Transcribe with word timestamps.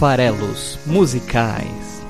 farelos 0.00 0.78
musicais. 0.86 2.00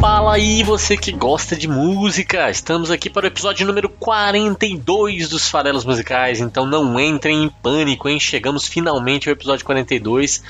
Fala 0.00 0.36
aí, 0.36 0.62
você 0.62 0.96
que 0.96 1.12
gosta 1.12 1.54
de 1.54 1.68
música! 1.68 2.50
Estamos 2.50 2.90
aqui 2.90 3.10
para 3.10 3.24
o 3.24 3.26
episódio 3.26 3.66
número 3.66 3.90
42 3.90 5.28
dos 5.28 5.50
Farelos 5.50 5.84
Musicais, 5.84 6.40
então 6.40 6.64
não 6.64 6.98
entrem 6.98 7.44
em 7.44 7.50
pânico, 7.50 8.08
hein? 8.08 8.18
Chegamos 8.18 8.66
finalmente 8.66 9.28
ao 9.28 9.34
episódio 9.34 9.66
42, 9.66 10.42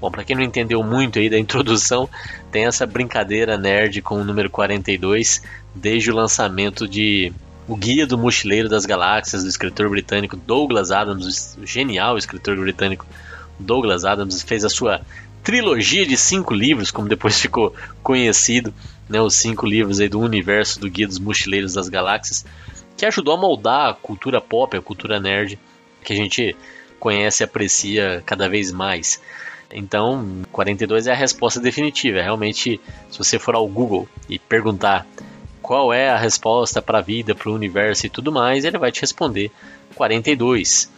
Bom, 0.00 0.10
para 0.10 0.24
quem 0.24 0.36
não 0.36 0.42
entendeu 0.42 0.82
muito 0.82 1.18
aí 1.18 1.30
da 1.30 1.38
introdução, 1.38 2.08
tem 2.50 2.66
essa 2.66 2.84
brincadeira 2.84 3.56
nerd 3.56 4.02
com 4.02 4.16
o 4.16 4.24
número 4.24 4.50
42 4.50 5.42
desde 5.74 6.10
o 6.10 6.14
lançamento 6.14 6.86
de 6.86 7.32
O 7.66 7.76
Guia 7.76 8.06
do 8.06 8.18
Mochileiro 8.18 8.68
das 8.68 8.84
Galáxias 8.84 9.44
do 9.44 9.48
escritor 9.48 9.88
britânico 9.88 10.36
Douglas 10.36 10.90
Adams, 10.90 11.56
o 11.60 11.66
genial 11.66 12.18
escritor 12.18 12.56
britânico 12.56 13.06
Douglas 13.58 14.04
Adams, 14.04 14.42
fez 14.42 14.64
a 14.64 14.68
sua 14.68 15.00
trilogia 15.42 16.06
de 16.06 16.16
cinco 16.16 16.54
livros, 16.54 16.90
como 16.90 17.08
depois 17.08 17.38
ficou 17.40 17.74
conhecido, 18.02 18.72
né, 19.08 19.20
os 19.20 19.34
cinco 19.34 19.66
livros 19.66 20.00
aí 20.00 20.08
do 20.08 20.20
universo 20.20 20.80
do 20.80 20.90
Guia 20.90 21.06
dos 21.06 21.18
Mochileiros 21.18 21.74
das 21.74 21.88
Galáxias, 21.88 22.44
que 22.96 23.04
ajudou 23.04 23.34
a 23.34 23.40
moldar 23.40 23.90
a 23.90 23.94
cultura 23.94 24.40
pop, 24.40 24.76
a 24.76 24.82
cultura 24.82 25.20
nerd 25.20 25.58
que 26.02 26.12
a 26.12 26.16
gente 26.16 26.56
conhece 26.98 27.42
e 27.42 27.44
aprecia 27.44 28.22
cada 28.24 28.48
vez 28.48 28.72
mais. 28.72 29.20
Então, 29.72 30.42
42 30.52 31.06
é 31.06 31.12
a 31.12 31.16
resposta 31.16 31.60
definitiva. 31.60 32.22
Realmente, 32.22 32.80
se 33.10 33.18
você 33.18 33.38
for 33.38 33.54
ao 33.54 33.66
Google 33.66 34.08
e 34.28 34.38
perguntar 34.38 35.06
qual 35.60 35.92
é 35.92 36.10
a 36.10 36.16
resposta 36.16 36.80
para 36.80 36.98
a 36.98 37.02
vida, 37.02 37.34
para 37.34 37.50
o 37.50 37.54
universo 37.54 38.06
e 38.06 38.10
tudo 38.10 38.30
mais, 38.30 38.64
ele 38.64 38.78
vai 38.78 38.92
te 38.92 39.00
responder 39.00 39.50
42, 39.94 40.90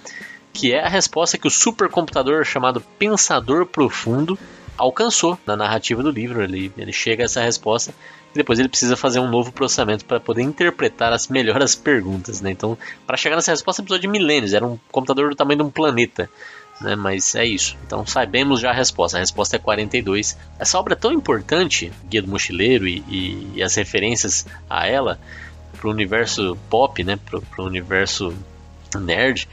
que 0.57 0.73
é 0.73 0.83
a 0.83 0.89
resposta 0.89 1.37
que 1.37 1.47
o 1.47 1.51
supercomputador 1.51 2.43
chamado 2.43 2.81
Pensador 2.99 3.67
Profundo 3.67 4.39
alcançou 4.79 5.39
na 5.45 5.55
narrativa 5.55 6.03
do 6.03 6.11
livro. 6.11 6.43
Ele, 6.43 6.73
ele 6.79 6.93
chega 6.95 7.25
a 7.25 7.27
essa 7.27 7.43
resposta 7.43 7.95
e 8.35 8.39
depois 8.39 8.59
ele 8.59 8.69
precisa 8.69 8.97
fazer 8.97 9.21
um 9.21 9.29
novo 9.29 9.53
processamento 9.53 10.07
para 10.07 10.19
poder 10.19 10.41
interpretar 10.41 11.13
as 11.13 11.29
melhores 11.29 11.75
perguntas. 11.75 12.41
Né? 12.41 12.53
Então, 12.53 12.79
para 13.07 13.19
chegar 13.19 13.37
nessa 13.37 13.51
resposta, 13.51 13.83
precisou 13.83 14.01
de 14.01 14.09
milênios. 14.09 14.55
Era 14.55 14.67
um 14.67 14.79
computador 14.91 15.29
do 15.29 15.37
tamanho 15.37 15.59
de 15.59 15.65
um 15.65 15.71
planeta 15.71 16.31
né? 16.81 16.95
Mas 16.97 17.35
é 17.35 17.45
isso. 17.45 17.77
Então 17.87 18.07
sabemos 18.07 18.61
já 18.61 18.71
a 18.71 18.75
resposta. 18.75 19.19
A 19.19 19.21
resposta 19.21 19.57
é 19.57 19.59
42. 19.59 20.37
Essa 20.59 20.79
obra 20.79 20.95
é 20.95 20.97
tão 20.97 21.13
importante, 21.13 21.93
Guia 22.09 22.23
do 22.23 22.29
Mochileiro 22.29 22.87
e, 22.87 23.03
e, 23.09 23.53
e 23.57 23.63
as 23.63 23.75
referências 23.75 24.47
a 24.69 24.87
ela 24.87 25.19
para 25.77 25.89
o 25.89 25.91
universo 25.91 26.57
pop, 26.71 27.03
né? 27.05 27.19
Para 27.25 27.63
o 27.63 27.67
universo 27.67 28.35
nerd, 28.95 29.49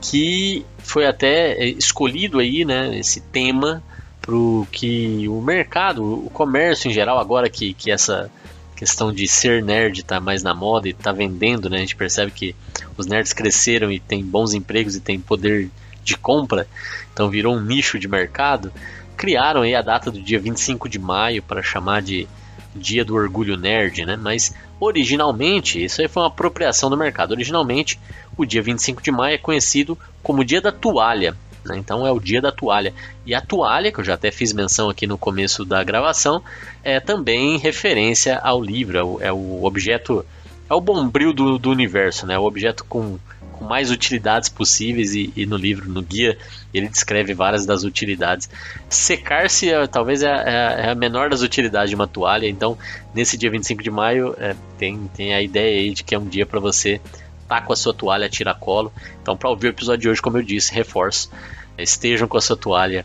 que 0.00 0.64
foi 0.78 1.06
até 1.06 1.62
escolhido 1.64 2.38
aí, 2.38 2.64
né? 2.64 2.98
Esse 2.98 3.20
tema 3.20 3.82
para 4.20 4.34
o 4.34 4.66
que 4.70 5.26
o 5.28 5.40
mercado, 5.40 6.26
o 6.26 6.30
comércio 6.30 6.90
em 6.90 6.92
geral, 6.92 7.18
agora 7.18 7.48
que, 7.48 7.74
que 7.74 7.90
essa 7.90 8.30
questão 8.76 9.12
de 9.12 9.28
ser 9.28 9.62
nerd 9.62 10.00
está 10.00 10.20
mais 10.20 10.42
na 10.42 10.54
moda 10.54 10.88
e 10.88 10.92
está 10.92 11.12
vendendo, 11.12 11.68
né? 11.68 11.78
A 11.78 11.80
gente 11.80 11.96
percebe 11.96 12.30
que 12.30 12.56
os 12.96 13.06
nerds 13.06 13.32
cresceram 13.32 13.92
e 13.92 14.00
têm 14.00 14.24
bons 14.24 14.54
empregos 14.54 14.96
e 14.96 15.00
têm 15.00 15.20
poder 15.20 15.70
de 16.02 16.16
compra, 16.16 16.66
então 17.12 17.28
virou 17.28 17.54
um 17.54 17.60
nicho 17.60 17.98
de 17.98 18.08
mercado, 18.08 18.72
criaram 19.16 19.60
aí 19.62 19.74
a 19.74 19.82
data 19.82 20.10
do 20.10 20.20
dia 20.20 20.40
25 20.40 20.88
de 20.88 20.98
maio 20.98 21.42
para 21.42 21.62
chamar 21.62 22.00
de 22.00 22.26
Dia 22.74 23.04
do 23.04 23.14
Orgulho 23.14 23.56
Nerd, 23.56 24.04
né? 24.04 24.16
Mas 24.16 24.54
originalmente, 24.78 25.82
isso 25.82 26.00
aí 26.00 26.08
foi 26.08 26.22
uma 26.22 26.28
apropriação 26.28 26.88
do 26.88 26.96
mercado. 26.96 27.32
Originalmente, 27.32 27.98
o 28.36 28.44
dia 28.44 28.62
25 28.62 29.02
de 29.02 29.10
maio 29.10 29.34
é 29.34 29.38
conhecido 29.38 29.98
como 30.22 30.44
Dia 30.44 30.60
da 30.60 30.72
Toalha. 30.72 31.36
Né? 31.64 31.76
Então 31.76 32.06
é 32.06 32.12
o 32.12 32.20
Dia 32.20 32.40
da 32.40 32.50
Toalha. 32.50 32.94
E 33.26 33.34
a 33.34 33.40
toalha, 33.40 33.92
que 33.92 34.00
eu 34.00 34.04
já 34.04 34.14
até 34.14 34.30
fiz 34.30 34.52
menção 34.52 34.88
aqui 34.88 35.06
no 35.06 35.18
começo 35.18 35.64
da 35.64 35.84
gravação, 35.84 36.42
é 36.82 36.98
também 37.00 37.58
referência 37.58 38.38
ao 38.38 38.62
livro, 38.62 38.98
é 38.98 39.04
o, 39.04 39.20
é 39.20 39.32
o 39.32 39.64
objeto, 39.64 40.24
é 40.68 40.74
o 40.74 40.80
bombril 40.80 41.32
do, 41.32 41.58
do 41.58 41.70
universo, 41.70 42.26
né? 42.26 42.38
O 42.38 42.44
objeto 42.44 42.84
com 42.84 43.18
com 43.60 43.66
mais 43.66 43.90
utilidades 43.90 44.48
possíveis 44.48 45.14
e, 45.14 45.30
e, 45.36 45.44
no 45.44 45.56
livro, 45.56 45.86
no 45.86 46.00
guia, 46.00 46.38
ele 46.72 46.88
descreve 46.88 47.34
várias 47.34 47.66
das 47.66 47.84
utilidades. 47.84 48.48
Secar-se 48.88 49.70
é, 49.70 49.86
talvez 49.86 50.22
é, 50.22 50.28
é, 50.28 50.86
é, 50.86 50.90
a 50.90 50.94
menor 50.94 51.28
das 51.28 51.42
utilidades 51.42 51.90
de 51.90 51.94
uma 51.94 52.08
toalha, 52.08 52.48
então 52.48 52.78
nesse 53.14 53.36
dia 53.36 53.50
25 53.50 53.82
de 53.82 53.90
maio 53.90 54.34
é, 54.38 54.56
tem, 54.78 55.10
tem 55.14 55.34
a 55.34 55.42
ideia 55.42 55.78
aí 55.78 55.92
de 55.92 56.02
que 56.02 56.14
é 56.14 56.18
um 56.18 56.24
dia 56.24 56.46
para 56.46 56.58
você 56.58 56.94
estar 57.42 57.60
tá 57.60 57.60
com 57.60 57.72
a 57.74 57.76
sua 57.76 57.92
toalha 57.92 58.26
a 58.26 58.30
tiracolo. 58.30 58.90
Então 59.20 59.36
para 59.36 59.50
ouvir 59.50 59.66
o 59.66 59.70
episódio 59.70 60.00
de 60.00 60.08
hoje, 60.08 60.22
como 60.22 60.38
eu 60.38 60.42
disse, 60.42 60.72
reforço, 60.72 61.30
estejam 61.76 62.26
com 62.26 62.38
a 62.38 62.40
sua 62.40 62.56
toalha 62.56 63.04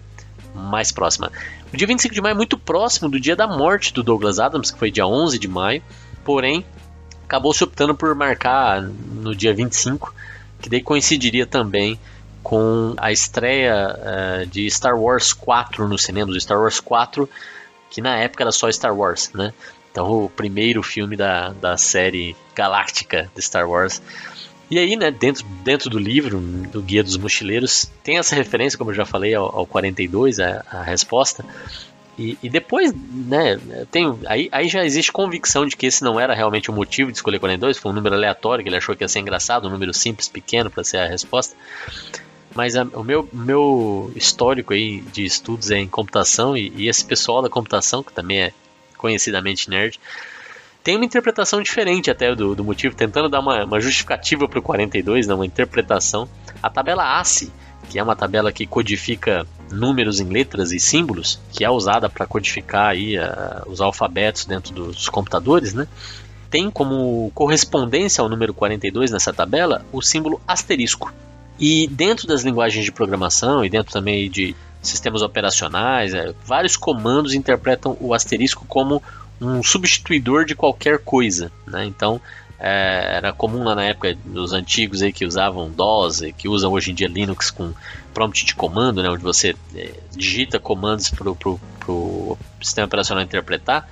mais 0.53 0.89
próxima. 0.89 1.29
O 1.73 1.75
dia 1.75 1.85
25 1.85 2.15
de 2.15 2.21
maio 2.21 2.31
é 2.31 2.37
muito 2.37 2.57
próximo 2.57 3.09
do 3.09 3.19
dia 3.19 3.35
da 3.35 3.45
morte 3.45 3.93
do 3.93 4.01
Douglas 4.01 4.39
Adams, 4.39 4.71
que 4.71 4.79
foi 4.79 4.89
dia 4.89 5.05
11 5.05 5.37
de 5.37 5.49
maio, 5.49 5.83
porém 6.23 6.65
acabou 7.25 7.53
se 7.53 7.61
optando 7.61 7.93
por 7.93 8.15
marcar 8.15 8.81
no 8.81 9.35
dia 9.35 9.53
25 9.53 10.13
que 10.61 10.69
daí 10.69 10.81
coincidiria 10.81 11.45
também 11.45 11.99
com 12.43 12.93
a 12.97 13.11
estreia 13.11 13.95
uh, 13.95 14.45
de 14.45 14.69
Star 14.69 14.95
Wars 14.95 15.33
4 15.33 15.87
no 15.87 15.97
cinema, 15.97 16.31
do 16.31 16.39
Star 16.39 16.59
Wars 16.59 16.79
4, 16.79 17.27
que 17.89 18.01
na 18.01 18.17
época 18.17 18.43
era 18.43 18.51
só 18.51 18.71
Star 18.71 18.95
Wars, 18.95 19.31
né? 19.33 19.51
Então 19.91 20.25
o 20.25 20.29
primeiro 20.29 20.83
filme 20.83 21.15
da, 21.15 21.49
da 21.49 21.77
série 21.77 22.35
galáctica 22.53 23.31
de 23.35 23.41
Star 23.41 23.67
Wars. 23.67 24.01
E 24.69 24.77
aí, 24.77 24.95
né, 24.95 25.11
dentro, 25.11 25.45
dentro 25.63 25.89
do 25.89 25.97
livro, 25.97 26.39
do 26.39 26.81
Guia 26.81 27.03
dos 27.03 27.17
Mochileiros, 27.17 27.89
tem 28.03 28.17
essa 28.17 28.35
referência, 28.35 28.77
como 28.77 28.91
eu 28.91 28.95
já 28.95 29.05
falei, 29.05 29.33
ao, 29.33 29.59
ao 29.59 29.65
42, 29.65 30.39
a, 30.39 30.65
a 30.71 30.83
resposta. 30.83 31.45
E, 32.17 32.37
e, 32.41 32.49
depois, 32.49 32.93
né, 32.93 33.59
tem, 33.91 34.17
aí, 34.25 34.47
aí 34.51 34.69
já 34.69 34.85
existe 34.85 35.11
convicção 35.11 35.65
de 35.65 35.75
que 35.75 35.85
esse 35.85 36.01
não 36.01 36.17
era 36.17 36.33
realmente 36.33 36.69
o 36.69 36.73
motivo 36.73 37.11
de 37.11 37.17
escolher 37.17 37.39
42, 37.39 37.77
foi 37.77 37.91
um 37.91 37.95
número 37.95 38.15
aleatório 38.15 38.63
que 38.63 38.69
ele 38.69 38.77
achou 38.77 38.95
que 38.95 39.03
ia 39.03 39.07
ser 39.07 39.19
engraçado, 39.19 39.67
um 39.67 39.71
número 39.71 39.93
simples, 39.93 40.29
pequeno 40.29 40.69
para 40.69 40.83
ser 40.83 40.97
a 40.97 41.07
resposta. 41.07 41.55
Mas 42.55 42.77
a, 42.77 42.83
o 42.83 43.03
meu, 43.03 43.27
meu 43.33 44.11
histórico 44.15 44.73
aí 44.73 45.01
de 45.01 45.25
estudos 45.25 45.71
é 45.71 45.77
em 45.77 45.89
computação 45.89 46.55
e, 46.55 46.71
e, 46.77 46.87
esse 46.87 47.03
pessoal 47.03 47.41
da 47.41 47.49
computação, 47.49 48.01
que 48.01 48.13
também 48.13 48.43
é 48.43 48.53
conhecidamente 48.97 49.69
nerd, 49.69 49.99
tem 50.81 50.95
uma 50.95 51.03
interpretação 51.03 51.61
diferente 51.61 52.09
até 52.09 52.33
do, 52.33 52.55
do 52.55 52.63
motivo, 52.63 52.95
tentando 52.95 53.27
dar 53.27 53.41
uma, 53.41 53.65
uma 53.65 53.79
justificativa 53.81 54.47
para 54.47 54.59
o 54.59 54.61
42, 54.61 55.27
né, 55.27 55.33
uma 55.33 55.45
interpretação. 55.45 56.29
A 56.63 56.69
tabela 56.69 57.19
ACE 57.19 57.51
que 57.85 57.99
é 57.99 58.03
uma 58.03 58.15
tabela 58.15 58.51
que 58.51 58.65
codifica 58.65 59.45
números 59.71 60.19
em 60.19 60.29
letras 60.29 60.71
e 60.71 60.79
símbolos, 60.79 61.39
que 61.51 61.63
é 61.63 61.69
usada 61.69 62.09
para 62.09 62.25
codificar 62.25 62.89
aí, 62.89 63.15
os 63.65 63.81
alfabetos 63.81 64.45
dentro 64.45 64.73
dos 64.73 65.09
computadores, 65.09 65.73
né? 65.73 65.87
Tem 66.49 66.69
como 66.69 67.31
correspondência 67.33 68.21
ao 68.21 68.29
número 68.29 68.53
42 68.53 69.11
nessa 69.11 69.33
tabela 69.33 69.85
o 69.91 70.01
símbolo 70.01 70.39
asterisco. 70.47 71.11
E 71.59 71.87
dentro 71.87 72.27
das 72.27 72.43
linguagens 72.43 72.85
de 72.85 72.91
programação 72.91 73.63
e 73.63 73.69
dentro 73.69 73.91
também 73.91 74.29
de 74.29 74.55
sistemas 74.81 75.21
operacionais, 75.21 76.13
é, 76.13 76.33
vários 76.45 76.77
comandos 76.77 77.33
interpretam 77.33 77.97
o 77.99 78.13
asterisco 78.13 78.65
como 78.67 79.01
um 79.41 79.63
substituidor 79.63 80.45
de 80.45 80.55
qualquer 80.55 80.99
coisa. 80.99 81.51
Né? 81.65 81.85
Então, 81.85 82.21
é, 82.59 83.17
era 83.17 83.33
comum 83.33 83.63
lá 83.63 83.75
na 83.75 83.83
época 83.83 84.15
dos 84.23 84.53
antigos 84.53 85.01
aí 85.01 85.11
que 85.11 85.25
usavam 85.25 85.69
DOS, 85.69 86.21
que 86.37 86.47
usam 86.47 86.71
hoje 86.71 86.91
em 86.91 86.93
dia 86.93 87.07
Linux 87.07 87.51
com 87.51 87.73
prompt 88.13 88.45
de 88.45 88.55
comando, 88.55 89.03
né, 89.03 89.09
onde 89.09 89.23
você 89.23 89.55
é, 89.75 89.93
digita 90.15 90.59
comandos 90.59 91.09
para 91.09 91.29
o 91.29 92.37
sistema 92.61 92.85
operacional 92.85 93.23
interpretar. 93.23 93.89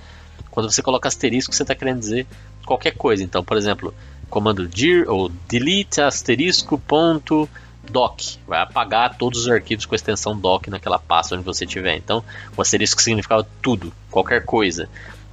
Quando 0.50 0.71
você 0.71 0.81
coloca 0.81 1.07
asterisco, 1.07 1.54
você 1.54 1.63
está 1.63 1.75
querendo 1.75 2.00
dizer 2.00 2.25
qualquer 2.65 2.92
coisa. 2.92 3.24
Então, 3.24 3.44
por 3.44 3.57
exemplo, 3.57 3.94
comando 4.30 4.68
dir 4.68 5.10
ou 5.10 5.30
delete 5.48 6.00
asterisco 6.00 6.77
ponto 6.77 7.50
doc 7.92 8.21
vai 8.48 8.62
apagar 8.62 9.18
todos 9.18 9.42
os 9.42 9.50
arquivos 9.50 9.86
com 9.86 9.94
a 9.94 9.98
extensão 9.98 10.39
doc 10.39 10.68
naquela 10.68 10.98
pasta 10.98 11.36
onde 11.36 11.44
você 11.44 11.65
tiver. 11.65 11.98
Então, 11.98 12.24
o 12.56 12.62
asterisco 12.62 13.01
significava 13.01 13.45
tudo, 13.62 13.92
qualquer 14.10 14.45
coisa. 14.45 14.88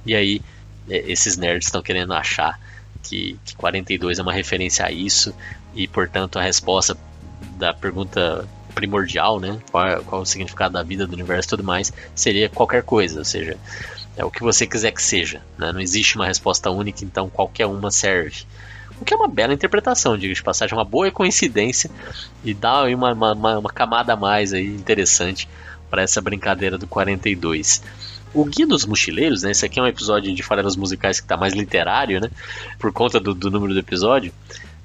E 0.05 0.13
aí, 0.13 0.41
é, 0.89 1.11
esses 1.11 1.37
nerds 1.37 1.67
estão 1.67 1.81
querendo 1.81 2.13
achar 2.13 2.59
que, 3.01 3.39
que 3.43 3.55
42 3.55 4.19
é 4.19 4.21
uma 4.21 4.33
referência 4.33 4.85
a 4.85 4.91
isso 4.91 5.33
e, 5.73 5.87
portanto, 5.87 6.37
a 6.37 6.41
resposta 6.41 6.97
da 7.57 7.73
pergunta 7.73 8.47
primordial, 8.73 9.39
né? 9.39 9.59
Qual, 9.69 10.03
qual 10.03 10.21
o 10.21 10.25
significado 10.25 10.73
da 10.73 10.83
vida, 10.83 11.05
do 11.05 11.13
universo 11.13 11.47
e 11.47 11.49
tudo 11.49 11.63
mais, 11.63 11.91
seria 12.15 12.49
qualquer 12.49 12.83
coisa, 12.83 13.19
ou 13.19 13.25
seja, 13.25 13.57
é 14.15 14.25
o 14.25 14.31
que 14.31 14.41
você 14.41 14.65
quiser 14.65 14.91
que 14.91 15.01
seja. 15.01 15.41
Né? 15.57 15.71
Não 15.71 15.79
existe 15.79 16.15
uma 16.15 16.25
resposta 16.25 16.69
única, 16.69 17.03
então 17.03 17.29
qualquer 17.29 17.65
uma 17.65 17.91
serve. 17.91 18.43
O 18.99 19.05
que 19.05 19.13
é 19.13 19.17
uma 19.17 19.27
bela 19.27 19.53
interpretação, 19.53 20.17
diga 20.17 20.33
de 20.33 20.43
passagem, 20.43 20.77
uma 20.77 20.85
boa 20.85 21.09
coincidência 21.11 21.89
e 22.43 22.53
dá 22.53 22.83
aí 22.83 22.93
uma, 22.93 23.13
uma, 23.13 23.57
uma 23.57 23.69
camada 23.69 24.13
a 24.13 24.15
mais 24.15 24.53
aí 24.53 24.67
interessante 24.67 25.49
para 25.89 26.03
essa 26.03 26.21
brincadeira 26.21 26.77
do 26.77 26.85
42. 26.85 27.81
O 28.33 28.45
Guia 28.45 28.65
dos 28.65 28.85
Mochileiros, 28.85 29.43
né? 29.43 29.51
Esse 29.51 29.65
aqui 29.65 29.79
é 29.79 29.83
um 29.83 29.87
episódio 29.87 30.33
de 30.33 30.43
farelas 30.43 30.75
musicais 30.75 31.19
que 31.19 31.25
está 31.25 31.35
mais 31.35 31.53
literário, 31.53 32.19
né? 32.19 32.29
Por 32.79 32.91
conta 32.93 33.19
do, 33.19 33.33
do 33.33 33.51
número 33.51 33.73
do 33.73 33.79
episódio 33.79 34.31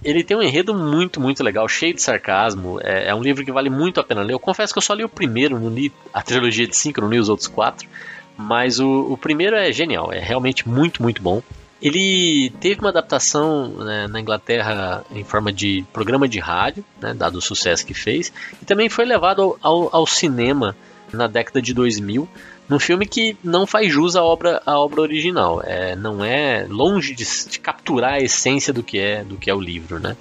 ele 0.04 0.22
tem 0.22 0.36
um 0.36 0.42
enredo 0.42 0.74
muito, 0.74 1.20
muito 1.20 1.42
legal, 1.42 1.66
cheio 1.68 1.94
de 1.94 2.00
sarcasmo. 2.00 2.78
É, 2.80 3.08
é, 3.08 3.14
um 3.14 3.22
livro 3.22 3.44
que 3.44 3.50
vale 3.50 3.68
muito 3.68 3.98
a 3.98 4.04
pena 4.04 4.22
ler. 4.22 4.34
Eu 4.34 4.38
confesso 4.38 4.72
que 4.72 4.78
eu 4.78 4.82
só 4.82 4.94
li 4.94 5.02
o 5.02 5.08
primeiro, 5.08 5.58
não 5.58 5.68
li 5.68 5.92
a 6.12 6.22
trilogia 6.22 6.66
de 6.66 6.76
cinco, 6.76 7.00
não 7.00 7.10
li 7.10 7.18
os 7.18 7.28
outros 7.28 7.48
quatro. 7.48 7.88
Mas 8.36 8.78
o, 8.78 9.12
o 9.12 9.16
primeiro 9.16 9.56
é 9.56 9.72
genial, 9.72 10.12
é 10.12 10.20
realmente 10.20 10.68
muito, 10.68 11.02
muito 11.02 11.22
bom. 11.22 11.42
Ele 11.80 12.52
teve 12.60 12.80
uma 12.80 12.90
adaptação 12.90 13.68
né, 13.68 14.06
na 14.06 14.20
Inglaterra 14.20 15.04
em 15.10 15.24
forma 15.24 15.52
de 15.52 15.84
programa 15.92 16.28
de 16.28 16.38
rádio, 16.38 16.84
né, 17.00 17.12
dado 17.12 17.36
o 17.36 17.42
sucesso 17.42 17.84
que 17.84 17.92
fez, 17.92 18.32
e 18.62 18.64
também 18.64 18.88
foi 18.88 19.04
levado 19.04 19.42
ao, 19.42 19.58
ao, 19.60 19.96
ao 19.96 20.06
cinema 20.06 20.76
na 21.12 21.26
década 21.26 21.60
de 21.60 21.74
2000 21.74 22.28
num 22.68 22.78
filme 22.78 23.06
que 23.06 23.36
não 23.42 23.66
faz 23.66 23.92
jus 23.92 24.16
à 24.16 24.22
obra, 24.22 24.60
à 24.66 24.78
obra 24.78 25.00
original. 25.00 25.62
É, 25.64 25.94
não 25.94 26.24
é 26.24 26.66
longe 26.68 27.14
de, 27.14 27.24
de, 27.24 27.58
capturar 27.60 28.14
a 28.14 28.20
essência 28.20 28.72
do 28.72 28.82
que 28.82 28.98
é 28.98 29.22
do 29.24 29.36
que 29.36 29.50
é 29.50 29.54
o 29.54 29.60
livro, 29.60 29.98
né? 30.00 30.16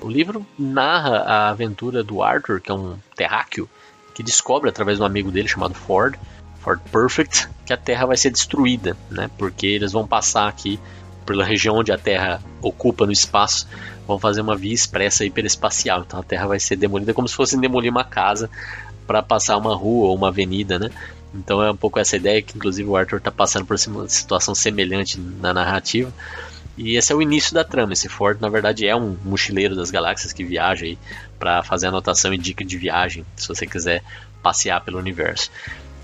O 0.00 0.08
livro 0.08 0.44
narra 0.58 1.18
a 1.18 1.48
aventura 1.50 2.02
do 2.02 2.22
Arthur, 2.22 2.60
que 2.60 2.70
é 2.70 2.74
um 2.74 2.96
terráqueo, 3.14 3.68
que 4.14 4.22
descobre 4.22 4.70
através 4.70 4.98
de 4.98 5.02
um 5.02 5.06
amigo 5.06 5.30
dele 5.30 5.48
chamado 5.48 5.74
Ford, 5.74 6.18
Ford 6.60 6.80
Perfect, 6.90 7.48
que 7.66 7.72
a 7.72 7.76
Terra 7.76 8.06
vai 8.06 8.16
ser 8.16 8.30
destruída, 8.30 8.96
né? 9.10 9.30
Porque 9.36 9.66
eles 9.66 9.92
vão 9.92 10.06
passar 10.06 10.48
aqui 10.48 10.80
pela 11.26 11.44
região 11.44 11.76
onde 11.76 11.92
a 11.92 11.98
Terra 11.98 12.40
ocupa 12.62 13.06
no 13.06 13.12
espaço, 13.12 13.66
vão 14.06 14.18
fazer 14.18 14.40
uma 14.40 14.56
via 14.56 14.72
expressa 14.72 15.24
hiperespacial. 15.24 16.04
Então 16.06 16.20
a 16.20 16.22
Terra 16.22 16.46
vai 16.46 16.60
ser 16.60 16.76
demolida 16.76 17.12
como 17.12 17.28
se 17.28 17.34
fosse 17.34 17.58
demolir 17.58 17.90
uma 17.90 18.04
casa 18.04 18.48
para 19.06 19.22
passar 19.22 19.56
uma 19.56 19.74
rua 19.74 20.08
ou 20.08 20.14
uma 20.14 20.28
avenida, 20.28 20.78
né? 20.78 20.90
Então 21.34 21.62
é 21.62 21.70
um 21.70 21.76
pouco 21.76 21.98
essa 21.98 22.16
ideia 22.16 22.40
que 22.40 22.56
inclusive 22.56 22.88
o 22.88 22.96
Arthur 22.96 23.18
está 23.18 23.30
passando 23.30 23.66
por 23.66 23.76
uma 23.88 24.08
situação 24.08 24.54
semelhante 24.54 25.18
na 25.18 25.52
narrativa. 25.52 26.12
E 26.76 26.96
esse 26.96 27.12
é 27.12 27.14
o 27.14 27.22
início 27.22 27.54
da 27.54 27.62
trama. 27.62 27.92
Esse 27.92 28.08
Ford, 28.08 28.40
na 28.40 28.48
verdade, 28.48 28.86
é 28.86 28.96
um 28.96 29.16
mochileiro 29.24 29.76
das 29.76 29.90
galáxias 29.90 30.32
que 30.32 30.44
viaja 30.44 30.86
aí 30.86 30.98
para 31.38 31.62
fazer 31.62 31.86
anotação 31.86 32.34
e 32.34 32.38
dica 32.38 32.64
de 32.64 32.76
viagem, 32.76 33.24
se 33.36 33.46
você 33.46 33.66
quiser 33.66 34.02
passear 34.42 34.80
pelo 34.80 34.98
universo. 34.98 35.50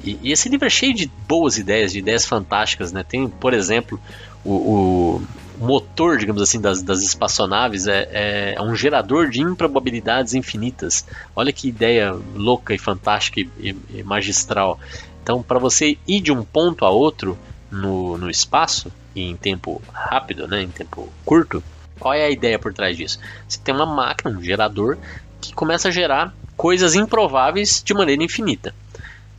E, 0.03 0.19
e, 0.23 0.33
esse 0.33 0.49
livro 0.49 0.67
é 0.67 0.71
cheio 0.71 0.95
de 0.95 1.11
boas 1.29 1.59
ideias, 1.59 1.93
de 1.93 1.99
ideias 1.99 2.25
fantásticas, 2.25 2.93
né? 2.93 3.03
Tem, 3.03 3.29
por 3.29 3.53
exemplo, 3.53 4.01
o, 4.45 4.51
o 4.51 5.23
motor, 5.59 6.17
digamos 6.17 6.41
assim, 6.41 6.61
das, 6.61 6.83
das 6.83 7.03
espaçonaves 7.03 7.87
é, 7.87 8.09
é, 8.11 8.55
é, 8.57 8.63
um 8.63 8.75
gerador 8.75 9.29
de 9.29 9.43
improbabilidades 9.43 10.33
infinitas. 10.33 11.05
Olha 11.37 11.53
que 11.53 11.69
ideia 11.69 12.17
louca 12.35 12.73
e 12.73 12.79
fantástica 12.79 13.41
e, 13.41 13.77
e 13.91 14.03
magistral. 14.03 14.81
Então, 15.23 15.43
para 15.43 15.59
você 15.59 15.99
ir 16.07 16.21
de 16.21 16.33
um 16.33 16.43
ponto 16.43 16.85
a 16.85 16.91
outro 16.91 17.39
no, 17.71 18.19
no 18.19 18.31
espaço, 18.31 18.91
e 19.15 19.23
em 19.23 19.37
tempo 19.37 19.83
rápido, 19.93 20.47
né, 20.47 20.63
em 20.63 20.69
tempo 20.69 21.09
curto, 21.25 21.63
qual 21.99 22.15
é 22.15 22.25
a 22.25 22.31
ideia 22.31 22.59
por 22.59 22.73
trás 22.73 22.97
disso? 22.97 23.19
Você 23.47 23.61
tem 23.63 23.75
uma 23.75 23.87
máquina, 23.87 24.37
um 24.37 24.43
gerador, 24.43 24.97
que 25.41 25.53
começa 25.53 25.89
a 25.89 25.91
gerar 25.91 26.35
coisas 26.57 26.95
improváveis 26.95 27.83
de 27.85 27.95
maneira 27.95 28.23
infinita. 28.23 28.75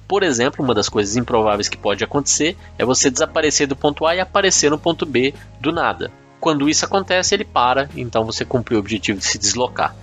Por 0.07 0.23
exemplo, 0.23 0.63
uma 0.63 0.73
das 0.73 0.89
coisas 0.89 1.15
improváveis 1.15 1.69
que 1.69 1.77
pode 1.77 2.03
acontecer 2.03 2.57
é 2.77 2.83
você 2.83 3.09
desaparecer 3.09 3.67
do 3.67 3.75
ponto 3.75 4.05
A 4.05 4.15
e 4.15 4.19
aparecer 4.19 4.69
no 4.69 4.77
ponto 4.77 5.05
B 5.05 5.33
do 5.59 5.71
nada. 5.71 6.11
Quando 6.39 6.67
isso 6.67 6.83
acontece, 6.83 7.33
ele 7.33 7.45
para, 7.45 7.89
então 7.95 8.25
você 8.25 8.43
cumpriu 8.43 8.77
o 8.77 8.81
objetivo 8.81 9.19
de 9.19 9.25
se 9.25 9.37
deslocar. 9.37 9.95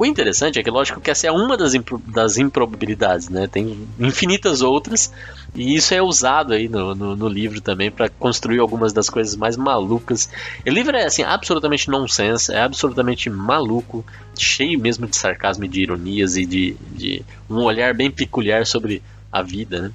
O 0.00 0.06
interessante 0.06 0.58
é 0.58 0.62
que, 0.62 0.70
lógico, 0.70 0.98
que 0.98 1.10
essa 1.10 1.26
é 1.26 1.30
uma 1.30 1.58
das, 1.58 1.74
impro 1.74 1.98
das 2.06 2.38
improbabilidades, 2.38 3.28
né? 3.28 3.46
Tem 3.46 3.86
infinitas 3.98 4.62
outras, 4.62 5.12
e 5.54 5.74
isso 5.74 5.92
é 5.92 6.00
usado 6.00 6.54
aí 6.54 6.70
no, 6.70 6.94
no, 6.94 7.14
no 7.14 7.28
livro 7.28 7.60
também 7.60 7.90
para 7.90 8.08
construir 8.08 8.60
algumas 8.60 8.94
das 8.94 9.10
coisas 9.10 9.36
mais 9.36 9.58
malucas. 9.58 10.30
O 10.66 10.70
livro 10.70 10.96
é, 10.96 11.04
assim, 11.04 11.22
absolutamente 11.22 11.90
nonsense, 11.90 12.50
é 12.50 12.62
absolutamente 12.62 13.28
maluco, 13.28 14.02
cheio 14.38 14.80
mesmo 14.80 15.06
de 15.06 15.18
sarcasmo 15.18 15.66
e 15.66 15.68
de 15.68 15.82
ironias 15.82 16.34
e 16.34 16.46
de, 16.46 16.76
de 16.92 17.22
um 17.50 17.56
olhar 17.56 17.92
bem 17.92 18.10
peculiar 18.10 18.64
sobre 18.64 19.02
a 19.30 19.42
vida, 19.42 19.82
né? 19.82 19.92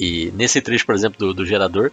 E 0.00 0.32
nesse 0.36 0.60
trecho, 0.60 0.86
por 0.86 0.94
exemplo, 0.94 1.18
do, 1.18 1.34
do 1.34 1.44
gerador, 1.44 1.90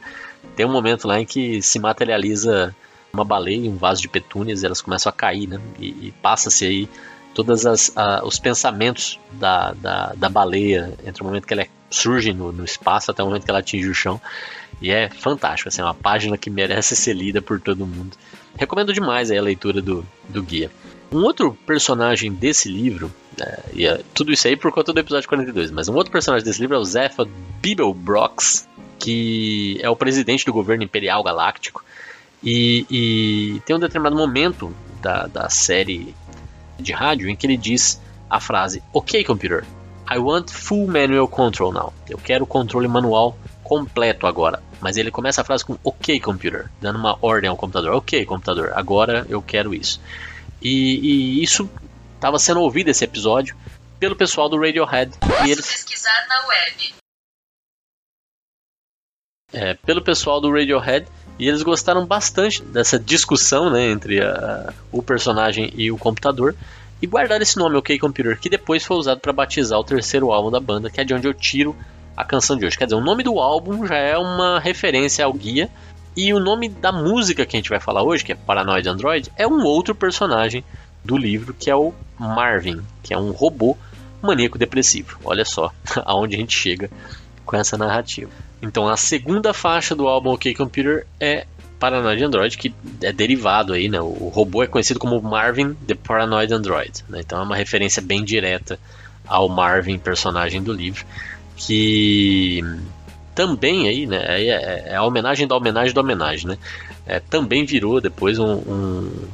tem 0.55 0.67
um 0.67 0.71
momento 0.71 1.07
lá 1.07 1.19
em 1.19 1.25
que 1.25 1.63
se 1.63 1.79
materializa 1.79 2.75
uma 3.11 3.25
baleia, 3.25 3.67
um 3.71 3.75
vaso 3.75 4.03
de 4.03 4.07
petúnias, 4.07 4.61
e 4.61 4.67
elas 4.67 4.83
começam 4.83 5.09
a 5.09 5.13
cair, 5.13 5.47
né? 5.47 5.59
E, 5.79 5.87
e 5.87 6.13
passa-se 6.21 6.63
aí 6.63 6.87
todos 7.33 7.63
os 8.23 8.39
pensamentos 8.39 9.19
da, 9.31 9.73
da, 9.73 10.13
da, 10.15 10.29
baleia 10.29 10.93
entre 11.05 11.23
o 11.23 11.25
momento 11.25 11.47
que 11.47 11.53
ela 11.53 11.65
surge 11.89 12.33
no, 12.33 12.51
no, 12.51 12.63
espaço 12.63 13.11
até 13.11 13.23
o 13.23 13.25
momento 13.25 13.43
que 13.43 13.51
ela 13.51 13.59
atinge 13.59 13.89
o 13.89 13.93
chão. 13.93 14.21
E 14.81 14.91
é 14.91 15.09
fantástico, 15.09 15.69
assim, 15.69 15.81
é 15.81 15.83
uma 15.83 15.93
página 15.93 16.37
que 16.37 16.49
merece 16.49 16.95
ser 16.95 17.13
lida 17.13 17.41
por 17.41 17.59
todo 17.59 17.85
mundo. 17.85 18.17
Recomendo 18.57 18.93
demais 18.93 19.31
a 19.31 19.41
leitura 19.41 19.81
do, 19.81 20.05
do 20.27 20.43
guia. 20.43 20.69
Um 21.11 21.23
outro 21.23 21.57
personagem 21.65 22.31
desse 22.31 22.67
livro, 22.67 23.11
é, 23.39 23.59
e 23.73 23.85
é, 23.85 24.01
tudo 24.13 24.31
isso 24.31 24.47
aí 24.47 24.55
por 24.55 24.71
conta 24.71 24.91
do 24.91 24.99
episódio 24.99 25.27
42, 25.29 25.71
mas 25.71 25.87
um 25.87 25.93
outro 25.93 26.11
personagem 26.11 26.45
desse 26.45 26.59
livro 26.59 26.75
é 26.75 26.79
o 26.79 26.83
Zephyr 26.83 27.27
Bibelbrox, 27.61 28.67
que 28.99 29.79
é 29.81 29.89
o 29.89 29.95
presidente 29.95 30.45
do 30.45 30.53
governo 30.53 30.83
imperial 30.83 31.23
galáctico. 31.23 31.83
E, 32.43 32.85
e 32.89 33.61
tem 33.61 33.75
um 33.75 33.79
determinado 33.79 34.15
momento 34.15 34.73
da, 35.01 35.27
da 35.27 35.49
série 35.49 36.13
de 36.79 36.91
rádio 36.91 37.29
em 37.29 37.35
que 37.35 37.45
ele 37.45 37.57
diz 37.57 38.01
a 38.29 38.39
frase: 38.39 38.83
Ok, 38.93 39.23
computer, 39.23 39.65
I 40.09 40.17
want 40.17 40.49
full 40.49 40.87
manual 40.87 41.27
control 41.27 41.71
now. 41.71 41.93
Eu 42.09 42.17
quero 42.17 42.43
o 42.43 42.47
controle 42.47 42.87
manual 42.87 43.37
completo 43.63 44.27
agora. 44.27 44.61
Mas 44.81 44.97
ele 44.97 45.09
começa 45.09 45.41
a 45.41 45.43
frase 45.43 45.63
com 45.63 45.77
OK, 45.83 46.19
computer, 46.19 46.69
dando 46.81 46.99
uma 46.99 47.17
ordem 47.21 47.49
ao 47.49 47.55
computador. 47.55 47.95
OK, 47.95 48.25
computador, 48.25 48.73
agora 48.75 49.25
eu 49.29 49.41
quero 49.41 49.73
isso. 49.73 49.99
E, 50.61 51.39
e 51.39 51.43
isso 51.43 51.69
estava 52.15 52.37
sendo 52.37 52.61
ouvido 52.61 52.89
esse 52.89 53.03
episódio 53.03 53.55
pelo 53.99 54.15
pessoal 54.15 54.49
do 54.49 54.59
Radiohead. 54.59 55.17
Posso 55.19 55.45
e 55.45 55.51
eles... 55.51 55.65
pesquisar 55.65 56.27
na 56.27 56.47
web. 56.47 56.93
É, 59.53 59.73
pelo 59.75 60.01
pessoal 60.01 60.41
do 60.41 60.51
Radiohead 60.51 61.07
e 61.39 61.47
eles 61.47 61.63
gostaram 61.63 62.05
bastante 62.05 62.61
dessa 62.63 62.99
discussão 62.99 63.69
né, 63.69 63.89
entre 63.89 64.21
a, 64.21 64.73
o 64.91 65.01
personagem 65.01 65.71
e 65.75 65.91
o 65.91 65.97
computador. 65.97 66.55
E 67.01 67.07
guardaram 67.07 67.41
esse 67.41 67.57
nome, 67.57 67.75
OK 67.75 67.97
Computer, 67.99 68.39
que 68.39 68.49
depois 68.49 68.85
foi 68.85 68.97
usado 68.97 69.19
para 69.19 69.33
batizar 69.33 69.77
o 69.77 69.83
terceiro 69.83 70.31
álbum 70.31 70.49
da 70.49 70.59
banda, 70.59 70.89
que 70.89 71.01
é 71.01 71.03
de 71.03 71.13
onde 71.13 71.27
eu 71.27 71.33
tiro 71.33 71.75
a 72.15 72.23
canção 72.23 72.55
de 72.55 72.65
hoje. 72.65 72.77
Quer 72.77 72.85
dizer, 72.85 72.95
o 72.95 73.01
nome 73.01 73.23
do 73.23 73.39
álbum 73.39 73.85
já 73.85 73.97
é 73.97 74.17
uma 74.17 74.59
referência 74.59 75.25
ao 75.25 75.33
guia. 75.33 75.69
E 76.15 76.31
o 76.31 76.39
nome 76.39 76.69
da 76.69 76.91
música 76.91 77.45
que 77.45 77.57
a 77.57 77.59
gente 77.59 77.69
vai 77.69 77.79
falar 77.79 78.03
hoje, 78.03 78.23
que 78.23 78.31
é 78.31 78.35
Paranoid 78.35 78.87
Android, 78.87 79.31
é 79.35 79.47
um 79.47 79.63
outro 79.63 79.95
personagem 79.95 80.63
do 81.03 81.17
livro, 81.17 81.53
que 81.53 81.69
é 81.69 81.75
o 81.75 81.91
Marvin, 82.17 82.81
que 83.01 83.13
é 83.13 83.17
um 83.17 83.31
robô 83.31 83.75
maníaco 84.21 84.57
depressivo. 84.57 85.17
Olha 85.25 85.43
só 85.43 85.71
aonde 86.05 86.35
a 86.35 86.39
gente 86.39 86.55
chega 86.55 86.89
com 87.45 87.57
essa 87.57 87.77
narrativa. 87.77 88.31
Então 88.63 88.87
a 88.87 88.95
segunda 88.95 89.53
faixa 89.53 89.93
do 89.93 90.07
álbum 90.07 90.31
OK 90.31 90.55
Computer 90.55 91.05
é 91.19 91.45
Paranoid 91.77 92.23
Android, 92.23 92.57
que 92.57 92.73
é 93.01 93.11
derivado 93.11 93.73
aí, 93.73 93.89
né? 93.89 93.99
O 93.99 94.31
robô 94.33 94.63
é 94.63 94.67
conhecido 94.67 95.01
como 95.01 95.21
Marvin 95.21 95.73
the 95.85 95.93
Paranoid 95.95 96.53
Android, 96.53 97.03
né? 97.09 97.19
Então 97.19 97.39
é 97.39 97.43
uma 97.43 97.57
referência 97.57 98.01
bem 98.01 98.23
direta 98.23 98.79
ao 99.27 99.49
Marvin, 99.49 99.97
personagem 99.97 100.63
do 100.63 100.71
livro, 100.71 101.05
que 101.57 102.63
também 103.35 103.89
aí, 103.89 104.05
né? 104.05 104.23
É, 104.29 104.91
é 104.91 104.95
a 104.95 105.03
homenagem 105.03 105.45
da 105.45 105.57
homenagem 105.57 105.93
da 105.93 105.99
homenagem, 105.99 106.47
né? 106.47 106.57
É, 107.05 107.19
também 107.19 107.65
virou 107.65 107.99
depois 107.99 108.39
um, 108.39 108.53
um, 108.53 109.27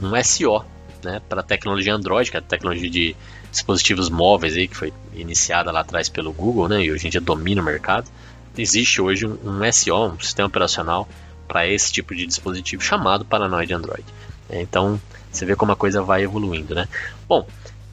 um 0.00 0.22
SO, 0.22 0.64
né? 1.02 1.20
Para 1.28 1.42
tecnologia 1.42 1.92
Android, 1.92 2.30
que 2.30 2.36
é 2.36 2.40
a 2.40 2.42
tecnologia 2.42 2.88
de 2.88 3.16
dispositivos 3.50 4.08
móveis 4.08 4.54
aí 4.54 4.68
que 4.68 4.76
foi 4.76 4.92
iniciada 5.14 5.72
lá 5.72 5.80
atrás 5.80 6.08
pelo 6.08 6.32
Google, 6.32 6.68
né? 6.68 6.80
E 6.80 6.92
hoje 6.92 7.08
em 7.08 7.10
dia 7.10 7.20
domina 7.20 7.60
o 7.60 7.64
mercado 7.64 8.08
existe 8.56 9.00
hoje 9.00 9.26
um, 9.26 9.38
um 9.44 9.72
SO, 9.72 9.94
um 9.94 10.20
sistema 10.20 10.48
operacional, 10.48 11.08
para 11.46 11.66
esse 11.66 11.90
tipo 11.92 12.14
de 12.14 12.26
dispositivo 12.26 12.82
chamado 12.82 13.24
Paranoid 13.24 13.72
Android. 13.72 14.04
É, 14.50 14.60
então 14.60 15.00
você 15.30 15.44
vê 15.44 15.56
como 15.56 15.72
a 15.72 15.76
coisa 15.76 16.02
vai 16.02 16.22
evoluindo, 16.22 16.74
né? 16.74 16.86
Bom, 17.26 17.46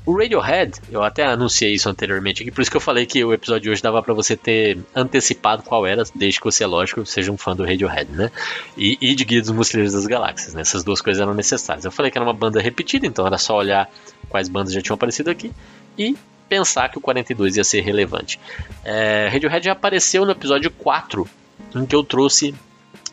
o 0.06 0.16
Radiohead, 0.16 0.74
eu 0.92 1.02
até 1.02 1.26
anunciei 1.26 1.74
isso 1.74 1.90
anteriormente 1.90 2.44
aqui, 2.44 2.52
por 2.52 2.62
isso 2.62 2.70
que 2.70 2.78
eu 2.78 2.82
falei 2.82 3.08
que 3.08 3.24
o 3.26 3.34
episódio 3.34 3.64
de 3.64 3.70
hoje 3.72 3.82
dava 3.82 4.04
para 4.04 4.14
você 4.14 4.38
ter 4.38 4.78
antecipado 4.94 5.64
qual 5.64 5.86
era, 5.86 6.04
desde 6.14 6.40
que 6.40 6.46
você, 6.46 6.64
lógico, 6.66 7.04
seja 7.06 7.32
um 7.32 7.38
fã 7.38 7.56
do 7.56 7.66
Radiohead, 7.66 8.12
né? 8.12 8.32
E, 8.78 8.98
e 9.02 9.16
de 9.16 9.26
Guia 9.26 9.42
dos 9.42 9.50
Mochileiros 9.50 9.94
das 9.94 10.06
Galáxias, 10.06 10.54
né? 10.54 10.62
Essas 10.62 10.84
duas 10.84 11.02
coisas 11.02 11.20
eram 11.20 11.34
necessárias. 11.34 11.86
Eu 11.86 11.92
falei 11.92 12.12
que 12.12 12.18
era 12.18 12.26
uma 12.26 12.34
banda 12.34 12.62
repetida, 12.62 13.08
então 13.08 13.26
era 13.26 13.38
só 13.40 13.58
olhar 13.58 13.90
quais 14.30 14.48
bandas 14.48 14.74
já 14.74 14.82
tinham 14.82 14.94
aparecido 14.94 15.32
aqui 15.32 15.52
e 15.98 16.16
pensar 16.48 16.90
que 16.90 16.98
o 16.98 17.02
42 17.02 17.58
ia 17.58 17.64
ser 17.64 17.82
relevante. 17.82 18.40
É, 18.84 19.30
Radiohead 19.32 19.66
já 19.66 19.72
apareceu 19.72 20.26
no 20.26 20.32
episódio 20.32 20.72
4, 20.72 21.28
em 21.76 21.86
que 21.86 21.96
eu 21.96 22.04
trouxe 22.04 22.54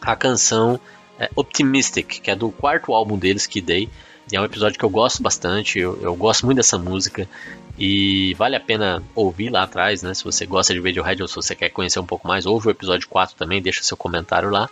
a 0.01 0.15
canção 0.17 0.79
é, 1.19 1.31
Optimistic, 1.37 2.21
que 2.21 2.31
é 2.31 2.37
do 2.37 2.51
quarto 2.51 2.93
álbum 2.93 3.17
deles, 3.19 3.47
que 3.47 3.61
dei. 3.61 3.89
E 4.31 4.37
é 4.37 4.41
um 4.41 4.45
episódio 4.45 4.79
que 4.79 4.85
eu 4.85 4.91
gosto 4.91 5.23
bastante, 5.23 5.79
eu, 5.79 5.99
eu, 6.01 6.15
gosto 6.15 6.47
muito 6.47 6.57
dessa 6.57 6.79
música. 6.79 7.29
E 7.79 8.35
vale 8.35 8.55
a 8.55 8.61
pena 8.61 9.03
ouvir 9.15 9.51
lá 9.51 9.63
atrás, 9.63 10.03
né? 10.03 10.15
Se 10.15 10.25
você 10.25 10.47
gosta 10.47 10.73
de 10.73 10.81
Radiohead 10.81 11.23
ou 11.23 11.29
se 11.29 11.35
você 11.35 11.55
quer 11.55 11.71
conhecer 11.71 11.99
um 11.99 12.07
pouco 12.07 12.29
mais, 12.29 12.47
ouve 12.47 12.69
o 12.69 12.71
episódio 12.71 13.09
4 13.09 13.37
também, 13.37 13.61
deixa 13.61 13.83
seu 13.83 13.97
comentário 13.97 14.51
lá. 14.51 14.69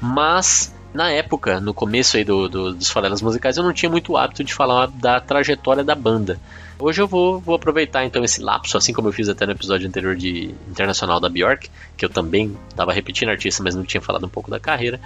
Mas 0.00 0.74
na 0.92 1.10
época, 1.10 1.60
no 1.60 1.74
começo 1.74 2.16
aí 2.16 2.24
do, 2.24 2.48
do, 2.48 2.74
dos 2.74 2.88
farelas 2.88 3.20
musicais, 3.20 3.56
eu 3.56 3.64
não 3.64 3.72
tinha 3.72 3.90
muito 3.90 4.16
hábito 4.16 4.44
de 4.44 4.54
falar 4.54 4.86
da 4.86 5.20
trajetória 5.20 5.82
da 5.82 5.94
banda. 5.94 6.38
Hoje 6.78 7.00
eu 7.00 7.06
vou, 7.06 7.38
vou 7.40 7.54
aproveitar 7.54 8.04
então 8.04 8.24
esse 8.24 8.42
lapso, 8.42 8.76
assim 8.76 8.92
como 8.92 9.08
eu 9.08 9.12
fiz 9.12 9.28
até 9.28 9.46
no 9.46 9.52
episódio 9.52 9.86
anterior 9.86 10.16
de 10.16 10.54
Internacional 10.68 11.20
da 11.20 11.28
Bjork, 11.28 11.70
que 11.96 12.04
eu 12.04 12.08
também 12.08 12.56
estava 12.68 12.92
repetindo 12.92 13.28
artista, 13.28 13.62
mas 13.62 13.74
não 13.74 13.84
tinha 13.84 14.00
falado 14.00 14.26
um 14.26 14.28
pouco 14.28 14.50
da 14.50 14.58
carreira. 14.58 15.00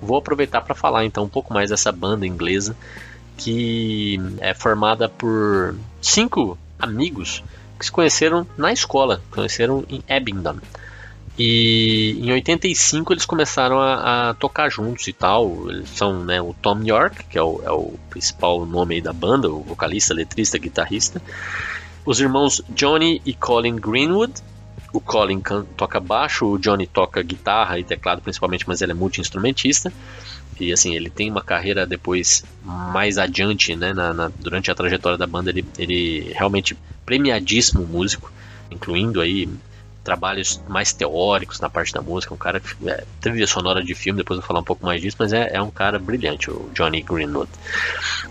Vou 0.00 0.16
aproveitar 0.16 0.60
para 0.62 0.74
falar 0.74 1.04
então 1.04 1.24
um 1.24 1.28
pouco 1.28 1.54
mais 1.54 1.70
dessa 1.70 1.92
banda 1.92 2.26
inglesa 2.26 2.76
que 3.36 4.20
é 4.40 4.52
formada 4.52 5.08
por 5.08 5.76
cinco 6.00 6.58
amigos 6.78 7.42
que 7.78 7.86
se 7.86 7.92
conheceram 7.92 8.46
na 8.56 8.72
escola, 8.72 9.22
conheceram 9.30 9.84
em 9.88 10.02
Abingdon. 10.08 10.58
E 11.38 12.18
em 12.20 12.30
85 12.30 13.12
eles 13.12 13.24
começaram 13.24 13.80
a, 13.80 14.30
a, 14.30 14.34
tocar 14.34 14.70
juntos 14.70 15.06
e 15.08 15.12
tal. 15.12 15.70
Eles 15.70 15.88
são 15.90 16.24
né, 16.24 16.40
o 16.40 16.54
Tom 16.54 16.82
York, 16.82 17.24
que 17.24 17.38
é 17.38 17.42
o, 17.42 17.62
é 17.64 17.70
o 17.70 17.94
principal 18.10 18.66
nome 18.66 19.00
da 19.00 19.12
banda, 19.12 19.48
o 19.48 19.62
vocalista, 19.62 20.12
letrista, 20.12 20.58
guitarrista. 20.58 21.22
Os 22.04 22.20
irmãos 22.20 22.60
Johnny 22.68 23.22
e 23.24 23.32
Colin 23.32 23.76
Greenwood. 23.76 24.34
O 24.92 25.00
Colin 25.00 25.40
toca 25.74 25.98
baixo, 25.98 26.44
o 26.44 26.58
Johnny 26.58 26.86
toca 26.86 27.22
guitarra 27.22 27.78
e 27.78 27.84
teclado 27.84 28.20
principalmente, 28.20 28.68
mas 28.68 28.82
ele 28.82 28.92
é 28.92 28.94
multi-instrumentista. 28.94 29.90
E 30.60 30.70
assim, 30.70 30.94
ele 30.94 31.08
tem 31.08 31.30
uma 31.30 31.40
carreira 31.40 31.86
depois 31.86 32.44
mais 32.62 33.16
adiante, 33.16 33.74
né? 33.74 33.94
Na, 33.94 34.12
na, 34.12 34.28
durante 34.28 34.70
a 34.70 34.74
trajetória 34.74 35.16
da 35.16 35.26
banda, 35.26 35.48
ele, 35.48 35.64
ele 35.78 36.30
realmente 36.34 36.76
premiadíssimo 37.06 37.86
músico, 37.86 38.30
incluindo 38.70 39.22
aí 39.22 39.48
trabalhos 40.02 40.60
mais 40.68 40.92
teóricos 40.92 41.60
na 41.60 41.70
parte 41.70 41.92
da 41.92 42.02
música, 42.02 42.34
um 42.34 42.36
cara 42.36 42.60
é, 42.86 43.04
trilha 43.20 43.46
sonora 43.46 43.82
de 43.82 43.94
filme, 43.94 44.18
depois 44.18 44.36
eu 44.36 44.42
vou 44.42 44.48
falar 44.48 44.60
um 44.60 44.64
pouco 44.64 44.84
mais 44.84 45.00
disso, 45.00 45.16
mas 45.18 45.32
é, 45.32 45.50
é 45.52 45.62
um 45.62 45.70
cara 45.70 45.98
brilhante, 45.98 46.50
o 46.50 46.70
Johnny 46.74 47.02
Greenwood. 47.02 47.50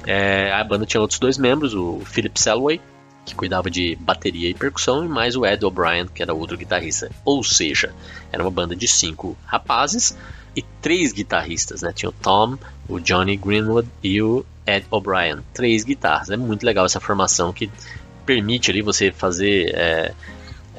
É, 0.06 0.52
a 0.52 0.64
banda 0.64 0.86
tinha 0.86 1.02
outros 1.02 1.20
dois 1.20 1.38
membros, 1.38 1.74
o 1.74 2.02
Philip 2.06 2.40
Selway, 2.40 2.82
que 3.26 3.36
cuidava 3.36 3.70
de 3.70 3.96
bateria 4.00 4.50
e 4.50 4.54
percussão, 4.54 5.06
e 5.06 5.08
mais 5.08 5.36
o 5.36 5.46
Ed 5.46 5.64
O'Brien, 5.64 6.08
que 6.08 6.22
era 6.22 6.34
outro 6.34 6.58
guitarrista. 6.58 7.10
Ou 7.24 7.44
seja, 7.44 7.94
era 8.32 8.44
uma 8.44 8.52
banda 8.52 8.76
de 8.76 8.88
cinco 8.88 9.38
rapazes 9.46 10.18
e 10.56 10.62
três 10.82 11.14
guitarristas, 11.14 11.82
né? 11.82 11.94
Tinha 11.94 12.10
o 12.10 12.14
Tom, 12.14 12.58
o 12.90 13.00
Johnny 13.00 13.38
Greenwood 13.38 13.88
e 14.04 14.22
o 14.22 14.46
Ed 14.66 14.86
O'Brien. 14.90 15.40
Três 15.54 15.84
guitarras. 15.84 16.30
É 16.30 16.38
muito 16.38 16.66
legal 16.66 16.86
essa 16.86 17.00
formação 17.00 17.54
que 17.54 17.70
permite 18.26 18.72
ali 18.72 18.82
você 18.82 19.12
fazer 19.12 19.72
é, 19.76 20.14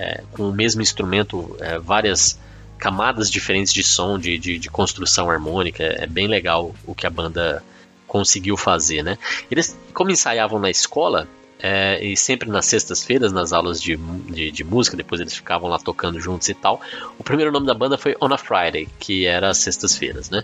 é, 0.02 0.24
com 0.32 0.48
o 0.48 0.52
mesmo 0.52 0.82
instrumento 0.82 1.56
é, 1.60 1.78
várias 1.78 2.38
camadas 2.78 3.30
diferentes 3.30 3.72
de 3.72 3.84
som, 3.84 4.18
de, 4.18 4.36
de, 4.36 4.58
de 4.58 4.68
construção 4.68 5.30
harmônica. 5.30 5.84
É, 5.84 6.06
bem 6.06 6.26
legal 6.26 6.74
o 6.84 6.94
que 6.94 7.06
a 7.06 7.10
banda 7.10 7.62
conseguiu 8.06 8.56
fazer, 8.56 9.02
né? 9.02 9.16
Eles, 9.50 9.78
como 9.94 10.10
ensaiavam 10.10 10.58
na 10.58 10.68
escola, 10.68 11.28
é, 11.62 12.04
e 12.04 12.16
sempre 12.16 12.50
nas 12.50 12.66
sextas-feiras, 12.66 13.32
nas 13.32 13.52
aulas 13.52 13.80
de, 13.80 13.96
de, 13.96 14.50
de, 14.50 14.64
música, 14.64 14.96
depois 14.96 15.20
eles 15.20 15.32
ficavam 15.32 15.70
lá 15.70 15.78
tocando 15.78 16.18
juntos 16.18 16.48
e 16.48 16.54
tal. 16.54 16.80
O 17.16 17.22
primeiro 17.22 17.52
nome 17.52 17.66
da 17.66 17.72
banda 17.72 17.96
foi 17.96 18.16
On 18.20 18.34
a 18.34 18.36
Friday, 18.36 18.88
que 18.98 19.26
era 19.26 19.50
as 19.50 19.58
sextas-feiras, 19.58 20.28
né? 20.28 20.42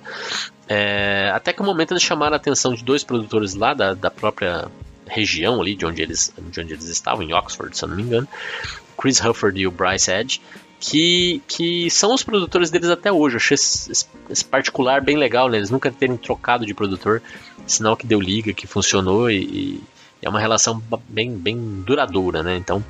É, 0.69 1.33
até 1.35 1.53
que 1.53 1.61
o 1.61 1.65
momento 1.65 1.93
eles 1.93 2.05
chamaram 2.05 2.35
a 2.35 2.37
atenção 2.37 2.73
de 2.73 2.85
dois 2.85 3.03
produtores 3.03 3.55
lá 3.55 3.75
da, 3.75 3.95
da 3.95 4.13
própria 4.13 4.69
região 5.09 5.61
ali 5.61 5.75
de 5.75 5.87
onde 5.87 6.03
eles, 6.03 6.33
de 6.51 6.61
onde 6.61 6.73
eles 6.73 6.87
estavam, 6.87 7.23
em 7.23 7.33
Oxford, 7.33 7.77
se 7.77 7.85
eu 7.85 7.89
não 7.89 7.97
me 7.97 8.03
engano, 8.03 8.29
Chris 8.97 9.21
Hufford 9.21 9.61
e 9.61 9.67
o 9.67 9.71
Bryce 9.71 10.11
Edge, 10.11 10.41
que, 10.81 11.43
que 11.49 11.91
são 11.91 12.15
os 12.15 12.23
produtores 12.23 12.71
deles 12.71 12.89
até 12.89 13.11
hoje. 13.11 13.35
Eu 13.35 13.39
achei 13.39 13.55
esse, 13.55 14.07
esse 14.31 14.45
particular 14.45 15.01
bem 15.01 15.17
legal, 15.17 15.49
né? 15.49 15.57
Eles 15.57 15.71
nunca 15.71 15.91
terem 15.91 16.17
trocado 16.17 16.65
de 16.65 16.75
produtor, 16.75 17.23
sinal 17.67 17.97
que 17.97 18.07
deu 18.07 18.21
liga, 18.21 18.53
que 18.53 18.67
funcionou 18.67 19.31
e, 19.31 19.43
e 19.43 19.83
é 20.23 20.29
uma 20.29 20.41
relação 20.41 20.83
bem, 21.09 21.33
bem 21.33 21.57
duradoura, 21.85 22.43
né? 22.43 22.57
Então, 22.57 22.85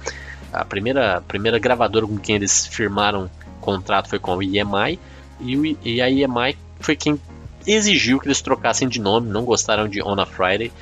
a 0.53 0.65
primeira, 0.65 1.23
primeira 1.27 1.59
gravadora 1.59 2.07
com 2.07 2.19
quem 2.19 2.37
eles 2.37 2.67
firmaram 2.67 3.31
contrato 3.61 4.09
foi 4.09 4.19
com 4.19 4.39
a 4.39 4.43
EMI 4.43 4.99
e, 5.41 5.77
e 5.85 6.01
a 6.01 6.11
EMI 6.11 6.57
foi 6.81 6.97
quem 6.97 7.21
exigiu 7.67 8.19
que 8.19 8.27
eles 8.27 8.41
trocassem 8.41 8.89
de 8.89 9.01
nome, 9.01 9.29
não 9.29 9.45
gostaram 9.45 9.89
de 9.89 10.03
On 10.03 10.19
a 10.19 10.25
Friday 10.25 10.73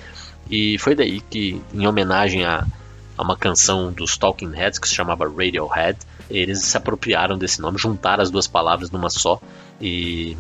e 0.50 0.78
foi 0.78 0.94
daí 0.94 1.20
que, 1.20 1.60
em 1.74 1.86
homenagem 1.86 2.44
a 2.44 2.66
a 3.16 3.22
uma 3.22 3.36
canção 3.36 3.90
dos 3.92 4.16
Talking 4.18 4.52
Heads 4.52 4.78
que 4.78 4.88
se 4.88 4.94
chamava 4.94 5.28
Radiohead. 5.28 5.98
Eles 6.28 6.62
se 6.62 6.76
apropriaram 6.76 7.38
desse 7.38 7.60
nome, 7.60 7.78
juntaram 7.78 8.22
as 8.22 8.30
duas 8.30 8.46
palavras 8.46 8.90
numa 8.90 9.08
só 9.08 9.40
e 9.80 10.36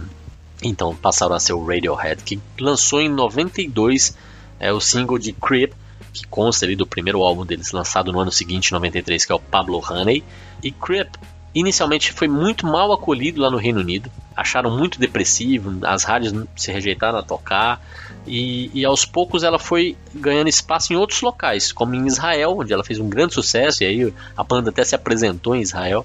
então 0.62 0.94
passaram 0.94 1.34
a 1.34 1.40
ser 1.40 1.52
o 1.52 1.64
Radiohead, 1.64 2.22
que 2.22 2.40
lançou 2.58 3.00
em 3.00 3.08
92 3.08 4.16
é, 4.58 4.72
o 4.72 4.80
single 4.80 5.18
de 5.18 5.32
Creep, 5.32 5.72
que 6.12 6.26
consta 6.26 6.64
ali 6.64 6.74
do 6.74 6.86
primeiro 6.86 7.22
álbum 7.22 7.44
deles 7.44 7.72
lançado 7.72 8.10
no 8.10 8.20
ano 8.20 8.32
seguinte, 8.32 8.72
93, 8.72 9.24
que 9.24 9.32
é 9.32 9.34
o 9.34 9.40
Pablo 9.40 9.82
Honey. 9.86 10.24
E 10.62 10.70
Creep 10.70 11.14
inicialmente 11.54 12.12
foi 12.12 12.26
muito 12.26 12.66
mal 12.66 12.92
acolhido 12.92 13.40
lá 13.40 13.50
no 13.50 13.58
Reino 13.58 13.80
Unido, 13.80 14.10
acharam 14.34 14.76
muito 14.76 14.98
depressivo, 14.98 15.78
as 15.86 16.04
rádios 16.04 16.34
se 16.56 16.72
rejeitaram 16.72 17.18
a 17.18 17.22
tocar, 17.22 17.80
e, 18.26 18.70
e, 18.74 18.84
aos 18.84 19.04
poucos 19.04 19.42
ela 19.42 19.58
foi 19.58 19.96
ganhando 20.14 20.48
espaço 20.48 20.92
em 20.92 20.96
outros 20.96 21.20
locais, 21.20 21.72
como 21.72 21.94
em 21.94 22.06
Israel, 22.06 22.56
onde 22.58 22.72
ela 22.72 22.82
fez 22.82 22.98
um 22.98 23.08
grande 23.08 23.34
sucesso, 23.34 23.82
e 23.82 23.86
aí 23.86 24.14
a 24.36 24.42
banda 24.42 24.70
até 24.70 24.84
se 24.84 24.94
apresentou 24.94 25.54
em 25.54 25.60
Israel. 25.60 26.04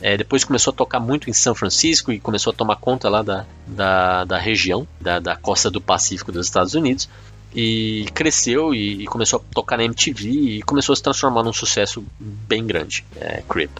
É, 0.00 0.16
depois 0.16 0.44
começou 0.44 0.72
a 0.72 0.76
tocar 0.76 1.00
muito 1.00 1.28
em 1.28 1.32
São 1.32 1.54
Francisco 1.54 2.12
e 2.12 2.20
começou 2.20 2.52
a 2.52 2.54
tomar 2.54 2.76
conta 2.76 3.08
lá 3.08 3.22
da, 3.22 3.46
da, 3.66 4.24
da 4.24 4.38
região, 4.38 4.86
da, 5.00 5.18
da 5.18 5.36
costa 5.36 5.70
do 5.70 5.80
Pacífico 5.80 6.30
dos 6.30 6.46
Estados 6.46 6.74
Unidos. 6.74 7.08
E 7.54 8.06
cresceu 8.12 8.74
e, 8.74 9.04
e, 9.04 9.06
começou 9.06 9.38
a 9.40 9.54
tocar 9.54 9.78
na 9.78 9.84
MTV 9.84 10.28
e 10.28 10.62
começou 10.62 10.92
a 10.92 10.96
se 10.96 11.02
transformar 11.02 11.42
num 11.42 11.54
sucesso 11.54 12.04
bem 12.20 12.66
grande, 12.66 13.04
é, 13.16 13.42
Creep. 13.48 13.70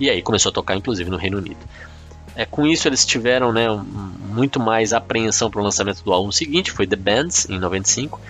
E 0.00 0.10
aí 0.10 0.20
começou 0.20 0.50
a 0.50 0.52
tocar 0.52 0.74
inclusive 0.74 1.08
no 1.08 1.16
Reino 1.16 1.38
Unido. 1.38 1.60
É, 2.34 2.44
com 2.44 2.66
isso 2.66 2.88
eles 2.88 3.04
tiveram 3.04 3.52
né, 3.52 3.70
um, 3.70 3.82
muito 3.82 4.60
mais 4.60 4.92
apreensão 4.92 5.50
para 5.50 5.60
o 5.60 5.64
lançamento 5.64 6.02
do 6.02 6.12
álbum 6.12 6.30
seguinte, 6.30 6.70
foi 6.70 6.86
The 6.86 6.96
Bands, 6.96 7.48
em 7.48 7.58
95, 7.58 8.20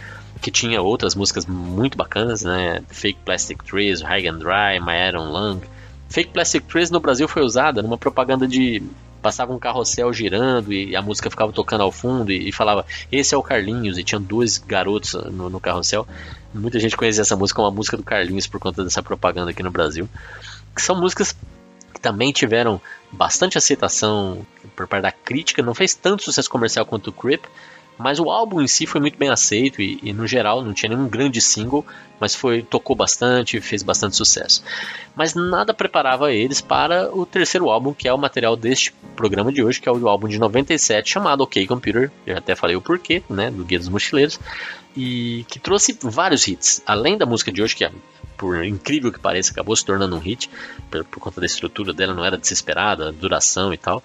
que 0.40 0.50
tinha 0.50 0.80
outras 0.80 1.14
músicas 1.14 1.46
muito 1.46 1.98
bacanas, 1.98 2.42
né? 2.42 2.82
Fake 2.88 3.20
Plastic 3.24 3.62
Trees, 3.62 4.00
High 4.00 4.28
and 4.28 4.38
Dry, 4.38 4.80
My 4.80 5.08
Iron 5.08 5.30
Lung. 5.30 5.60
Fake 6.08 6.30
Plastic 6.32 6.64
Trees 6.66 6.90
no 6.90 6.98
Brasil 6.98 7.28
foi 7.28 7.42
usada 7.42 7.82
numa 7.82 7.98
propaganda 7.98 8.48
de 8.48 8.82
passava 9.20 9.52
um 9.52 9.58
carrossel 9.58 10.12
girando 10.12 10.72
e 10.72 10.96
a 10.96 11.02
música 11.02 11.28
ficava 11.28 11.52
tocando 11.52 11.82
ao 11.82 11.92
fundo 11.92 12.32
e, 12.32 12.48
e 12.48 12.52
falava 12.52 12.86
esse 13.12 13.34
é 13.34 13.38
o 13.38 13.42
Carlinhos 13.42 13.98
e 13.98 14.02
tinha 14.02 14.18
dois 14.18 14.56
garotos 14.58 15.12
no, 15.12 15.50
no, 15.50 15.60
carrossel. 15.60 16.06
Muita 16.54 16.80
gente 16.80 16.96
conhecia 16.96 17.20
essa 17.20 17.36
música, 17.36 17.60
uma 17.60 17.70
música 17.70 17.96
do 17.96 18.02
Carlinhos 18.02 18.46
por 18.46 18.58
conta 18.58 18.82
dessa 18.82 19.02
propaganda 19.02 19.50
aqui 19.50 19.62
no 19.62 19.70
Brasil. 19.70 20.08
Que 20.74 20.82
são 20.82 20.98
músicas 20.98 21.36
que 22.00 22.02
também 22.02 22.32
tiveram 22.32 22.80
bastante 23.12 23.58
aceitação 23.58 24.46
por 24.74 24.86
parte 24.86 25.02
da 25.02 25.12
crítica, 25.12 25.62
não 25.62 25.74
fez 25.74 25.94
tanto 25.94 26.22
sucesso 26.22 26.48
comercial 26.48 26.86
quanto 26.86 27.08
o 27.08 27.12
Creep, 27.12 27.44
mas 27.98 28.18
o 28.18 28.30
álbum 28.30 28.62
em 28.62 28.66
si 28.66 28.86
foi 28.86 28.98
muito 28.98 29.18
bem 29.18 29.28
aceito 29.28 29.82
e, 29.82 30.00
e, 30.02 30.10
no 30.14 30.26
geral 30.26 30.64
não 30.64 30.72
tinha 30.72 30.88
nenhum 30.88 31.06
grande 31.06 31.38
single, 31.38 31.84
mas 32.18 32.34
foi 32.34 32.62
tocou 32.62 32.96
bastante, 32.96 33.60
fez 33.60 33.82
bastante 33.82 34.16
sucesso. 34.16 34.64
Mas 35.14 35.34
nada 35.34 35.74
preparava 35.74 36.32
eles 36.32 36.62
para 36.62 37.14
o 37.14 37.26
terceiro 37.26 37.68
álbum, 37.68 37.92
que 37.92 38.08
é 38.08 38.12
o 38.12 38.16
material 38.16 38.56
deste 38.56 38.94
programa 39.14 39.52
de 39.52 39.62
hoje, 39.62 39.82
que 39.82 39.88
é 39.88 39.92
o 39.92 40.08
álbum 40.08 40.28
de 40.28 40.38
97 40.38 41.10
chamado 41.10 41.42
OK 41.42 41.66
Computer. 41.66 42.10
Eu 42.26 42.38
até 42.38 42.54
falei 42.54 42.74
o 42.74 42.80
porquê, 42.80 43.22
né, 43.28 43.50
do 43.50 43.66
Guia 43.66 43.78
dos 43.78 43.90
Mochileiros, 43.90 44.40
e 44.96 45.44
que 45.48 45.58
trouxe 45.58 45.96
vários 46.02 46.46
hits, 46.46 46.82
além 46.86 47.16
da 47.16 47.26
música 47.26 47.52
de 47.52 47.62
hoje 47.62 47.76
que 47.76 47.84
é 47.84 47.92
por 48.40 48.64
incrível 48.64 49.12
que 49.12 49.18
pareça, 49.18 49.52
acabou 49.52 49.76
se 49.76 49.84
tornando 49.84 50.16
um 50.16 50.18
hit 50.18 50.48
por, 50.90 51.04
por, 51.04 51.20
conta 51.20 51.40
da 51.40 51.46
estrutura 51.46 51.92
dela, 51.92 52.14
não 52.14 52.24
era 52.24 52.38
desesperada, 52.38 53.12
duração 53.12 53.70
e 53.70 53.76
tal. 53.76 54.02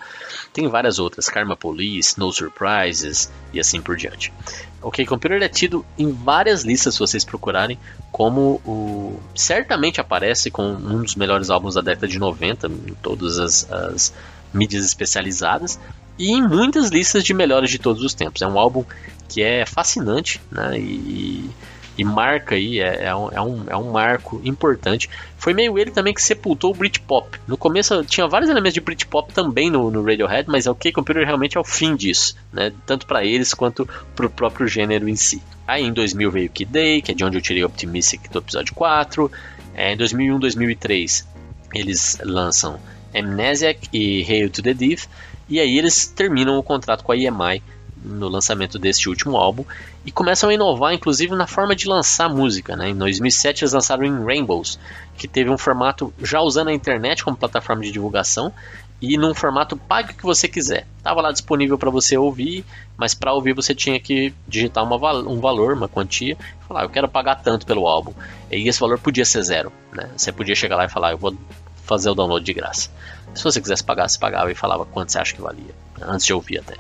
Tem 0.52 0.68
várias 0.68 1.00
outras, 1.00 1.30
Karma 1.30 1.56
Police, 1.56 2.20
No 2.20 2.34
Surprises 2.34 3.32
e 3.54 3.62
assim 3.62 3.82
por 3.82 3.96
diante. 3.96 4.34
Ok 4.82 5.06
Computer 5.06 5.42
é 5.42 5.48
tido 5.48 5.86
em 5.98 6.12
várias 6.12 6.64
listas, 6.64 6.96
se 6.96 7.00
vocês 7.00 7.24
procurarem, 7.24 7.80
como 8.12 8.62
o. 8.66 9.18
Certamente 9.34 10.02
aparece 10.02 10.52
com 10.52 10.70
um 10.70 11.02
dos 11.02 11.16
melhores 11.16 11.50
álbuns 11.50 11.76
da 11.76 11.82
década 11.82 12.06
de 12.06 12.20
90, 12.20 12.68
em 12.68 12.94
todas 13.02 13.40
as, 13.40 13.72
as 13.72 14.14
mídias 14.54 14.84
especializadas, 14.84 15.80
e 16.20 16.32
em 16.32 16.46
muitas 16.46 16.90
listas 16.90 17.24
de 17.24 17.34
melhores 17.34 17.70
de 17.70 17.80
todos 17.80 18.04
os 18.04 18.14
tempos. 18.14 18.42
É 18.42 18.48
um 18.48 18.60
álbum 18.60 18.84
que 19.28 19.42
é 19.42 19.66
fascinante, 19.66 20.42
né? 20.52 20.78
E, 20.80 21.50
e 21.98 22.04
marca 22.04 22.56
aí, 22.56 22.80
é, 22.80 23.06
é, 23.06 23.16
um, 23.16 23.30
é, 23.32 23.42
um, 23.42 23.64
é 23.68 23.78
um 23.78 23.92
marco 23.92 24.42
importante. 24.44 25.10
Foi 25.38 25.54
meio 25.54 25.78
ele 25.78 25.92
também 25.92 26.14
que 26.14 26.22
sepultou 26.22 26.72
o 26.72 26.74
Britpop. 26.74 27.40
No 27.48 27.58
começo 27.58 28.04
tinha 28.04 28.28
vários 28.28 28.50
elementos 28.50 28.74
de 28.74 28.82
Britpop 28.82 29.34
também 29.34 29.70
no, 29.70 29.90
no 29.90 30.04
Radiohead, 30.04 30.50
mas 30.50 30.66
é 30.66 30.72
o 30.72 30.76
K-Computer 30.76 31.26
realmente 31.26 31.58
é 31.58 31.60
o 31.60 31.64
fim 31.64 31.96
disso, 31.96 32.36
né? 32.52 32.72
Tanto 32.86 33.06
para 33.06 33.24
eles 33.24 33.54
quanto 33.54 33.88
para 34.16 34.26
o 34.26 34.30
próprio 34.30 34.68
gênero 34.68 35.08
em 35.08 35.16
si. 35.16 35.42
Aí 35.68 35.84
em 35.84 35.94
2000 35.94 36.32
veio 36.32 36.50
Kid 36.50 36.72
Day, 36.72 37.02
que 37.02 37.12
é 37.12 37.16
de 37.16 37.24
onde 37.24 37.38
eu 37.38 37.42
tirei 37.42 37.64
Optimistic 37.64 38.30
do 38.30 38.40
episódio 38.40 38.74
4. 38.76 39.32
É, 39.74 39.94
em 39.94 39.98
2001, 39.98 40.40
2003 40.40 41.28
eles 41.74 42.18
lançam 42.24 42.80
Amnesiac 43.14 43.88
e 43.94 44.24
Hail 44.24 44.50
to 44.50 44.62
the 44.62 44.74
Thief. 44.74 45.08
E 45.48 45.60
aí 45.60 45.78
eles 45.78 46.08
terminam 46.08 46.58
o 46.58 46.64
contrato 46.64 47.04
com 47.04 47.12
a 47.12 47.18
EMI 47.18 47.62
no 48.06 48.30
lançamento 48.30 48.78
deste 48.78 49.10
último 49.10 49.38
álbum 49.38 49.66
e 50.06 50.12
começam 50.12 50.50
a 50.50 50.54
inovar, 50.54 50.94
inclusive 50.94 51.36
na 51.36 51.48
forma 51.48 51.76
de 51.76 51.88
lançar 51.88 52.30
música. 52.30 52.76
Né? 52.76 52.90
Em 52.90 52.96
2007 52.96 53.64
eles 53.64 53.74
lançaram 53.74 54.04
em 54.04 54.24
Rainbows, 54.24 54.80
que 55.18 55.28
teve 55.28 55.50
um 55.50 55.58
formato 55.58 56.14
já 56.22 56.42
usando 56.42 56.68
a 56.68 56.74
internet 56.74 57.24
como 57.24 57.36
plataforma 57.36 57.82
de 57.82 57.92
divulgação 57.92 58.54
e 59.02 59.18
num 59.18 59.34
formato 59.34 59.76
pague 59.76 60.14
o 60.14 60.16
que 60.16 60.24
você 60.24 60.48
quiser. 60.48 60.88
Estava 60.98 61.22
lá 61.22 61.32
disponível 61.32 61.78
para 61.78 61.90
você 61.90 62.18
ouvir, 62.18 62.64
mas 62.98 63.14
para 63.14 63.34
ouvir 63.34 63.54
você 63.54 63.76
tinha 63.76 64.00
que 64.00 64.34
digitar 64.48 64.84
uma, 64.84 64.96
um 65.14 65.40
valor, 65.40 65.74
uma 65.74 65.88
quantia, 65.88 66.38
e 66.62 66.68
falar, 66.68 66.84
eu 66.84 66.90
quero 66.90 67.08
pagar 67.08 67.36
tanto 67.36 67.66
pelo 67.66 67.88
álbum. 67.88 68.14
E 68.50 68.68
esse 68.68 68.80
valor 68.80 68.98
podia 68.98 69.26
ser 69.26 69.44
zero. 69.44 69.72
Né? 69.92 70.10
Você 70.16 70.32
podia 70.32 70.56
chegar 70.56 70.78
lá 70.78 70.86
e 70.86 70.90
falar, 70.90 71.12
eu 71.12 71.18
vou 71.18 71.36
fazer 71.84 72.10
o 72.10 72.16
download 72.16 72.44
de 72.44 72.54
graça. 72.54 72.90
Se 73.34 73.44
você 73.44 73.62
quisesse 73.62 73.84
pagar, 73.84 74.10
você 74.10 74.18
pagava 74.18 74.52
e 74.52 74.56
falava 74.56 74.86
quanto 74.86 75.12
você 75.12 75.20
acha 75.20 75.36
que 75.36 75.42
valia, 75.42 75.76
antes 76.02 76.26
de 76.26 76.34
ouvir 76.34 76.60
até. 76.60 76.76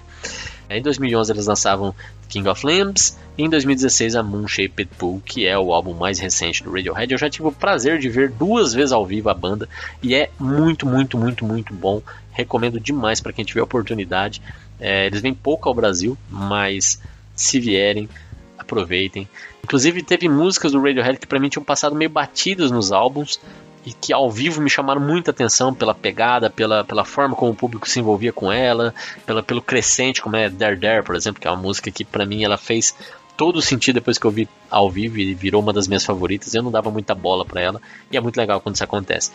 Em 0.69 0.81
2011 0.81 1.31
eles 1.31 1.45
lançavam 1.45 1.93
King 2.27 2.47
of 2.49 2.65
Limbs 2.65 3.17
e 3.37 3.43
em 3.43 3.49
2016 3.49 4.15
a 4.15 4.23
Moon 4.23 4.47
Shaped 4.47 4.89
Pool, 4.97 5.21
que 5.23 5.45
é 5.45 5.57
o 5.57 5.73
álbum 5.73 5.93
mais 5.93 6.19
recente 6.19 6.63
do 6.63 6.71
Radiohead. 6.71 7.11
Eu 7.11 7.17
já 7.17 7.29
tive 7.29 7.47
o 7.47 7.51
prazer 7.51 7.99
de 7.99 8.09
ver 8.09 8.29
duas 8.31 8.73
vezes 8.73 8.91
ao 8.91 9.05
vivo 9.05 9.29
a 9.29 9.33
banda 9.33 9.69
e 10.01 10.15
é 10.15 10.29
muito, 10.39 10.85
muito, 10.85 11.17
muito, 11.17 11.45
muito 11.45 11.73
bom. 11.73 12.01
Recomendo 12.31 12.79
demais 12.79 13.21
para 13.21 13.31
quem 13.31 13.45
tiver 13.45 13.61
oportunidade. 13.61 14.41
É, 14.79 15.05
eles 15.05 15.21
vêm 15.21 15.33
pouco 15.33 15.69
ao 15.69 15.75
Brasil, 15.75 16.17
mas 16.29 17.01
se 17.35 17.59
vierem, 17.59 18.09
aproveitem. 18.57 19.27
Inclusive 19.63 20.01
teve 20.03 20.27
músicas 20.27 20.71
do 20.71 20.81
Radiohead 20.81 21.19
que 21.19 21.27
para 21.27 21.39
mim 21.39 21.49
tinham 21.49 21.63
passado 21.63 21.95
meio 21.95 22.09
batidas 22.09 22.71
nos 22.71 22.91
álbuns, 22.91 23.39
e 23.85 23.93
que 23.93 24.11
ao 24.11 24.31
vivo 24.31 24.61
me 24.61 24.69
chamaram 24.69 24.99
muita 24.99 25.31
atenção 25.31 25.73
pela 25.73 25.93
pegada, 25.93 26.49
pela, 26.49 26.83
pela 26.83 27.05
forma 27.05 27.35
como 27.35 27.51
o 27.51 27.55
público 27.55 27.87
se 27.87 27.99
envolvia 27.99 28.33
com 28.33 28.51
ela, 28.51 28.93
pela, 29.25 29.43
pelo 29.43 29.61
crescente, 29.61 30.21
como 30.21 30.35
é 30.35 30.49
Dare 30.49 30.75
Dare, 30.75 31.03
por 31.03 31.15
exemplo, 31.15 31.39
que 31.39 31.47
é 31.47 31.51
uma 31.51 31.61
música 31.61 31.91
que 31.91 32.03
para 32.03 32.25
mim 32.25 32.43
ela 32.43 32.57
fez 32.57 32.95
todo 33.37 33.57
o 33.57 33.61
sentido 33.61 33.95
depois 33.95 34.17
que 34.17 34.25
eu 34.25 34.31
vi 34.31 34.47
ao 34.69 34.89
vivo 34.89 35.19
e 35.19 35.33
virou 35.33 35.61
uma 35.61 35.73
das 35.73 35.87
minhas 35.87 36.05
favoritas. 36.05 36.53
Eu 36.53 36.63
não 36.63 36.71
dava 36.71 36.89
muita 36.89 37.13
bola 37.13 37.45
para 37.45 37.61
ela 37.61 37.81
e 38.11 38.17
é 38.17 38.21
muito 38.21 38.37
legal 38.37 38.59
quando 38.59 38.75
isso 38.75 38.83
acontece. 38.83 39.31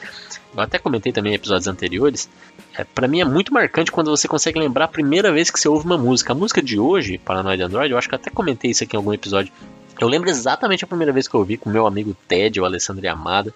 Eu 0.54 0.62
até 0.62 0.78
comentei 0.78 1.12
também 1.12 1.32
em 1.32 1.36
episódios 1.36 1.68
anteriores. 1.68 2.28
É, 2.76 2.82
para 2.82 3.06
mim 3.06 3.20
é 3.20 3.24
muito 3.24 3.52
marcante 3.52 3.92
quando 3.92 4.10
você 4.10 4.26
consegue 4.26 4.58
lembrar 4.58 4.86
a 4.86 4.88
primeira 4.88 5.30
vez 5.30 5.50
que 5.50 5.60
você 5.60 5.68
ouve 5.68 5.86
uma 5.86 5.98
música. 5.98 6.32
A 6.32 6.36
música 6.36 6.62
de 6.62 6.78
hoje, 6.78 7.18
Paranoid 7.18 7.62
Android, 7.62 7.92
eu 7.92 7.98
acho 7.98 8.08
que 8.08 8.14
eu 8.14 8.18
até 8.18 8.30
comentei 8.30 8.70
isso 8.70 8.82
aqui 8.82 8.96
em 8.96 8.98
algum 8.98 9.12
episódio. 9.12 9.52
Eu 10.00 10.08
lembro 10.08 10.30
exatamente 10.30 10.82
a 10.82 10.86
primeira 10.86 11.12
vez 11.12 11.28
que 11.28 11.34
eu 11.34 11.40
ouvi 11.40 11.58
com 11.58 11.68
meu 11.68 11.86
amigo 11.86 12.16
Ted, 12.26 12.58
o 12.58 12.64
Alessandro 12.64 13.08
Amada 13.10 13.54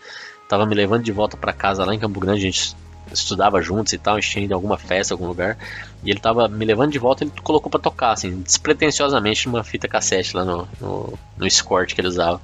tava 0.48 0.66
me 0.66 0.74
levando 0.74 1.02
de 1.02 1.12
volta 1.12 1.36
para 1.36 1.52
casa 1.52 1.84
lá 1.84 1.94
em 1.94 1.98
Campo 1.98 2.20
Grande, 2.20 2.40
a 2.40 2.50
gente 2.50 2.76
estudava 3.12 3.60
juntos 3.60 3.92
e 3.92 3.98
tal, 3.98 4.18
ido 4.18 4.38
em 4.38 4.52
alguma 4.52 4.76
festa, 4.76 5.14
algum 5.14 5.26
lugar, 5.26 5.56
e 6.02 6.10
ele 6.10 6.20
tava 6.20 6.48
me 6.48 6.64
levando 6.64 6.90
de 6.90 6.98
volta, 6.98 7.24
ele 7.24 7.32
colocou 7.42 7.70
para 7.70 7.80
tocar, 7.80 8.12
assim, 8.12 8.40
despretensiosamente 8.40 9.46
numa 9.46 9.62
fita 9.62 9.88
cassete 9.88 10.36
lá 10.36 10.44
no, 10.44 10.68
no, 10.80 11.18
no 11.36 11.46
Escort 11.46 11.94
que 11.94 12.00
ele 12.00 12.08
usava. 12.08 12.40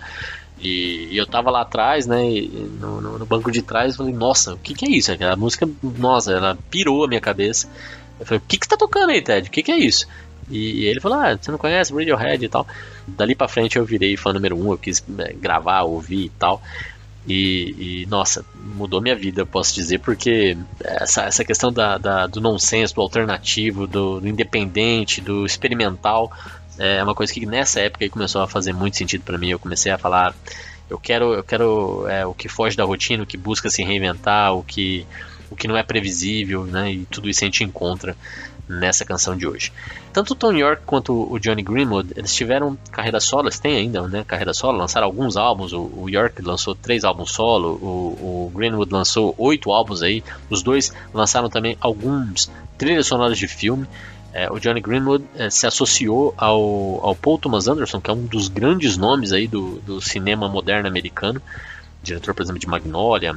E, 0.60 1.08
e, 1.10 1.16
eu 1.16 1.26
tava 1.26 1.50
lá 1.50 1.62
atrás, 1.62 2.06
né, 2.06 2.22
no, 2.78 3.00
no, 3.00 3.18
no, 3.18 3.26
banco 3.26 3.50
de 3.50 3.62
trás, 3.62 3.96
falei, 3.96 4.12
nossa, 4.12 4.54
o 4.54 4.58
que 4.58 4.74
que 4.74 4.84
é 4.84 4.90
isso? 4.90 5.10
A 5.12 5.36
música, 5.36 5.68
nossa, 5.82 6.32
ela 6.32 6.58
pirou 6.70 7.04
a 7.04 7.08
minha 7.08 7.20
cabeça. 7.20 7.66
Eu 8.18 8.26
falei, 8.26 8.38
o 8.38 8.42
que 8.46 8.58
que 8.58 8.66
você 8.66 8.70
tá 8.70 8.76
tocando 8.76 9.10
aí, 9.10 9.22
Ted? 9.22 9.48
O 9.48 9.50
que 9.50 9.62
que 9.62 9.72
é 9.72 9.78
isso? 9.78 10.06
E, 10.50 10.82
e 10.82 10.84
ele 10.84 11.00
falou, 11.00 11.18
ah, 11.18 11.38
você 11.40 11.50
não 11.50 11.56
conhece 11.56 11.94
Radiohead 11.94 12.44
e 12.44 12.48
tal. 12.48 12.66
Dali 13.06 13.34
pra 13.34 13.48
frente 13.48 13.78
eu 13.78 13.84
virei 13.86 14.16
fã 14.18 14.34
número 14.34 14.54
um, 14.58 14.70
eu 14.72 14.76
quis 14.76 15.02
né, 15.08 15.32
gravar, 15.32 15.82
ouvir 15.82 16.26
e 16.26 16.30
tal. 16.30 16.60
E, 17.26 18.02
e, 18.02 18.06
nossa, 18.06 18.44
mudou 18.54 19.00
minha 19.00 19.14
vida, 19.14 19.44
posso 19.44 19.74
dizer, 19.74 19.98
porque 19.98 20.56
essa, 20.82 21.22
essa 21.24 21.44
questão 21.44 21.70
da, 21.70 21.98
da 21.98 22.26
do 22.26 22.40
nonsense, 22.40 22.94
do 22.94 23.00
alternativo, 23.00 23.86
do, 23.86 24.20
do, 24.20 24.28
independente, 24.28 25.20
do 25.20 25.44
experimental, 25.44 26.32
é 26.78 27.02
uma 27.02 27.14
coisa 27.14 27.32
que 27.32 27.44
nessa 27.44 27.80
época 27.80 28.08
começou 28.08 28.40
a 28.40 28.48
fazer 28.48 28.72
muito 28.72 28.96
sentido 28.96 29.22
para 29.22 29.36
mim. 29.36 29.50
Eu 29.50 29.58
comecei 29.58 29.92
a 29.92 29.98
falar, 29.98 30.34
eu 30.88 30.98
quero, 30.98 31.34
eu 31.34 31.44
quero 31.44 32.08
é, 32.08 32.24
o 32.24 32.32
que 32.32 32.48
foge 32.48 32.76
da 32.76 32.84
rotina, 32.84 33.22
o 33.22 33.26
que 33.26 33.36
busca 33.36 33.68
se 33.68 33.82
reinventar, 33.82 34.54
o 34.54 34.62
que, 34.62 35.06
o 35.50 35.56
que 35.56 35.68
não 35.68 35.76
é 35.76 35.82
previsível, 35.82 36.64
né? 36.64 36.90
E 36.90 37.04
tudo 37.04 37.28
isso 37.28 37.44
a 37.44 37.46
gente 37.46 37.62
encontra 37.62 38.16
nessa 38.66 39.04
canção 39.04 39.36
de 39.36 39.46
hoje. 39.46 39.72
Tanto 40.12 40.32
o 40.32 40.36
Tom 40.36 40.52
York 40.52 40.82
quanto 40.84 41.12
o 41.32 41.38
Johnny 41.38 41.62
Greenwood, 41.62 42.12
eles 42.16 42.34
tiveram 42.34 42.76
carreira 42.90 43.20
solo, 43.20 43.44
eles 43.44 43.60
têm 43.60 43.76
ainda, 43.76 44.08
né, 44.08 44.24
carreira 44.26 44.52
solo, 44.52 44.78
lançaram 44.78 45.06
alguns 45.06 45.36
álbuns, 45.36 45.72
o, 45.72 45.88
o 45.96 46.08
York 46.08 46.42
lançou 46.42 46.74
três 46.74 47.04
álbuns 47.04 47.30
solo, 47.30 47.78
o, 47.80 48.46
o, 48.46 48.52
Greenwood 48.52 48.92
lançou 48.92 49.34
oito 49.38 49.70
álbuns 49.70 50.02
aí, 50.02 50.24
os 50.48 50.64
dois 50.64 50.92
lançaram 51.14 51.48
também 51.48 51.76
alguns 51.80 52.50
trilhas 52.76 53.06
sonoras 53.06 53.38
de 53.38 53.46
filme, 53.46 53.86
é, 54.32 54.50
o 54.50 54.58
Johnny 54.58 54.80
Greenwood 54.80 55.24
é, 55.36 55.48
se 55.48 55.66
associou 55.66 56.34
ao, 56.36 57.04
ao 57.04 57.14
Paul 57.14 57.38
Thomas 57.38 57.68
Anderson, 57.68 58.00
que 58.00 58.10
é 58.10 58.12
um 58.12 58.26
dos 58.26 58.48
grandes 58.48 58.96
nomes 58.96 59.32
aí 59.32 59.46
do, 59.46 59.80
do 59.80 60.00
cinema 60.00 60.48
moderno 60.48 60.88
americano, 60.88 61.40
diretor, 62.02 62.34
por 62.34 62.42
exemplo, 62.42 62.60
de 62.60 62.66
Magnolia, 62.66 63.36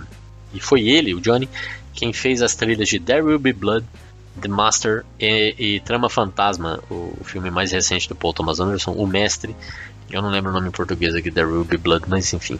e 0.53 0.59
foi 0.59 0.87
ele, 0.87 1.13
o 1.13 1.21
Johnny, 1.21 1.47
quem 1.93 2.11
fez 2.13 2.41
as 2.41 2.55
trilhas 2.55 2.89
de 2.89 2.99
There 2.99 3.21
Will 3.21 3.39
Be 3.39 3.53
Blood, 3.53 3.85
The 4.39 4.47
Master 4.47 5.05
e, 5.19 5.55
e 5.57 5.79
Trama 5.81 6.09
Fantasma, 6.09 6.79
o, 6.89 7.13
o, 7.19 7.23
filme 7.23 7.51
mais 7.51 7.71
recente 7.71 8.09
do 8.09 8.15
Paul 8.15 8.33
Thomas 8.33 8.59
Anderson, 8.59 8.91
O 8.91 9.05
Mestre. 9.05 9.55
Eu 10.09 10.21
não 10.21 10.29
lembro 10.29 10.51
o 10.51 10.53
nome 10.53 10.67
em 10.67 10.71
português 10.71 11.15
aqui, 11.15 11.31
The 11.31 11.43
Ruby 11.43 11.77
Blood, 11.77 12.05
mas 12.07 12.33
enfim. 12.33 12.59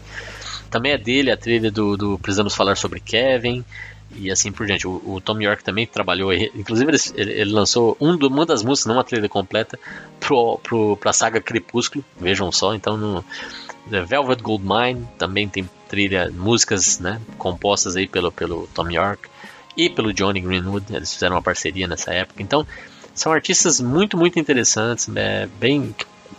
Também 0.70 0.92
é 0.92 0.98
dele 0.98 1.30
a 1.30 1.36
trilha 1.36 1.70
do, 1.70 1.96
do 1.96 2.18
Precisamos 2.18 2.54
Falar 2.54 2.76
sobre 2.76 3.00
Kevin 3.00 3.64
e 4.16 4.30
assim 4.30 4.52
por 4.52 4.66
diante. 4.66 4.86
O, 4.86 5.02
o 5.04 5.20
Tom 5.20 5.40
York 5.40 5.62
também 5.64 5.86
trabalhou, 5.86 6.32
inclusive 6.32 6.90
ele, 6.90 7.32
ele 7.32 7.52
lançou 7.52 7.96
um 8.00 8.16
do, 8.16 8.28
uma 8.28 8.46
das 8.46 8.62
músicas, 8.62 8.86
não 8.86 8.96
uma 8.96 9.04
trilha 9.04 9.28
completa, 9.28 9.78
pro, 10.20 10.58
pro, 10.58 10.96
pra 10.96 11.12
saga 11.12 11.40
Crepúsculo, 11.40 12.04
vejam 12.18 12.50
só. 12.50 12.74
Então 12.74 12.96
no 12.96 13.24
The 13.90 14.02
Velvet 14.02 14.42
Goldmine 14.42 15.06
também 15.18 15.48
tem 15.48 15.68
trilha, 15.88 16.30
músicas 16.30 16.98
né, 16.98 17.20
compostas 17.36 17.96
aí 17.96 18.06
pelo, 18.06 18.32
pelo 18.32 18.68
Tom 18.74 18.90
York 18.90 19.28
e 19.76 19.90
pelo 19.90 20.12
Johnny 20.12 20.40
Greenwood. 20.40 20.94
Eles 20.94 21.12
fizeram 21.12 21.36
uma 21.36 21.42
parceria 21.42 21.86
nessa 21.86 22.12
época. 22.12 22.42
Então, 22.42 22.66
são 23.14 23.32
artistas 23.32 23.80
muito, 23.80 24.16
muito 24.16 24.38
interessantes. 24.38 25.08
É, 25.14 25.48
bem, 25.58 25.94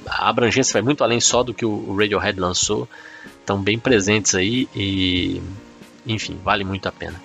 a 0.05 0.29
abrangência 0.29 0.73
vai 0.73 0.81
muito 0.81 1.03
além 1.03 1.19
só 1.21 1.43
do 1.43 1.53
que 1.53 1.65
o 1.65 1.95
Radiohead 1.95 2.39
lançou. 2.39 2.87
Estão 3.39 3.61
bem 3.61 3.79
presentes 3.79 4.35
aí 4.35 4.67
e, 4.75 5.41
enfim, 6.05 6.37
vale 6.43 6.63
muito 6.63 6.87
a 6.87 6.91
pena. 6.91 7.21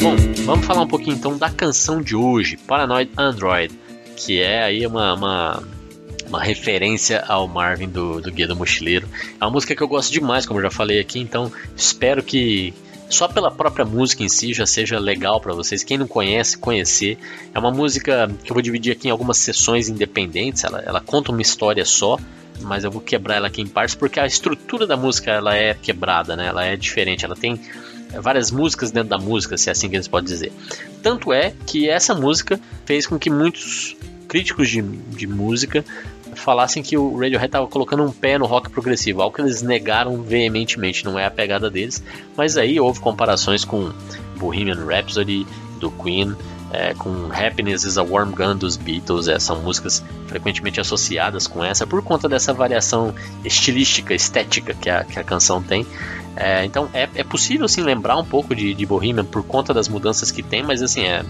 Bom, 0.00 0.16
vamos 0.44 0.66
falar 0.66 0.82
um 0.82 0.86
pouquinho 0.86 1.16
então 1.16 1.36
da 1.36 1.50
canção 1.50 2.00
de 2.00 2.14
hoje, 2.14 2.56
Paranoid 2.56 3.10
Android 3.16 3.87
que 4.18 4.42
é 4.42 4.64
aí 4.64 4.84
uma, 4.84 5.14
uma, 5.14 5.62
uma 6.26 6.42
referência 6.42 7.24
ao 7.26 7.46
Marvin 7.46 7.88
do, 7.88 8.20
do 8.20 8.32
Guia 8.32 8.48
do 8.48 8.56
Mochileiro. 8.56 9.08
É 9.40 9.44
uma 9.44 9.50
música 9.50 9.74
que 9.76 9.82
eu 9.82 9.88
gosto 9.88 10.12
demais, 10.12 10.44
como 10.44 10.58
eu 10.58 10.64
já 10.64 10.70
falei 10.70 10.98
aqui, 10.98 11.20
então 11.20 11.52
espero 11.76 12.22
que 12.22 12.74
só 13.08 13.28
pela 13.28 13.50
própria 13.50 13.84
música 13.84 14.22
em 14.22 14.28
si 14.28 14.52
já 14.52 14.66
seja 14.66 14.98
legal 14.98 15.40
para 15.40 15.54
vocês. 15.54 15.82
Quem 15.82 15.96
não 15.96 16.06
conhece, 16.06 16.58
conhecer. 16.58 17.16
É 17.54 17.58
uma 17.58 17.70
música 17.70 18.28
que 18.42 18.50
eu 18.50 18.54
vou 18.54 18.62
dividir 18.62 18.92
aqui 18.92 19.08
em 19.08 19.10
algumas 19.10 19.38
sessões 19.38 19.88
independentes. 19.88 20.64
Ela, 20.64 20.82
ela 20.84 21.00
conta 21.00 21.32
uma 21.32 21.40
história 21.40 21.84
só, 21.86 22.18
mas 22.60 22.84
eu 22.84 22.90
vou 22.90 23.00
quebrar 23.00 23.36
ela 23.36 23.46
aqui 23.46 23.62
em 23.62 23.66
partes 23.66 23.94
porque 23.94 24.20
a 24.20 24.26
estrutura 24.26 24.86
da 24.86 24.96
música 24.96 25.30
ela 25.30 25.56
é 25.56 25.72
quebrada, 25.72 26.36
né? 26.36 26.48
Ela 26.48 26.66
é 26.66 26.76
diferente. 26.76 27.24
Ela 27.24 27.36
tem 27.36 27.58
várias 28.20 28.50
músicas 28.50 28.90
dentro 28.90 29.10
da 29.10 29.18
música, 29.18 29.56
se 29.56 29.68
é 29.68 29.72
assim 29.72 29.88
que 29.88 29.96
eles 29.96 30.08
podem 30.08 30.26
dizer. 30.26 30.52
Tanto 31.02 31.32
é 31.32 31.52
que 31.66 31.88
essa 31.88 32.14
música 32.14 32.60
fez 32.84 33.06
com 33.06 33.18
que 33.18 33.30
muitos 33.30 33.96
críticos 34.26 34.68
de, 34.68 34.82
de 34.82 35.26
música 35.26 35.84
falassem 36.34 36.82
que 36.82 36.96
o 36.96 37.12
Radiohead 37.18 37.46
estava 37.46 37.66
colocando 37.66 38.04
um 38.04 38.12
pé 38.12 38.38
no 38.38 38.46
rock 38.46 38.70
progressivo, 38.70 39.22
algo 39.22 39.34
que 39.34 39.42
eles 39.42 39.62
negaram 39.62 40.22
veementemente, 40.22 41.04
não 41.04 41.18
é 41.18 41.26
a 41.26 41.30
pegada 41.30 41.70
deles, 41.70 42.02
mas 42.36 42.56
aí 42.56 42.78
houve 42.78 43.00
comparações 43.00 43.64
com 43.64 43.90
Bohemian 44.36 44.84
Rhapsody 44.84 45.46
do 45.80 45.90
Queen, 45.90 46.36
é, 46.70 46.92
com 46.94 47.30
Happiness 47.32 47.84
is 47.84 47.96
a 47.96 48.02
Warm 48.02 48.30
Gun 48.32 48.56
dos 48.56 48.76
Beatles, 48.76 49.26
é, 49.26 49.38
são 49.38 49.62
músicas 49.62 50.04
frequentemente 50.26 50.80
associadas 50.80 51.46
com 51.46 51.64
essa, 51.64 51.86
por 51.86 52.02
conta 52.02 52.28
dessa 52.28 52.52
variação 52.52 53.14
estilística, 53.44 54.14
estética 54.14 54.74
que 54.74 54.90
a, 54.90 55.04
que 55.04 55.18
a 55.18 55.24
canção 55.24 55.62
tem. 55.62 55.86
É, 56.40 56.64
então 56.64 56.88
é, 56.94 57.08
é 57.16 57.24
possível 57.24 57.66
sim 57.66 57.82
lembrar 57.82 58.16
um 58.16 58.24
pouco 58.24 58.54
de, 58.54 58.72
de 58.72 58.86
Bohemian 58.86 59.24
por 59.24 59.42
conta 59.42 59.74
das 59.74 59.88
mudanças 59.88 60.30
que 60.30 60.40
tem, 60.40 60.62
mas 60.62 60.80
assim 60.80 61.02
é 61.02 61.24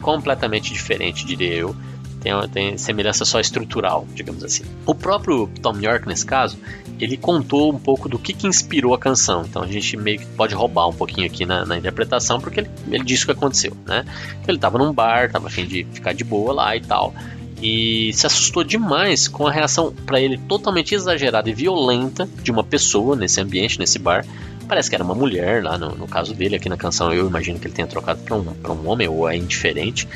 completamente 0.00 0.72
diferente, 0.72 1.26
diria 1.26 1.52
eu. 1.52 1.76
Tem, 2.20 2.32
tem 2.48 2.78
semelhança 2.78 3.24
só 3.24 3.40
estrutural, 3.40 4.06
digamos 4.14 4.44
assim. 4.44 4.62
O 4.84 4.94
próprio 4.94 5.48
Tom 5.60 5.78
York, 5.80 6.06
nesse 6.06 6.24
caso, 6.24 6.56
ele 7.00 7.16
contou 7.16 7.72
um 7.72 7.78
pouco 7.78 8.08
do 8.08 8.18
que, 8.18 8.32
que 8.32 8.46
inspirou 8.46 8.94
a 8.94 8.98
canção. 8.98 9.42
Então 9.44 9.62
a 9.62 9.66
gente 9.66 9.96
meio 9.96 10.20
que 10.20 10.26
pode 10.26 10.54
roubar 10.54 10.88
um 10.88 10.92
pouquinho 10.92 11.26
aqui 11.26 11.44
na, 11.44 11.64
na 11.64 11.76
interpretação, 11.76 12.40
porque 12.40 12.60
ele, 12.60 12.70
ele 12.88 13.04
disse 13.04 13.24
o 13.24 13.26
que 13.26 13.32
aconteceu, 13.32 13.76
né? 13.84 14.04
Ele 14.46 14.56
estava 14.56 14.78
num 14.78 14.92
bar, 14.92 15.26
estava 15.26 15.48
afim 15.48 15.66
de 15.66 15.84
ficar 15.92 16.12
de 16.12 16.22
boa 16.22 16.52
lá 16.52 16.76
e 16.76 16.80
tal 16.80 17.12
e 17.60 18.12
se 18.12 18.26
assustou 18.26 18.62
demais 18.62 19.28
com 19.28 19.46
a 19.46 19.50
reação 19.50 19.92
para 20.04 20.20
ele 20.20 20.36
totalmente 20.36 20.94
exagerada 20.94 21.48
e 21.48 21.54
violenta 21.54 22.28
de 22.42 22.50
uma 22.50 22.62
pessoa 22.62 23.16
nesse 23.16 23.40
ambiente, 23.40 23.78
nesse 23.78 23.98
bar. 23.98 24.24
Parece 24.68 24.88
que 24.88 24.96
era 24.96 25.04
uma 25.04 25.14
mulher 25.14 25.62
lá 25.62 25.78
no, 25.78 25.94
no 25.94 26.08
caso 26.08 26.34
dele, 26.34 26.56
aqui 26.56 26.68
na 26.68 26.76
canção 26.76 27.12
eu 27.12 27.26
imagino 27.26 27.58
que 27.58 27.66
ele 27.66 27.74
tenha 27.74 27.86
trocado 27.86 28.20
para 28.22 28.34
um, 28.34 28.54
um 28.68 28.88
homem 28.88 29.08
ou 29.08 29.28
é 29.28 29.36
indiferente, 29.36 30.08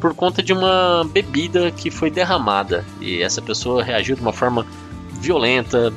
por 0.00 0.14
conta 0.14 0.42
de 0.42 0.52
uma 0.52 1.04
bebida 1.12 1.70
que 1.70 1.90
foi 1.90 2.10
derramada 2.10 2.84
e 3.00 3.22
essa 3.22 3.42
pessoa 3.42 3.82
reagiu 3.82 4.14
de 4.14 4.22
uma 4.22 4.32
forma 4.32 4.64
violenta, 5.20 5.92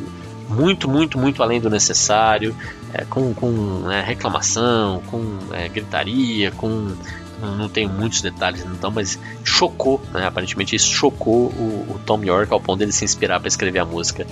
muito, 0.49 0.89
muito, 0.89 1.17
muito 1.17 1.43
além 1.43 1.61
do 1.61 1.69
necessário, 1.69 2.55
é, 2.93 3.05
com, 3.05 3.33
com 3.33 3.51
né, 3.83 4.03
reclamação, 4.05 5.01
com 5.07 5.37
é, 5.53 5.69
gritaria, 5.69 6.49
com 6.51 6.91
não 7.41 7.69
tenho 7.69 7.89
muitos 7.89 8.21
detalhes 8.21 8.65
então, 8.65 8.91
mas 8.91 9.19
chocou, 9.43 10.01
né? 10.13 10.25
aparentemente 10.25 10.75
isso 10.75 10.89
chocou 10.89 11.47
o, 11.47 11.95
o, 11.95 12.01
Tom 12.05 12.23
York 12.23 12.51
ao 12.51 12.59
ponto 12.59 12.79
dele 12.79 12.91
se 12.91 13.05
inspirar 13.05 13.39
para 13.39 13.47
escrever 13.47 13.79
a 13.79 13.85
música 13.85 14.25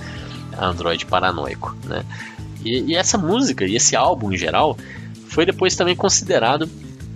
Android 0.58 1.06
Paranoico, 1.06 1.76
né? 1.84 2.04
E, 2.64 2.92
e, 2.92 2.94
essa 2.96 3.16
música 3.16 3.64
e 3.64 3.76
esse 3.76 3.94
álbum 3.94 4.32
em 4.32 4.36
geral 4.36 4.76
foi 5.28 5.46
depois 5.46 5.76
também 5.76 5.94
considerado 5.94 6.68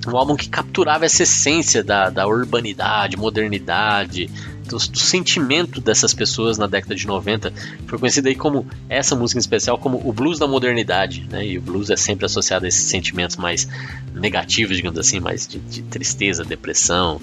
um 0.06 0.16
álbum 0.16 0.36
que 0.36 0.48
capturava 0.48 1.04
essa 1.04 1.22
essência 1.22 1.82
da, 1.82 2.10
da 2.10 2.26
urbanidade, 2.26 3.16
modernidade, 3.16 4.28
do, 4.72 4.90
do, 4.90 4.98
sentimento 4.98 5.80
dessas 5.80 6.14
pessoas 6.14 6.56
na 6.56 6.66
década 6.66 6.94
de 6.94 7.06
90. 7.06 7.52
Foi 7.86 7.98
conhecido 7.98 8.28
aí 8.28 8.34
como, 8.34 8.66
essa 8.88 9.14
música 9.14 9.38
em 9.38 9.40
especial, 9.40 9.78
como 9.78 10.00
o 10.04 10.12
blues 10.12 10.38
da 10.38 10.46
modernidade, 10.46 11.26
né? 11.30 11.46
E 11.46 11.58
o 11.58 11.60
blues 11.60 11.90
é 11.90 11.96
sempre 11.96 12.24
associado 12.24 12.64
a 12.64 12.68
esses 12.68 12.84
sentimentos 12.84 13.36
mais 13.36 13.68
negativos, 14.14 14.76
digamos 14.76 14.98
assim, 14.98 15.20
mais 15.20 15.46
de, 15.46 15.58
de 15.58 15.82
tristeza, 15.82 16.44
depressão. 16.44 17.20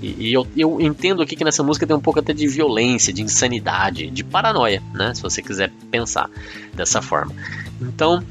E, 0.00 0.28
e 0.28 0.32
eu, 0.32 0.46
eu, 0.56 0.80
entendo 0.80 1.22
aqui 1.22 1.36
que 1.36 1.44
nessa 1.44 1.62
música 1.62 1.86
tem 1.86 1.94
um 1.94 2.00
pouco 2.00 2.20
até 2.20 2.32
de 2.32 2.46
violência, 2.46 3.12
de 3.12 3.22
insanidade, 3.22 4.10
de 4.10 4.24
paranoia, 4.24 4.82
né? 4.94 5.12
Se 5.14 5.22
você 5.22 5.42
quiser 5.42 5.72
pensar 5.90 6.30
dessa 6.74 7.02
forma. 7.02 7.34
Então, 7.80 8.24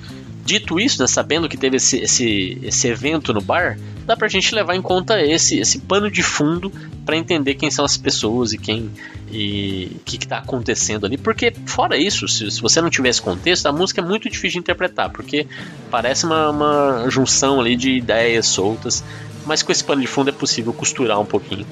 dito 0.45 0.79
isso, 0.79 1.01
né, 1.01 1.07
sabendo 1.07 1.47
que 1.47 1.57
teve 1.57 1.77
esse, 1.77 1.97
esse, 1.97 2.57
esse 2.63 2.87
evento 2.87 3.33
no 3.33 3.41
bar, 3.41 3.77
dá 4.05 4.15
pra 4.15 4.27
gente 4.27 4.53
levar 4.53 4.75
em 4.75 4.81
conta 4.81 5.21
esse, 5.21 5.59
esse 5.59 5.79
pano 5.79 6.09
de 6.09 6.23
fundo 6.23 6.71
para 7.05 7.15
entender 7.15 7.55
quem 7.55 7.69
são 7.71 7.85
as 7.85 7.97
pessoas 7.97 8.53
e 8.53 8.57
quem 8.57 8.91
e 9.31 9.91
o 9.95 9.99
que, 9.99 10.17
está 10.17 10.37
acontecendo 10.37 11.05
ali. 11.05 11.17
Porque, 11.17 11.53
fora 11.65 11.97
isso, 11.97 12.27
se, 12.27 12.51
se, 12.51 12.61
você 12.61 12.81
não 12.81 12.89
tivesse 12.89 13.21
contexto, 13.21 13.65
a 13.65 13.71
música 13.71 14.01
é 14.01 14.03
muito 14.03 14.29
difícil 14.29 14.53
de 14.53 14.59
interpretar, 14.59 15.09
porque 15.09 15.47
parece 15.89 16.25
uma, 16.25 16.49
uma 16.49 17.09
junção 17.09 17.59
ali 17.59 17.75
de 17.75 17.91
ideias 17.91 18.47
soltas, 18.47 19.03
mas 19.45 19.63
com 19.63 19.71
esse 19.71 19.83
pano 19.83 20.01
de 20.01 20.07
fundo 20.07 20.29
é 20.29 20.33
possível 20.33 20.73
costurar 20.73 21.19
um 21.19 21.25
pouquinho. 21.25 21.65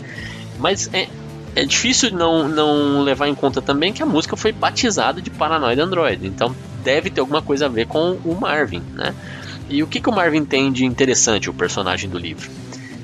Mas 0.58 0.90
é, 0.94 1.08
é 1.56 1.66
difícil 1.66 2.12
não, 2.12 2.48
não 2.48 3.02
levar 3.02 3.28
em 3.28 3.36
conta 3.36 3.62
também 3.62 3.92
que 3.92 4.02
a 4.02 4.06
música 4.06 4.38
foi 4.38 4.52
batizada 4.52 5.22
de 5.22 5.30
Paranoid 5.30 5.80
Android, 5.80 6.26
então 6.26 6.56
deve 6.84 7.10
ter 7.10 7.20
alguma 7.20 7.42
coisa 7.42 7.66
a 7.66 7.70
ver 7.70 7.88
com 7.88 8.14
o 8.24 8.38
Marvin, 8.40 8.82
né? 8.94 9.14
E 9.70 9.84
o 9.84 9.88
que, 9.88 10.02
que 10.02 10.10
o 10.10 10.12
Marvin 10.12 10.44
tem 10.44 10.72
de 10.72 10.86
interessante, 10.86 11.50
o 11.50 11.54
personagem 11.54 12.10
do 12.10 12.18
livro? 12.18 12.50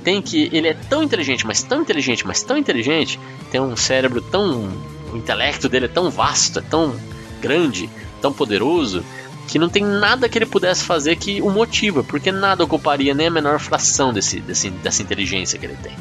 Tem 0.04 0.22
que 0.22 0.50
ele 0.52 0.68
é 0.68 0.74
tão 0.74 1.04
inteligente, 1.04 1.46
mas 1.46 1.64
tão 1.64 1.82
inteligente, 1.82 2.26
mas 2.26 2.44
tão 2.44 2.58
inteligente, 2.58 3.20
tem 3.52 3.62
um 3.62 3.76
cérebro 3.76 4.22
tão. 4.22 4.70
O 5.12 5.18
intelecto 5.18 5.70
dele 5.70 5.86
é 5.86 5.90
tão 5.90 6.10
vasto, 6.10 6.60
é 6.60 6.62
tão 6.62 6.96
grande, 7.42 7.90
tão 8.22 8.34
poderoso, 8.34 9.04
que 9.48 9.58
não 9.58 9.70
tem 9.70 9.84
nada 9.84 10.28
que 10.28 10.38
ele 10.38 10.46
pudesse 10.46 10.84
fazer 10.84 11.16
que 11.16 11.42
o 11.42 11.50
motiva, 11.50 12.04
porque 12.04 12.32
nada 12.32 12.64
ocuparia 12.64 13.14
nem 13.14 13.28
a 13.28 13.32
menor 13.32 13.60
fração 13.60 14.12
desse, 14.12 14.40
desse, 14.40 14.70
dessa 14.70 15.02
inteligência 15.02 15.58
que 15.58 15.66
ele 15.66 15.78
tem. 15.82 15.94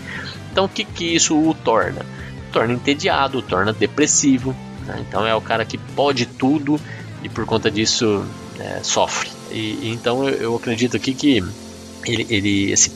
Então 0.51 0.65
o 0.65 0.69
que, 0.69 0.85
que 0.85 1.15
isso 1.15 1.37
o 1.37 1.55
torna? 1.55 2.05
torna 2.55 2.73
entediado, 2.73 3.43
torna 3.43 3.73
depressivo. 3.73 4.55
Né? 4.87 5.05
Então 5.07 5.27
é 5.27 5.35
o 5.35 5.41
cara 5.41 5.65
que 5.65 5.77
pode 5.77 6.25
tudo 6.25 6.81
e 7.23 7.29
por 7.29 7.45
conta 7.45 7.69
disso 7.69 8.25
é, 8.59 8.81
sofre. 8.83 9.31
E, 9.51 9.91
então 9.91 10.29
eu, 10.29 10.35
eu, 10.37 10.57
acredito 10.57 10.97
aqui 10.97 11.15
que 11.15 11.43
ele, 12.07 12.27
ele 12.29 12.73
esse, 12.73 12.91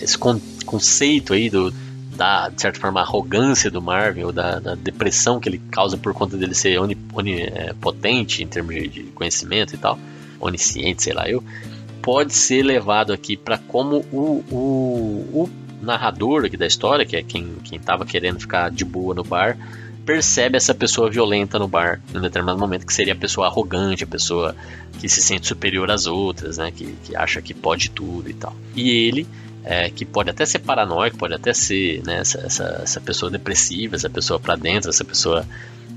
esse 0.00 0.16
conceito 0.64 1.32
aí 1.32 1.48
do, 1.50 1.72
da, 2.16 2.48
de 2.48 2.60
certa 2.60 2.78
forma, 2.78 3.00
arrogância 3.00 3.70
do 3.70 3.80
Marvel, 3.80 4.32
da, 4.32 4.58
da, 4.58 4.74
depressão 4.74 5.40
que 5.40 5.48
ele 5.48 5.60
causa 5.70 5.96
por 5.96 6.12
conta 6.12 6.36
dele 6.36 6.54
ser 6.54 6.78
onipotente 6.78 8.42
é, 8.42 8.44
em 8.44 8.48
termos 8.48 8.74
de 8.90 9.04
conhecimento 9.14 9.74
e 9.74 9.78
tal, 9.78 9.98
onisciente, 10.40 11.02
sei 11.02 11.12
lá 11.12 11.28
eu, 11.28 11.42
pode 12.00 12.34
ser 12.34 12.62
levado 12.62 13.12
aqui 13.12 13.36
para 13.36 13.58
como 13.58 14.04
o, 14.12 14.44
o, 14.50 15.42
o 15.42 15.50
narrador 15.80 16.44
aqui 16.44 16.56
da 16.56 16.66
história, 16.66 17.06
que 17.06 17.16
é 17.16 17.22
quem 17.22 17.56
estava 17.72 18.04
querendo 18.04 18.40
ficar 18.40 18.70
de 18.70 18.84
boa 18.84 19.14
no 19.14 19.24
bar, 19.24 19.56
percebe 20.04 20.56
essa 20.56 20.74
pessoa 20.74 21.10
violenta 21.10 21.58
no 21.58 21.68
bar 21.68 22.00
em 22.14 22.20
determinado 22.20 22.58
momento, 22.58 22.86
que 22.86 22.92
seria 22.92 23.12
a 23.12 23.16
pessoa 23.16 23.46
arrogante, 23.46 24.04
a 24.04 24.06
pessoa 24.06 24.54
que 24.98 25.08
se 25.08 25.22
sente 25.22 25.46
superior 25.46 25.90
às 25.90 26.06
outras, 26.06 26.58
né? 26.58 26.70
Que, 26.70 26.94
que 27.04 27.16
acha 27.16 27.40
que 27.40 27.54
pode 27.54 27.90
tudo 27.90 28.28
e 28.28 28.34
tal. 28.34 28.54
E 28.74 28.90
ele, 28.90 29.26
é, 29.64 29.90
que 29.90 30.04
pode 30.04 30.30
até 30.30 30.44
ser 30.44 30.58
paranoico, 30.60 31.16
pode 31.16 31.34
até 31.34 31.52
ser 31.52 32.02
né, 32.04 32.18
essa, 32.18 32.40
essa, 32.40 32.80
essa 32.82 33.00
pessoa 33.00 33.30
depressiva, 33.30 33.96
essa 33.96 34.10
pessoa 34.10 34.40
para 34.40 34.56
dentro, 34.56 34.90
essa 34.90 35.04
pessoa 35.04 35.46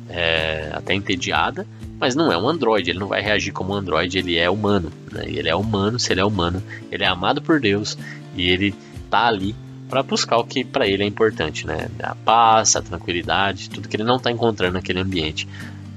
é, 0.09 0.69
até 0.73 0.93
entediada, 0.93 1.65
mas 1.99 2.15
não 2.15 2.31
é 2.31 2.37
um 2.37 2.47
androide, 2.47 2.91
ele 2.91 2.99
não 2.99 3.07
vai 3.07 3.21
reagir 3.21 3.51
como 3.51 3.73
um 3.73 3.75
androide, 3.75 4.19
ele 4.19 4.37
é 4.37 4.49
humano. 4.49 4.91
Né? 5.11 5.23
Ele 5.27 5.49
é 5.49 5.55
humano, 5.55 5.99
se 5.99 6.13
ele 6.13 6.21
é 6.21 6.25
humano, 6.25 6.61
ele 6.91 7.03
é 7.03 7.07
amado 7.07 7.41
por 7.41 7.59
Deus 7.59 7.97
e 8.35 8.49
ele 8.49 8.75
tá 9.09 9.25
ali 9.25 9.55
para 9.89 10.03
buscar 10.03 10.37
o 10.37 10.43
que 10.43 10.63
para 10.63 10.87
ele 10.87 11.03
é 11.03 11.05
importante, 11.05 11.65
né? 11.65 11.89
A 12.01 12.15
paz, 12.15 12.75
a 12.75 12.81
tranquilidade, 12.81 13.69
tudo 13.69 13.87
que 13.87 13.95
ele 13.95 14.03
não 14.03 14.17
está 14.17 14.31
encontrando 14.31 14.73
naquele 14.73 14.99
ambiente 14.99 15.47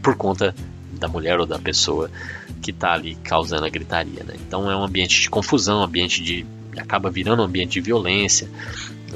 por 0.03 0.17
conta 0.17 0.55
da 0.93 1.09
mulher 1.09 1.39
ou 1.39 1.47
da 1.47 1.59
pessoa 1.59 2.11
que 2.61 2.71
está 2.71 2.93
ali 2.93 3.15
causando 3.17 3.65
a 3.65 3.71
gritaria, 3.71 4.25
né? 4.25 4.35
Então 4.47 4.71
é 4.71 4.77
um 4.77 4.83
ambiente 4.83 5.21
de 5.21 5.31
confusão, 5.31 5.83
ambiente 5.83 6.23
de 6.23 6.45
acaba 6.77 7.11
virando 7.11 7.43
um 7.43 7.47
ambiente 7.47 7.75
de 7.75 7.81
violência. 7.81 8.49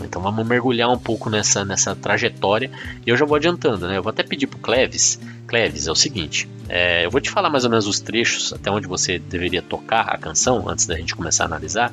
Então 0.05 0.23
vamos 0.23 0.47
mergulhar 0.47 0.91
um 0.91 0.99
pouco 0.99 1.29
nessa, 1.29 1.65
nessa 1.65 1.95
trajetória 1.95 2.71
e 3.07 3.11
eu 3.11 3.17
já 3.17 3.27
vou 3.27 3.37
adiantando, 3.37 3.87
né? 3.87 3.99
Eu 3.99 4.03
vou 4.03 4.11
até 4.11 4.23
pedir 4.23 4.47
pro 4.47 4.59
Cleves. 4.59 5.21
Cleves, 5.47 5.87
é 5.87 5.93
o 5.93 5.95
seguinte, 5.95 6.49
é, 6.69 7.05
eu 7.05 7.11
vou 7.11 7.21
te 7.21 7.29
falar 7.29 7.51
mais 7.51 7.65
ou 7.65 7.71
menos 7.71 7.87
os 7.87 8.01
trechos 8.01 8.53
até 8.53 8.71
onde 8.71 8.87
você 8.87 9.19
deveria 9.19 9.61
tocar 9.61 10.09
a 10.09 10.17
canção 10.17 10.67
antes 10.69 10.87
da 10.87 10.97
gente 10.97 11.15
começar 11.15 11.45
a 11.45 11.47
analisar, 11.47 11.93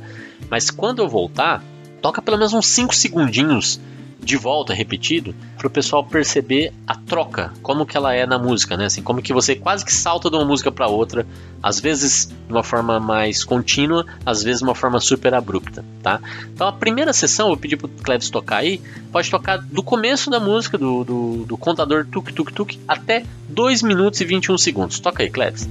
mas 0.49 0.71
quando 0.71 0.99
eu 0.99 1.09
voltar, 1.09 1.61
toca 2.01 2.21
pelo 2.21 2.37
menos 2.37 2.53
uns 2.53 2.67
5 2.67 2.95
segundinhos 2.95 3.79
de 4.21 4.35
volta 4.35 4.73
repetido 4.73 5.33
para 5.57 5.67
o 5.67 5.69
pessoal 5.69 6.03
perceber 6.03 6.73
a 6.85 6.95
troca, 6.95 7.53
como 7.61 7.85
que 7.85 7.95
ela 7.95 8.13
é 8.13 8.25
na 8.25 8.37
música, 8.37 8.75
né? 8.75 8.85
Assim, 8.85 9.01
como 9.01 9.21
que 9.21 9.33
você 9.33 9.55
quase 9.55 9.85
que 9.85 9.93
salta 9.93 10.29
de 10.29 10.35
uma 10.35 10.45
música 10.45 10.71
para 10.71 10.87
outra, 10.87 11.25
às 11.63 11.79
vezes 11.79 12.25
de 12.25 12.51
uma 12.51 12.63
forma 12.63 12.99
mais 12.99 13.43
contínua, 13.43 14.05
às 14.25 14.43
vezes 14.43 14.59
de 14.59 14.65
uma 14.65 14.75
forma 14.75 14.99
super 14.99 15.33
abrupta, 15.33 15.83
tá? 16.03 16.19
Então 16.53 16.67
a 16.67 16.73
primeira 16.73 17.13
sessão, 17.13 17.49
eu 17.49 17.57
pedi 17.57 17.77
pro 17.77 17.87
Cleves 17.87 18.29
tocar 18.29 18.57
aí, 18.57 18.81
pode 19.11 19.29
tocar 19.31 19.57
do 19.57 19.81
começo 19.81 20.29
da 20.29 20.39
música, 20.39 20.77
do, 20.77 21.03
do, 21.03 21.45
do 21.45 21.57
contador 21.57 22.05
tuk 22.05 22.33
tuk 22.33 22.51
tuk, 22.51 22.79
até 22.87 23.23
2 23.47 23.83
minutos 23.83 24.19
e 24.21 24.25
21 24.25 24.57
segundos. 24.57 24.99
Toca 24.99 25.23
aí, 25.23 25.29
Cleves. 25.29 25.67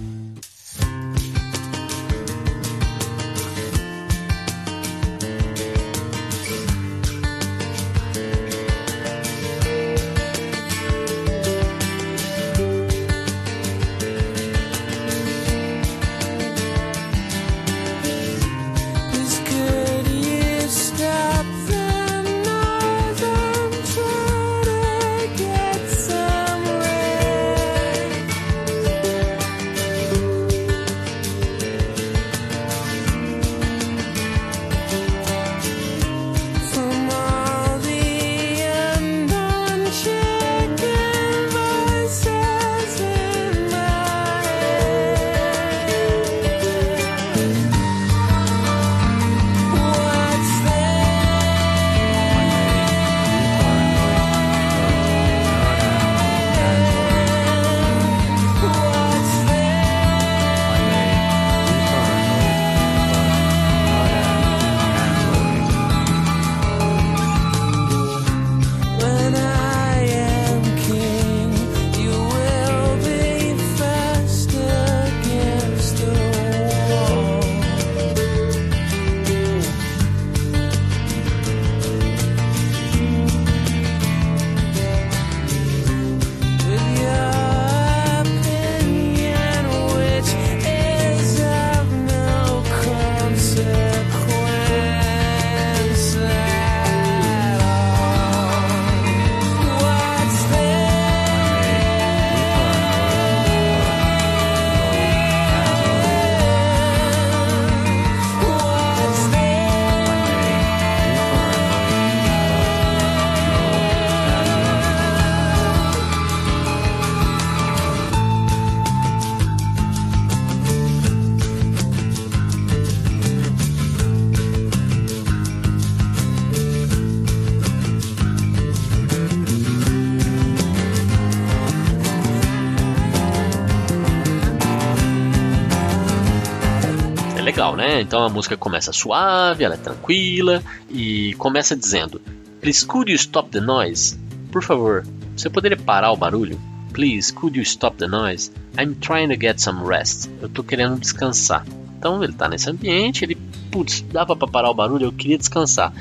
Então 138.01 138.25
a 138.25 138.29
música 138.29 138.57
começa 138.57 138.93
suave, 138.93 139.65
ela 139.65 139.75
é 139.75 139.79
tranquila 139.79 140.63
e 140.91 141.35
começa 141.35 141.77
dizendo: 141.77 142.21
Please 142.61 142.85
could 142.87 143.11
you 143.11 143.17
stop 143.17 143.51
the 143.51 143.61
noise? 143.61 144.19
Por 144.51 144.63
favor, 144.63 145.07
você 145.37 145.49
poderia 145.49 145.77
parar 145.77 146.13
o 146.13 146.17
barulho? 146.17 146.61
Please 146.93 147.33
could 147.33 147.57
you 147.57 147.63
stop 147.63 147.97
the 147.97 148.07
noise? 148.07 148.51
I'm 148.79 148.95
trying 148.95 149.29
to 149.29 149.41
get 149.41 149.59
some 149.59 149.87
rest. 149.87 150.29
Eu 150.41 150.49
tô 150.49 150.63
querendo 150.63 150.99
descansar. 150.99 151.65
Então 151.99 152.23
ele 152.23 152.33
tá 152.33 152.49
nesse 152.49 152.71
ambiente, 152.71 153.25
ele, 153.25 153.37
putz, 153.71 154.01
dava 154.13 154.37
para 154.37 154.49
parar 154.49 154.71
o 154.71 154.75
barulho, 154.75 155.07
eu 155.07 155.13
queria 155.13 155.37
descansar. 155.37 155.93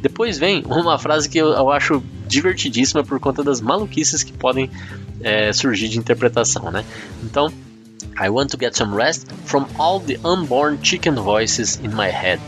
Depois 0.00 0.38
vem 0.38 0.62
uma 0.66 0.98
frase 0.98 1.28
que 1.28 1.38
eu, 1.38 1.48
eu 1.48 1.70
acho 1.70 2.02
divertidíssima 2.28 3.02
por 3.02 3.18
conta 3.18 3.42
das 3.42 3.60
maluquices 3.60 4.22
que 4.22 4.32
podem 4.32 4.70
é, 5.20 5.52
surgir 5.52 5.88
de 5.88 5.98
interpretação, 5.98 6.70
né? 6.70 6.84
Então, 7.24 7.50
I 8.18 8.30
want 8.30 8.50
to 8.50 8.56
get 8.56 8.74
some 8.74 8.94
rest 8.94 9.30
from 9.44 9.66
all 9.78 10.00
the 10.00 10.18
unborn 10.24 10.80
chicken 10.82 11.14
voices 11.16 11.78
in 11.82 11.94
my 11.94 12.08
head. 12.08 12.40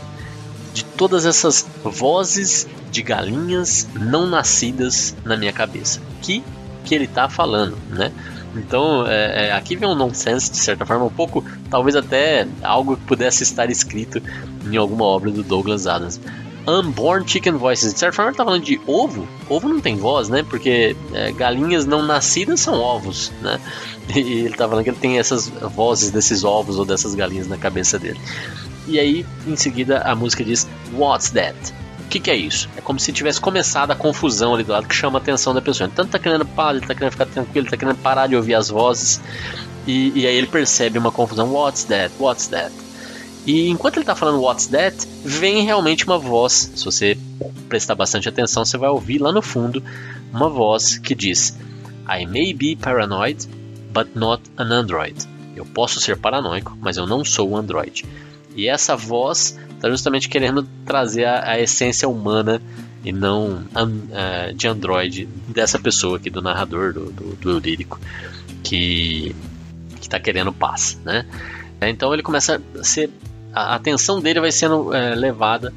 De 0.73 0.83
todas 0.83 1.25
essas 1.25 1.65
vozes 1.83 2.67
de 2.91 3.01
galinhas 3.01 3.87
não 3.93 4.27
nascidas 4.27 5.15
na 5.23 5.37
minha 5.37 5.53
cabeça. 5.53 6.01
Que 6.21 6.43
que 6.85 6.95
ele 6.95 7.05
está 7.05 7.29
falando, 7.29 7.77
né? 7.89 8.11
Então, 8.55 9.05
é, 9.05 9.47
é, 9.47 9.51
aqui 9.51 9.75
vem 9.75 9.87
um 9.87 9.93
nonsense, 9.93 10.51
de 10.51 10.57
certa 10.57 10.85
forma, 10.85 11.05
um 11.05 11.09
pouco, 11.09 11.45
talvez 11.69 11.95
até 11.95 12.47
algo 12.63 12.97
que 12.97 13.03
pudesse 13.03 13.43
estar 13.43 13.69
escrito 13.69 14.21
em 14.65 14.75
alguma 14.75 15.05
obra 15.05 15.29
do 15.29 15.43
Douglas 15.43 15.85
Adams. 15.85 16.19
Unborn 16.67 17.27
Chicken 17.27 17.53
Voices. 17.53 17.93
De 17.93 17.99
certa 17.99 18.15
forma, 18.15 18.31
ele 18.31 18.37
tá 18.37 18.45
falando 18.45 18.63
de 18.63 18.79
ovo. 18.85 19.27
Ovo 19.47 19.69
não 19.69 19.79
tem 19.79 19.97
voz, 19.97 20.29
né? 20.29 20.43
Porque 20.47 20.95
é, 21.13 21.31
galinhas 21.31 21.85
não 21.85 22.03
nascidas 22.03 22.59
são 22.59 22.79
ovos, 22.79 23.31
né? 23.41 23.59
E 24.15 24.45
ele 24.45 24.55
tá 24.55 24.67
falando 24.67 24.83
que 24.83 24.89
ele 24.89 24.97
tem 24.97 25.19
essas 25.19 25.47
vozes 25.47 26.09
desses 26.09 26.43
ovos 26.43 26.79
ou 26.79 26.85
dessas 26.85 27.13
galinhas 27.13 27.47
na 27.47 27.57
cabeça 27.57 27.99
dele. 27.99 28.19
E 28.87 28.99
aí, 28.99 29.25
em 29.47 29.55
seguida, 29.55 29.99
a 29.99 30.15
música 30.15 30.43
diz: 30.43 30.67
What's 30.93 31.29
that? 31.31 31.55
O 31.99 32.09
que, 32.09 32.19
que, 32.19 32.31
é 32.31 32.35
isso? 32.35 32.67
É 32.75 32.81
como 32.81 32.99
se 32.99 33.13
tivesse 33.13 33.39
começado 33.39 33.91
a 33.91 33.95
confusão 33.95 34.55
ali 34.55 34.63
do 34.63 34.71
lado 34.71 34.87
que 34.87 34.95
chama 34.95 35.19
a 35.19 35.21
atenção 35.21 35.53
da 35.53 35.61
pessoa. 35.61 35.87
Então 35.87 36.05
ele 36.05 36.11
tá 36.11 36.17
querendo 36.17 36.43
parar, 36.43 36.77
ele 36.77 36.87
tá 36.87 36.95
querendo 36.95 37.11
ficar 37.11 37.27
tranquilo, 37.27 37.67
ele 37.67 37.69
tá 37.69 37.77
querendo 37.77 37.97
parar 37.97 38.25
de 38.25 38.35
ouvir 38.35 38.55
as 38.55 38.69
vozes. 38.69 39.21
E, 39.85 40.11
e 40.15 40.25
aí 40.25 40.35
ele 40.35 40.47
percebe 40.47 40.97
uma 40.97 41.11
confusão. 41.11 41.53
What's 41.53 41.83
that? 41.83 42.11
What's 42.19 42.47
that? 42.47 42.73
E 43.45 43.69
enquanto 43.69 43.95
ele 43.95 44.03
está 44.03 44.15
falando 44.15 44.41
What's 44.41 44.67
That, 44.67 44.95
vem 45.23 45.63
realmente 45.63 46.05
uma 46.05 46.19
voz. 46.19 46.71
Se 46.75 46.85
você 46.85 47.17
prestar 47.67 47.95
bastante 47.95 48.27
atenção, 48.29 48.65
você 48.65 48.77
vai 48.77 48.89
ouvir 48.89 49.19
lá 49.19 49.31
no 49.31 49.41
fundo 49.41 49.83
uma 50.31 50.49
voz 50.49 50.97
que 50.97 51.15
diz: 51.15 51.57
I 52.07 52.25
may 52.25 52.53
be 52.53 52.75
paranoid, 52.75 53.47
but 53.93 54.09
not 54.15 54.43
an 54.57 54.71
android. 54.71 55.27
Eu 55.55 55.65
posso 55.65 55.99
ser 55.99 56.17
paranoico, 56.17 56.77
mas 56.79 56.97
eu 56.97 57.05
não 57.05 57.25
sou 57.25 57.51
um 57.51 57.57
android. 57.57 58.05
E 58.55 58.67
essa 58.67 58.95
voz 58.95 59.57
está 59.75 59.89
justamente 59.89 60.29
querendo 60.29 60.67
trazer 60.85 61.25
a, 61.25 61.51
a, 61.51 61.59
essência 61.59 62.07
humana 62.07 62.61
e 63.03 63.11
não 63.11 63.63
uh, 63.75 64.53
de 64.53 64.67
android 64.67 65.27
dessa 65.47 65.79
pessoa 65.79 66.17
aqui, 66.17 66.29
do 66.29 66.41
narrador, 66.41 66.93
do, 66.93 67.11
do, 67.11 67.35
do 67.35 67.59
lírico, 67.59 67.99
que 68.63 69.35
está 70.01 70.19
querendo 70.19 70.51
paz, 70.51 70.99
né? 71.05 71.25
Então 71.81 72.13
ele 72.13 72.23
começa 72.23 72.61
a 72.77 72.83
ser 72.83 73.09
a 73.53 73.75
atenção 73.75 74.21
dele 74.21 74.39
vai 74.39 74.51
sendo 74.51 74.93
é, 74.93 75.15
levada 75.15 75.73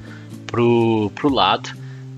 pro, 0.46 1.10
pro 1.14 1.32
lado 1.32 1.70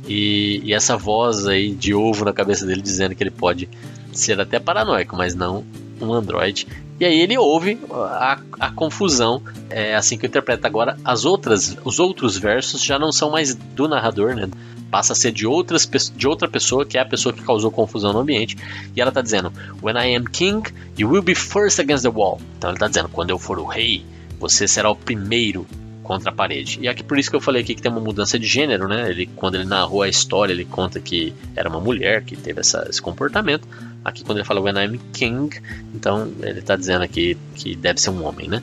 e, 0.07 0.61
e, 0.65 0.75
essa 0.75 0.97
voz 0.97 1.47
aí 1.47 1.71
de 1.75 1.95
ovo 1.95 2.25
na 2.25 2.33
cabeça 2.33 2.67
dele 2.67 2.83
dizendo 2.83 3.15
que 3.15 3.23
ele 3.23 3.31
pode 3.31 3.69
ser 4.13 4.41
até 4.41 4.59
paranoico, 4.59 5.17
mas 5.17 5.35
não 5.35 5.65
um 6.01 6.13
androide. 6.13 6.67
E 6.99 7.05
aí 7.05 7.21
ele 7.21 7.37
ouve 7.37 7.79
a, 7.91 8.39
a 8.61 8.71
confusão, 8.71 9.43
é 9.69 9.97
assim 9.97 10.17
que 10.17 10.27
interpreta 10.27 10.67
agora 10.69 10.97
as 11.05 11.25
outras, 11.25 11.77
os 11.85 11.99
outros 11.99 12.37
versos 12.37 12.83
já 12.83 12.99
não 12.99 13.11
são 13.11 13.31
mais 13.31 13.55
do 13.55 13.89
narrador, 13.89 14.35
né? 14.35 14.49
Passa 14.91 15.13
a 15.13 15.17
ser 15.17 15.33
de, 15.33 15.45
outras, 15.45 15.91
de 16.15 16.29
outra 16.29 16.49
pessoa, 16.49 16.87
que 16.87 16.97
é 16.97 17.01
a 17.01 17.05
pessoa 17.05 17.33
que 17.33 17.43
causou 17.43 17.69
confusão 17.69 18.13
no 18.13 18.21
ambiente. 18.21 18.57
E 18.95 19.01
ela 19.01 19.11
está 19.11 19.21
dizendo: 19.21 19.53
When 19.83 19.97
I 19.97 20.15
am 20.15 20.25
king, 20.25 20.63
you 20.97 21.11
will 21.11 21.23
be 21.23 21.35
first 21.35 21.81
against 21.81 22.05
the 22.05 22.11
wall. 22.11 22.41
Então 22.57 22.71
ele 22.71 22.77
está 22.77 22.87
dizendo: 22.87 23.09
quando 23.09 23.31
eu 23.31 23.39
for 23.41 23.59
o 23.59 23.65
rei, 23.65 24.05
você 24.39 24.69
será 24.69 24.89
o 24.89 24.95
primeiro 24.95 25.67
contra 26.05 26.31
a 26.31 26.33
parede. 26.33 26.79
E 26.81 26.87
aqui 26.87 27.03
por 27.03 27.19
isso 27.19 27.29
que 27.29 27.35
eu 27.35 27.41
falei 27.41 27.63
aqui 27.63 27.75
que 27.75 27.83
tem 27.83 27.91
uma 27.91 28.01
mudança 28.01 28.39
de 28.39 28.47
gênero, 28.47 28.87
né? 28.87 29.11
Ele, 29.11 29.27
quando 29.35 29.57
ele 29.57 29.65
narrou 29.65 30.03
a 30.03 30.09
história, 30.09 30.53
ele 30.53 30.65
conta 30.65 31.01
que 31.01 31.35
era 31.57 31.69
uma 31.69 31.81
mulher 31.81 32.23
que 32.23 32.37
teve 32.37 32.61
essa, 32.61 32.87
esse 32.89 33.03
comportamento. 33.03 33.67
Aqui 34.05 34.23
quando 34.23 34.38
ele 34.38 34.45
fala 34.45 34.61
When 34.61 34.75
I'm 34.77 35.01
King, 35.12 35.57
então 35.95 36.31
ele 36.43 36.59
está 36.59 36.77
dizendo 36.77 37.03
aqui 37.03 37.37
que 37.55 37.75
deve 37.75 38.01
ser 38.01 38.11
um 38.11 38.25
homem, 38.25 38.49
né? 38.49 38.62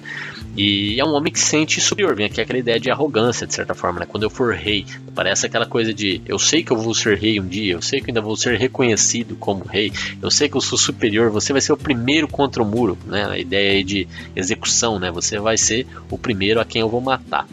E 0.56 1.00
é 1.00 1.06
um 1.06 1.14
homem 1.14 1.32
que 1.32 1.40
se 1.40 1.46
sente 1.46 1.82
superior, 1.82 2.16
vem 2.16 2.26
aqui 2.26 2.42
aquela 2.42 2.60
ideia 2.60 2.80
de 2.80 2.92
arrogância, 2.92 3.48
de 3.48 3.54
certa 3.54 3.74
forma, 3.74 4.02
né? 4.02 4.06
Quando 4.06 4.24
eu 4.24 4.30
for 4.30 4.54
rei, 4.54 4.86
parece 5.16 5.46
aquela 5.46 5.66
coisa 5.66 5.94
de 5.94 6.22
eu 6.26 6.38
sei 6.38 6.64
que 6.64 6.72
eu 6.72 6.78
vou 6.78 6.94
ser 6.94 7.18
rei 7.18 7.40
um 7.40 7.48
dia, 7.48 7.74
eu 7.74 7.82
sei 7.82 8.02
que 8.02 8.12
ainda 8.12 8.22
vou 8.22 8.36
ser 8.36 8.58
reconhecido 8.60 9.36
como 9.36 9.64
rei, 9.64 9.92
eu 10.22 10.30
sei 10.30 10.48
que 10.48 10.58
eu 10.58 10.62
sou 10.62 10.78
superior, 10.78 11.32
você 11.32 11.52
vai 11.52 11.62
ser 11.62 11.74
o 11.74 11.78
primeiro 11.78 12.28
contra 12.28 12.62
o 12.62 12.66
muro, 12.66 12.98
né? 13.08 13.26
A 13.26 13.38
ideia 13.38 13.84
de 13.84 14.08
execução, 14.36 15.00
né? 15.00 15.10
Você 15.10 15.40
vai 15.40 15.58
ser 15.58 15.88
o 16.10 16.18
primeiro 16.18 16.60
a 16.60 16.66
quem 16.66 16.82
eu 16.82 16.90
vou 16.90 17.02
matar. 17.02 17.48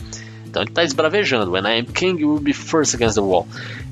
Então 0.46 0.62
ele 0.62 0.70
está 0.70 0.82
esbravejando, 0.82 1.52
When 1.52 1.64
I 1.64 1.78
am 1.80 1.86
king, 1.86 2.20
you 2.20 2.32
will 2.32 2.40
be 2.40 2.52
first 2.52 2.94
against 2.94 3.14
the 3.14 3.22
wall. 3.22 3.46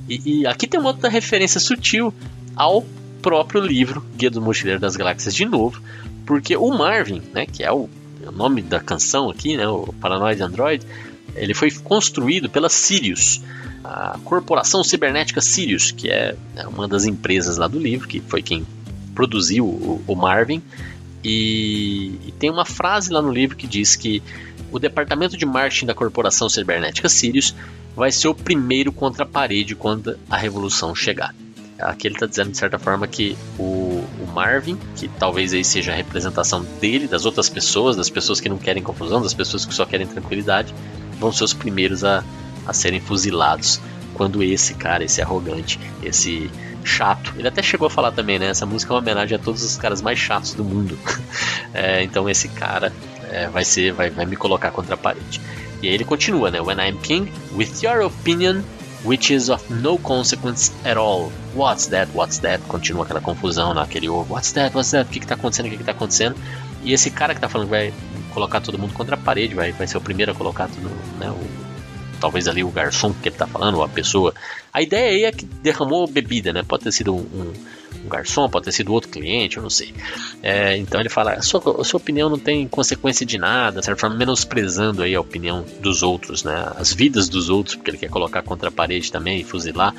E, 0.08 0.40
e 0.40 0.46
aqui 0.46 0.66
tem 0.66 0.80
uma 0.80 0.90
outra 0.90 1.08
referência 1.08 1.60
sutil 1.60 2.12
ao 2.54 2.84
próprio 3.26 3.60
livro 3.60 4.06
Guia 4.16 4.30
do 4.30 4.40
Mochileiro 4.40 4.78
das 4.78 4.94
Galáxias 4.94 5.34
de 5.34 5.44
novo, 5.44 5.82
porque 6.24 6.56
o 6.56 6.70
Marvin, 6.70 7.20
né, 7.34 7.44
que 7.44 7.64
é 7.64 7.72
o, 7.72 7.90
o 8.24 8.30
nome 8.30 8.62
da 8.62 8.78
canção 8.78 9.28
aqui, 9.28 9.56
né, 9.56 9.66
o 9.66 9.92
Paranoid 10.00 10.40
Android, 10.40 10.86
ele 11.34 11.52
foi 11.52 11.72
construído 11.72 12.48
pela 12.48 12.68
Sirius, 12.68 13.42
a 13.82 14.16
corporação 14.22 14.84
cibernética 14.84 15.40
Sirius, 15.40 15.90
que 15.90 16.08
é 16.08 16.36
né, 16.54 16.68
uma 16.68 16.86
das 16.86 17.04
empresas 17.04 17.56
lá 17.56 17.66
do 17.66 17.80
livro, 17.80 18.06
que 18.06 18.20
foi 18.20 18.42
quem 18.42 18.64
produziu 19.12 19.66
o, 19.66 20.00
o 20.06 20.14
Marvin. 20.14 20.62
E, 21.24 22.20
e, 22.28 22.32
tem 22.38 22.48
uma 22.48 22.64
frase 22.64 23.12
lá 23.12 23.20
no 23.20 23.32
livro 23.32 23.56
que 23.56 23.66
diz 23.66 23.96
que 23.96 24.22
o 24.70 24.78
departamento 24.78 25.36
de 25.36 25.44
marketing 25.44 25.86
da 25.86 25.94
corporação 25.94 26.48
cibernética 26.48 27.08
Sirius 27.08 27.56
vai 27.96 28.12
ser 28.12 28.28
o 28.28 28.34
primeiro 28.36 28.92
contra 28.92 29.24
a 29.24 29.26
parede 29.26 29.74
quando 29.74 30.16
a 30.30 30.36
revolução 30.36 30.94
chegar. 30.94 31.34
Aqui 31.78 32.08
ele 32.08 32.14
está 32.14 32.26
dizendo 32.26 32.50
de 32.50 32.56
certa 32.56 32.78
forma 32.78 33.06
que 33.06 33.36
o, 33.58 33.62
o, 34.20 34.26
Marvin, 34.34 34.78
que 34.94 35.08
talvez 35.08 35.52
aí 35.52 35.64
seja 35.64 35.92
a 35.92 35.94
representação 35.94 36.64
dele, 36.80 37.06
das 37.06 37.26
outras 37.26 37.48
pessoas, 37.48 37.96
das 37.96 38.08
pessoas 38.08 38.40
que 38.40 38.48
não 38.48 38.56
querem 38.56 38.82
confusão, 38.82 39.20
das 39.20 39.34
pessoas 39.34 39.66
que 39.66 39.74
só 39.74 39.84
querem 39.84 40.06
tranquilidade, 40.06 40.74
vão 41.18 41.30
ser 41.30 41.44
os 41.44 41.52
primeiros 41.52 42.02
a, 42.02 42.24
a 42.66 42.72
serem 42.72 43.00
fuzilados 43.00 43.80
quando 44.14 44.42
esse 44.42 44.74
cara, 44.74 45.04
esse 45.04 45.20
arrogante, 45.20 45.78
esse 46.02 46.50
chato, 46.82 47.34
ele 47.36 47.48
até 47.48 47.62
chegou 47.62 47.86
a 47.86 47.90
falar 47.90 48.12
também, 48.12 48.38
né? 48.38 48.46
Essa 48.46 48.64
música 48.64 48.92
é 48.92 48.94
uma 48.94 49.00
homenagem 49.00 49.36
a 49.36 49.38
todos 49.38 49.62
os 49.62 49.76
caras 49.76 50.00
mais 50.00 50.18
chatos 50.18 50.54
do 50.54 50.64
mundo. 50.64 50.98
é, 51.74 52.02
então 52.02 52.28
esse 52.28 52.48
cara 52.48 52.92
é, 53.30 53.48
vai 53.48 53.64
ser, 53.64 53.92
vai, 53.92 54.08
vai 54.08 54.24
me 54.24 54.36
colocar 54.36 54.70
contra 54.70 54.94
a 54.94 54.98
parede. 54.98 55.40
E 55.82 55.88
aí 55.88 55.94
ele 55.94 56.04
continua, 56.04 56.50
né? 56.50 56.60
When 56.60 56.78
I'm 56.78 56.98
king, 57.02 57.30
with 57.54 57.82
your 57.82 58.06
opinion, 58.06 58.62
which 59.06 59.30
is 59.30 59.48
of 59.48 59.62
no 59.70 59.96
consequence 59.98 60.72
at 60.84 60.96
all. 60.96 61.30
What's 61.54 61.86
that? 61.86 62.10
What's 62.12 62.40
that? 62.40 62.60
Continua 62.66 63.04
aquela 63.04 63.20
confusão 63.20 63.72
naquele 63.72 64.08
ovo. 64.08 64.34
What's 64.34 64.52
that? 64.52 64.74
What's 64.74 64.90
that? 64.90 65.08
O 65.08 65.12
que, 65.12 65.20
que 65.20 65.26
tá 65.26 65.36
acontecendo? 65.36 65.66
O 65.66 65.70
que, 65.70 65.78
que 65.78 65.84
tá 65.84 65.92
acontecendo? 65.92 66.36
E 66.82 66.92
esse 66.92 67.10
cara 67.10 67.34
que 67.34 67.40
tá 67.40 67.48
falando 67.48 67.68
que 67.68 67.70
vai 67.70 67.94
colocar 68.34 68.60
todo 68.60 68.78
mundo 68.78 68.92
contra 68.92 69.14
a 69.14 69.18
parede, 69.18 69.54
vai, 69.54 69.72
vai 69.72 69.86
ser 69.86 69.96
o 69.96 70.00
primeiro 70.00 70.32
a 70.32 70.34
colocar 70.34 70.68
tudo, 70.68 70.90
né? 71.18 71.30
O, 71.30 71.65
talvez 72.20 72.48
ali 72.48 72.64
o 72.64 72.70
garçom 72.70 73.12
que 73.12 73.28
ele 73.28 73.36
tá 73.36 73.46
falando, 73.46 73.76
ou 73.76 73.82
a 73.84 73.88
pessoa. 73.88 74.34
A 74.72 74.82
ideia 74.82 75.10
aí 75.10 75.24
é 75.24 75.32
que 75.32 75.44
derramou 75.44 76.06
bebida, 76.06 76.52
né? 76.52 76.62
Pode 76.62 76.84
ter 76.84 76.92
sido 76.92 77.14
um, 77.14 77.20
um 77.20 77.52
um 78.04 78.08
garçom, 78.08 78.48
pode 78.48 78.64
ter 78.64 78.72
sido 78.72 78.92
outro 78.92 79.10
cliente, 79.10 79.56
eu 79.56 79.62
não 79.62 79.70
sei. 79.70 79.92
É, 80.42 80.76
então 80.76 81.00
ele 81.00 81.08
fala: 81.08 81.32
a 81.34 81.42
sua, 81.42 81.80
a 81.80 81.84
sua 81.84 81.98
opinião 81.98 82.28
não 82.30 82.38
tem 82.38 82.66
consequência 82.68 83.26
de 83.26 83.38
nada, 83.38 83.82
certo? 83.82 84.00
forma, 84.00 84.16
menosprezando 84.16 85.02
aí 85.02 85.14
a 85.14 85.20
opinião 85.20 85.64
dos 85.80 86.02
outros, 86.02 86.44
né? 86.44 86.72
As 86.76 86.92
vidas 86.92 87.28
dos 87.28 87.50
outros, 87.50 87.74
porque 87.76 87.90
ele 87.90 87.98
quer 87.98 88.10
colocar 88.10 88.42
contra 88.42 88.68
a 88.68 88.72
parede 88.72 89.10
também 89.10 89.40
e 89.40 89.44
fuzilar. 89.44 89.94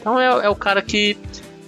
Então 0.00 0.18
é, 0.18 0.46
é 0.46 0.48
o 0.48 0.56
cara 0.56 0.82
que 0.82 1.16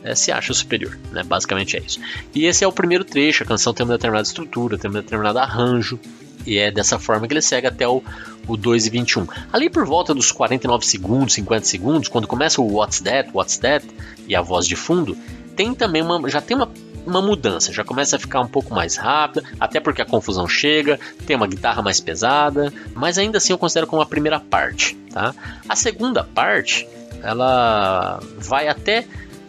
é, 0.03 0.15
se 0.15 0.33
acha 0.33 0.53
superior, 0.53 0.99
né? 1.13 1.23
Basicamente 1.23 1.77
é 1.77 1.81
isso. 1.81 2.01
E 2.35 2.47
esse 2.47 2.65
é 2.65 2.69
o 2.69 2.73
primeiro 2.73 3.05
trecho, 3.05 3.43
a 3.43 3.47
canção 3.47 3.73
tem 3.73 3.85
uma 3.85 3.95
determinada 3.95 4.27
estrutura, 4.27 4.79
tem 4.79 4.91
um 4.91 4.95
determinado 4.95 5.39
arranjo, 5.39 5.99
e 6.47 6.59
é 6.59 6.71
dessa 6.71 6.99
forma 6.99 7.27
que 7.27 7.33
ele 7.33 7.43
segue 7.43 7.67
até 7.67 7.87
o, 7.87 8.03
o 8.47 8.57
2 8.57 8.87
e 8.87 8.91
21. 8.91 9.27
Ali 9.53 9.71
por 9.71 9.85
volta 9.85 10.15
dos 10.15 10.31
49 10.33 10.87
segundos, 10.87 11.35
50 11.35 11.65
segundos, 11.65 12.09
quando 12.09 12.27
começa 12.27 12.61
o 12.61 12.75
What's 12.75 13.01
That, 13.01 13.31
What's 13.33 13.59
That 13.59 13.87
e 14.27 14.35
a 14.35 14.43
voz 14.43 14.67
de 14.67 14.77
fundo, 14.77 15.17
tem 15.57 15.75
também 15.75 16.03
uma, 16.03 16.29
já 16.29 16.41
tem 16.41 16.57
uma, 16.57 16.71
uma 17.07 17.23
mudança, 17.23 17.73
já 17.73 17.85
começa 17.85 18.17
a 18.17 18.19
ficar 18.19 18.41
um 18.41 18.49
pouco 18.49 18.75
mais 18.75 18.97
rápida, 18.97 19.45
até 19.59 19.81
porque 19.81 20.03
a 20.03 20.07
confusão 20.07 20.49
chega, 20.49 20.99
tem 21.27 21.37
uma 21.37 21.47
guitarra 21.47 21.83
mais 21.83 22.01
pesada, 22.01 22.73
mas 22.95 23.19
ainda 23.19 23.39
assim 23.39 23.53
eu 23.53 23.59
considero 23.59 23.87
como 23.87 24.03
a 24.03 24.07
primeira 24.07 24.41
parte, 24.41 24.97
tá? 25.13 25.35
A 25.69 25.77
segunda 25.77 26.25
parte, 26.25 26.89
ela 27.23 28.21
vai 28.39 28.69
até 28.69 29.07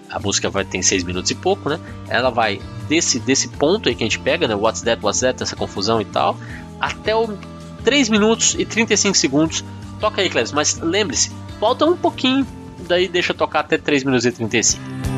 a 0.10 0.19
música 0.19 0.49
vai 0.49 0.63
ter 0.63 0.81
seis 0.84 1.03
minutos 1.03 1.31
e 1.31 1.36
pouco, 1.36 1.67
né? 1.67 1.79
Ela 2.08 2.29
vai 2.29 2.62
desse 2.88 3.19
desse 3.19 3.47
ponto 3.49 3.89
aí 3.89 3.95
que 3.95 4.03
a 4.03 4.05
gente 4.05 4.19
pega, 4.19 4.47
né? 4.47 4.55
What's 4.55 4.81
that, 4.84 5.03
what's 5.03 5.19
that, 5.21 5.41
essa 5.41 5.55
confusão 5.55 5.99
e 5.99 6.05
tal, 6.05 6.38
até 6.79 7.15
o 7.15 7.38
3 7.83 8.09
minutos 8.09 8.55
e 8.57 8.65
35 8.65 9.15
segundos. 9.15 9.63
Toca 9.99 10.21
aí, 10.21 10.29
Cleves, 10.29 10.51
mas 10.51 10.79
lembre-se, 10.79 11.31
volta 11.59 11.85
um 11.85 11.95
pouquinho, 11.95 12.45
daí 12.88 13.07
deixa 13.07 13.33
tocar 13.33 13.61
até 13.61 13.77
3 13.77 14.03
minutos 14.03 14.25
e 14.25 14.31
35. 14.31 15.14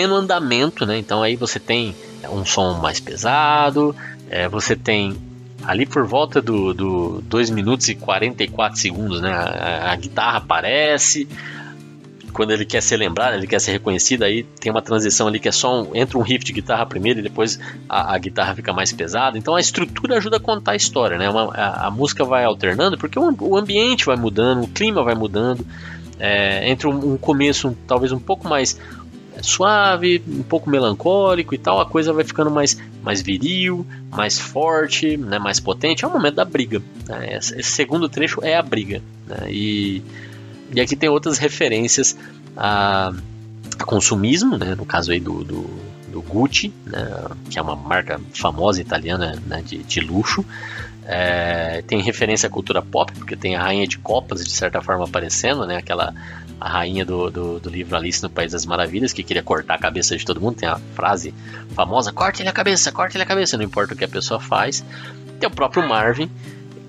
Pleno 0.00 0.16
andamento, 0.16 0.86
né? 0.86 0.98
Então 0.98 1.22
aí 1.22 1.36
você 1.36 1.60
tem 1.60 1.94
um 2.30 2.44
som 2.44 2.74
mais 2.74 2.98
pesado, 3.00 3.94
é, 4.30 4.48
você 4.48 4.74
tem 4.74 5.14
ali 5.62 5.84
por 5.84 6.06
volta 6.06 6.40
do, 6.40 6.72
do 6.72 7.22
2 7.22 7.50
minutos 7.50 7.88
e 7.88 7.94
44 7.94 8.78
segundos, 8.78 9.20
né? 9.20 9.30
A, 9.30 9.92
a, 9.92 9.96
guitarra 9.96 10.38
aparece. 10.38 11.28
Quando 12.32 12.52
ele 12.52 12.64
quer 12.64 12.80
ser 12.80 12.96
lembrado, 12.96 13.34
ele 13.34 13.46
quer 13.46 13.60
ser 13.60 13.72
reconhecido, 13.72 14.22
aí 14.22 14.44
tem 14.44 14.70
uma 14.70 14.80
transição 14.80 15.26
ali 15.26 15.40
que 15.40 15.48
é 15.48 15.52
só 15.52 15.82
um, 15.82 15.94
entra 15.94 16.16
um 16.16 16.22
riff 16.22 16.44
de 16.44 16.52
guitarra 16.52 16.86
primeiro 16.86 17.18
e 17.18 17.22
depois 17.22 17.58
a, 17.88 18.14
a 18.14 18.18
guitarra 18.18 18.54
fica 18.54 18.72
mais 18.72 18.92
pesada. 18.92 19.36
Então 19.36 19.54
a 19.54 19.60
estrutura 19.60 20.16
ajuda 20.16 20.36
a 20.38 20.40
contar 20.40 20.72
a 20.72 20.76
história, 20.76 21.18
né? 21.18 21.28
Uma, 21.28 21.52
a, 21.52 21.88
a, 21.88 21.90
música 21.90 22.24
vai 22.24 22.44
alternando 22.44 22.96
porque 22.96 23.18
o, 23.18 23.34
o, 23.40 23.56
ambiente 23.56 24.06
vai 24.06 24.16
mudando, 24.16 24.64
o 24.64 24.68
clima 24.68 25.02
vai 25.02 25.14
mudando. 25.14 25.66
É, 26.22 26.70
entre 26.70 26.86
um, 26.86 27.14
um 27.14 27.16
começo 27.16 27.74
talvez 27.86 28.12
um 28.12 28.18
pouco 28.18 28.46
mais 28.46 28.78
suave, 29.46 30.22
um 30.26 30.42
pouco 30.42 30.70
melancólico 30.70 31.54
e 31.54 31.58
tal, 31.58 31.80
a 31.80 31.86
coisa 31.86 32.12
vai 32.12 32.24
ficando 32.24 32.50
mais, 32.50 32.76
mais 33.02 33.20
viril, 33.22 33.86
mais 34.10 34.38
forte, 34.38 35.16
né, 35.16 35.38
mais 35.38 35.60
potente. 35.60 36.04
É 36.04 36.08
o 36.08 36.10
momento 36.10 36.36
da 36.36 36.44
briga. 36.44 36.82
Né? 37.08 37.36
Esse 37.36 37.62
segundo 37.62 38.08
trecho 38.08 38.40
é 38.42 38.56
a 38.56 38.62
briga. 38.62 39.02
Né? 39.26 39.46
E, 39.50 40.02
e 40.74 40.80
aqui 40.80 40.96
tem 40.96 41.08
outras 41.08 41.38
referências 41.38 42.16
a, 42.56 43.12
a 43.78 43.84
consumismo, 43.84 44.56
né? 44.56 44.74
no 44.74 44.84
caso 44.84 45.12
aí 45.12 45.20
do, 45.20 45.44
do, 45.44 45.70
do 46.08 46.22
Gucci, 46.22 46.72
né? 46.86 47.26
que 47.48 47.58
é 47.58 47.62
uma 47.62 47.76
marca 47.76 48.20
famosa 48.34 48.80
italiana 48.80 49.40
né? 49.46 49.62
de, 49.66 49.78
de 49.78 50.00
luxo. 50.00 50.44
É, 51.12 51.82
tem 51.88 52.00
referência 52.00 52.46
à 52.46 52.50
cultura 52.50 52.80
pop, 52.80 53.12
porque 53.12 53.34
tem 53.34 53.56
a 53.56 53.62
Rainha 53.62 53.86
de 53.86 53.98
Copas, 53.98 54.44
de 54.44 54.52
certa 54.52 54.80
forma, 54.80 55.04
aparecendo, 55.06 55.66
né? 55.66 55.76
Aquela 55.76 56.14
a 56.60 56.68
rainha 56.68 57.04
do, 57.04 57.30
do, 57.30 57.58
do, 57.58 57.70
livro 57.70 57.96
Alice 57.96 58.22
no 58.22 58.28
País 58.28 58.52
das 58.52 58.66
Maravilhas, 58.66 59.12
que 59.12 59.22
queria 59.22 59.42
cortar 59.42 59.74
a 59.74 59.78
cabeça 59.78 60.16
de 60.16 60.24
todo 60.24 60.40
mundo. 60.40 60.56
Tem 60.56 60.68
a 60.68 60.78
frase 60.94 61.32
famosa: 61.74 62.12
corte 62.12 62.42
ele 62.42 62.48
a 62.48 62.52
cabeça, 62.52 62.92
corte 62.92 63.16
ele 63.16 63.24
a 63.24 63.26
cabeça, 63.26 63.56
não 63.56 63.64
importa 63.64 63.94
o 63.94 63.96
que 63.96 64.04
a 64.04 64.08
pessoa 64.08 64.38
faz. 64.38 64.84
Tem 65.38 65.48
o 65.48 65.50
próprio 65.52 65.88
Marvin, 65.88 66.30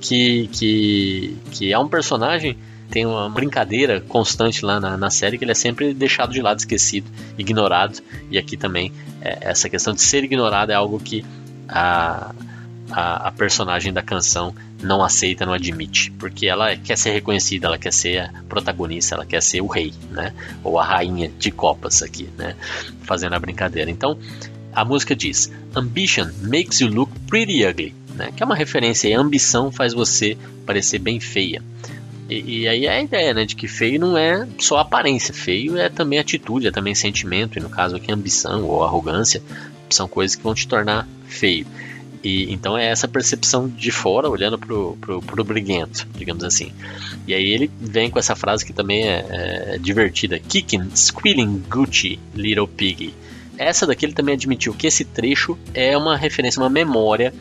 que, 0.01 0.49
que, 0.51 1.37
que 1.51 1.71
é 1.71 1.79
um 1.79 1.87
personagem 1.87 2.57
tem 2.89 3.05
uma 3.05 3.29
brincadeira 3.29 4.01
constante 4.01 4.65
lá 4.65 4.77
na, 4.77 4.97
na, 4.97 5.09
série 5.09 5.37
que 5.37 5.45
ele 5.45 5.53
é 5.53 5.55
sempre 5.55 5.93
deixado 5.93 6.33
de 6.33 6.41
lado, 6.41 6.59
esquecido, 6.59 7.09
ignorado. 7.37 7.99
E 8.29 8.37
aqui 8.37 8.57
também 8.57 8.91
é, 9.21 9.37
essa 9.49 9.69
questão 9.69 9.93
de 9.93 10.01
ser 10.01 10.25
ignorado 10.25 10.71
é 10.71 10.75
algo 10.75 10.99
que 10.99 11.25
a, 11.69 12.35
a, 12.91 13.27
a, 13.27 13.31
personagem 13.31 13.93
da 13.93 14.01
canção 14.01 14.53
não 14.81 15.03
aceita, 15.03 15.45
não 15.45 15.53
admite, 15.53 16.11
porque 16.11 16.47
ela 16.47 16.75
quer 16.75 16.97
ser 16.97 17.11
reconhecida, 17.11 17.67
ela 17.67 17.77
quer 17.77 17.93
ser 17.93 18.19
a 18.19 18.43
protagonista, 18.47 19.15
ela 19.15 19.25
quer 19.25 19.41
ser 19.41 19.61
o 19.61 19.67
rei, 19.67 19.93
né? 20.11 20.33
Ou 20.63 20.79
a 20.79 20.83
rainha 20.83 21.31
de 21.39 21.51
copas 21.51 22.01
aqui, 22.01 22.29
né? 22.37 22.55
Fazendo 23.03 23.33
a 23.33 23.39
brincadeira. 23.39 23.89
Então, 23.89 24.17
a 24.73 24.83
música 24.83 25.15
diz: 25.15 25.51
Ambition 25.75 26.29
makes 26.41 26.81
you 26.81 26.87
look 26.87 27.11
pretty 27.27 27.65
ugly, 27.65 27.95
né? 28.15 28.31
Que 28.35 28.43
é 28.43 28.45
uma 28.45 28.55
referência. 28.55 29.15
A 29.15 29.21
ambição 29.21 29.71
faz 29.71 29.93
você 29.93 30.37
parecer 30.65 30.99
bem 30.99 31.19
feia. 31.19 31.61
E, 32.29 32.61
e, 32.61 32.67
aí 32.67 32.85
é 32.85 32.97
a 32.97 33.01
ideia, 33.01 33.33
né, 33.33 33.43
de 33.43 33.57
que 33.57 33.67
feio 33.67 33.99
não 33.99 34.17
é 34.17 34.47
só 34.57 34.77
aparência, 34.77 35.33
feio 35.33 35.77
é 35.77 35.89
também 35.89 36.17
atitude, 36.17 36.65
é 36.65 36.71
também 36.71 36.95
sentimento, 36.95 37.59
e 37.59 37.61
no 37.61 37.69
caso 37.69 37.97
aqui 37.97 38.09
ambição 38.09 38.63
ou 38.63 38.85
arrogância 38.85 39.43
são 39.89 40.07
coisas 40.07 40.37
que 40.37 40.43
vão 40.43 40.53
te 40.53 40.65
tornar 40.65 41.05
feio. 41.27 41.67
E, 42.23 42.51
então 42.53 42.77
é 42.77 42.85
essa 42.85 43.07
percepção 43.07 43.67
de 43.67 43.91
fora, 43.91 44.29
olhando 44.29 44.57
pro, 44.57 44.97
pro, 45.01 45.21
pro 45.21 45.43
briguento, 45.43 46.07
digamos 46.15 46.43
assim. 46.43 46.71
E 47.27 47.33
aí 47.33 47.45
ele 47.45 47.71
vem 47.79 48.09
com 48.09 48.19
essa 48.19 48.35
frase 48.35 48.65
que 48.65 48.73
também 48.73 49.07
é, 49.07 49.25
é 49.73 49.77
divertida: 49.79 50.39
Kicking, 50.39 50.91
squealing 50.95 51.63
Gucci, 51.67 52.19
little 52.35 52.67
piggy. 52.67 53.13
Essa 53.57 53.85
daqui 53.87 54.05
ele 54.05 54.13
também 54.13 54.35
admitiu 54.35 54.73
que 54.73 54.87
esse 54.87 55.03
trecho 55.03 55.57
é 55.73 55.97
uma 55.97 56.15
referência, 56.15 56.61
uma 56.61 56.69
memória 56.69 57.33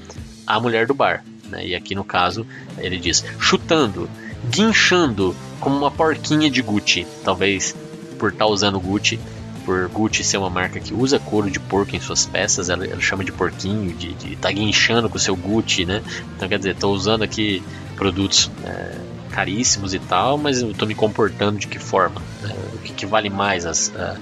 à 0.47 0.59
mulher 0.59 0.87
do 0.87 0.95
bar. 0.95 1.25
Né? 1.49 1.69
E 1.69 1.75
aqui 1.75 1.95
no 1.95 2.05
caso 2.05 2.47
ele 2.79 2.99
diz: 2.99 3.25
chutando, 3.39 4.09
guinchando 4.51 5.37
como 5.61 5.77
uma 5.77 5.91
porquinha 5.91 6.51
de 6.51 6.63
Gucci. 6.63 7.07
Talvez 7.23 7.77
por 8.19 8.33
estar 8.33 8.47
tá 8.47 8.51
usando 8.51 8.81
Gucci 8.81 9.21
por 9.65 9.89
Gucci 9.89 10.25
ser 10.25 10.39
uma 10.39 10.51
marca 10.51 10.81
que 10.81 10.93
usa 10.93 11.19
couro 11.19 11.51
de 11.51 11.61
porco 11.61 11.95
em 11.95 12.01
suas 12.01 12.27
peças, 12.27 12.69
ela, 12.69 12.87
ela 12.87 13.01
chama 13.01 13.25
de 13.25 13.33
porquinho, 13.33 13.95
de, 13.95 14.15
de 14.15 14.37
tá 14.37 14.51
guinchando 14.51 15.09
com 15.09 15.17
o 15.17 15.21
seu 15.21 15.37
Gucci, 15.37 15.85
né? 15.85 16.03
Então 16.37 16.49
quer 16.49 16.59
dizer, 16.59 16.73
estou 16.73 16.93
usando 16.93 17.23
aqui 17.23 17.63
produtos 17.97 18.51
é, 18.65 18.97
caríssimos 19.31 19.95
e 19.95 19.99
tal, 19.99 20.37
mas 20.37 20.63
eu 20.63 20.71
estou 20.71 20.87
me 20.87 20.95
comportando 20.95 21.59
de 21.59 21.67
que 21.67 21.79
forma? 21.79 22.21
Né? 22.43 22.55
O 22.75 22.79
que, 22.79 22.93
que, 22.93 23.07
vale 23.07 23.31
mais? 23.31 23.67
As, 23.67 23.93
a, 23.95 24.17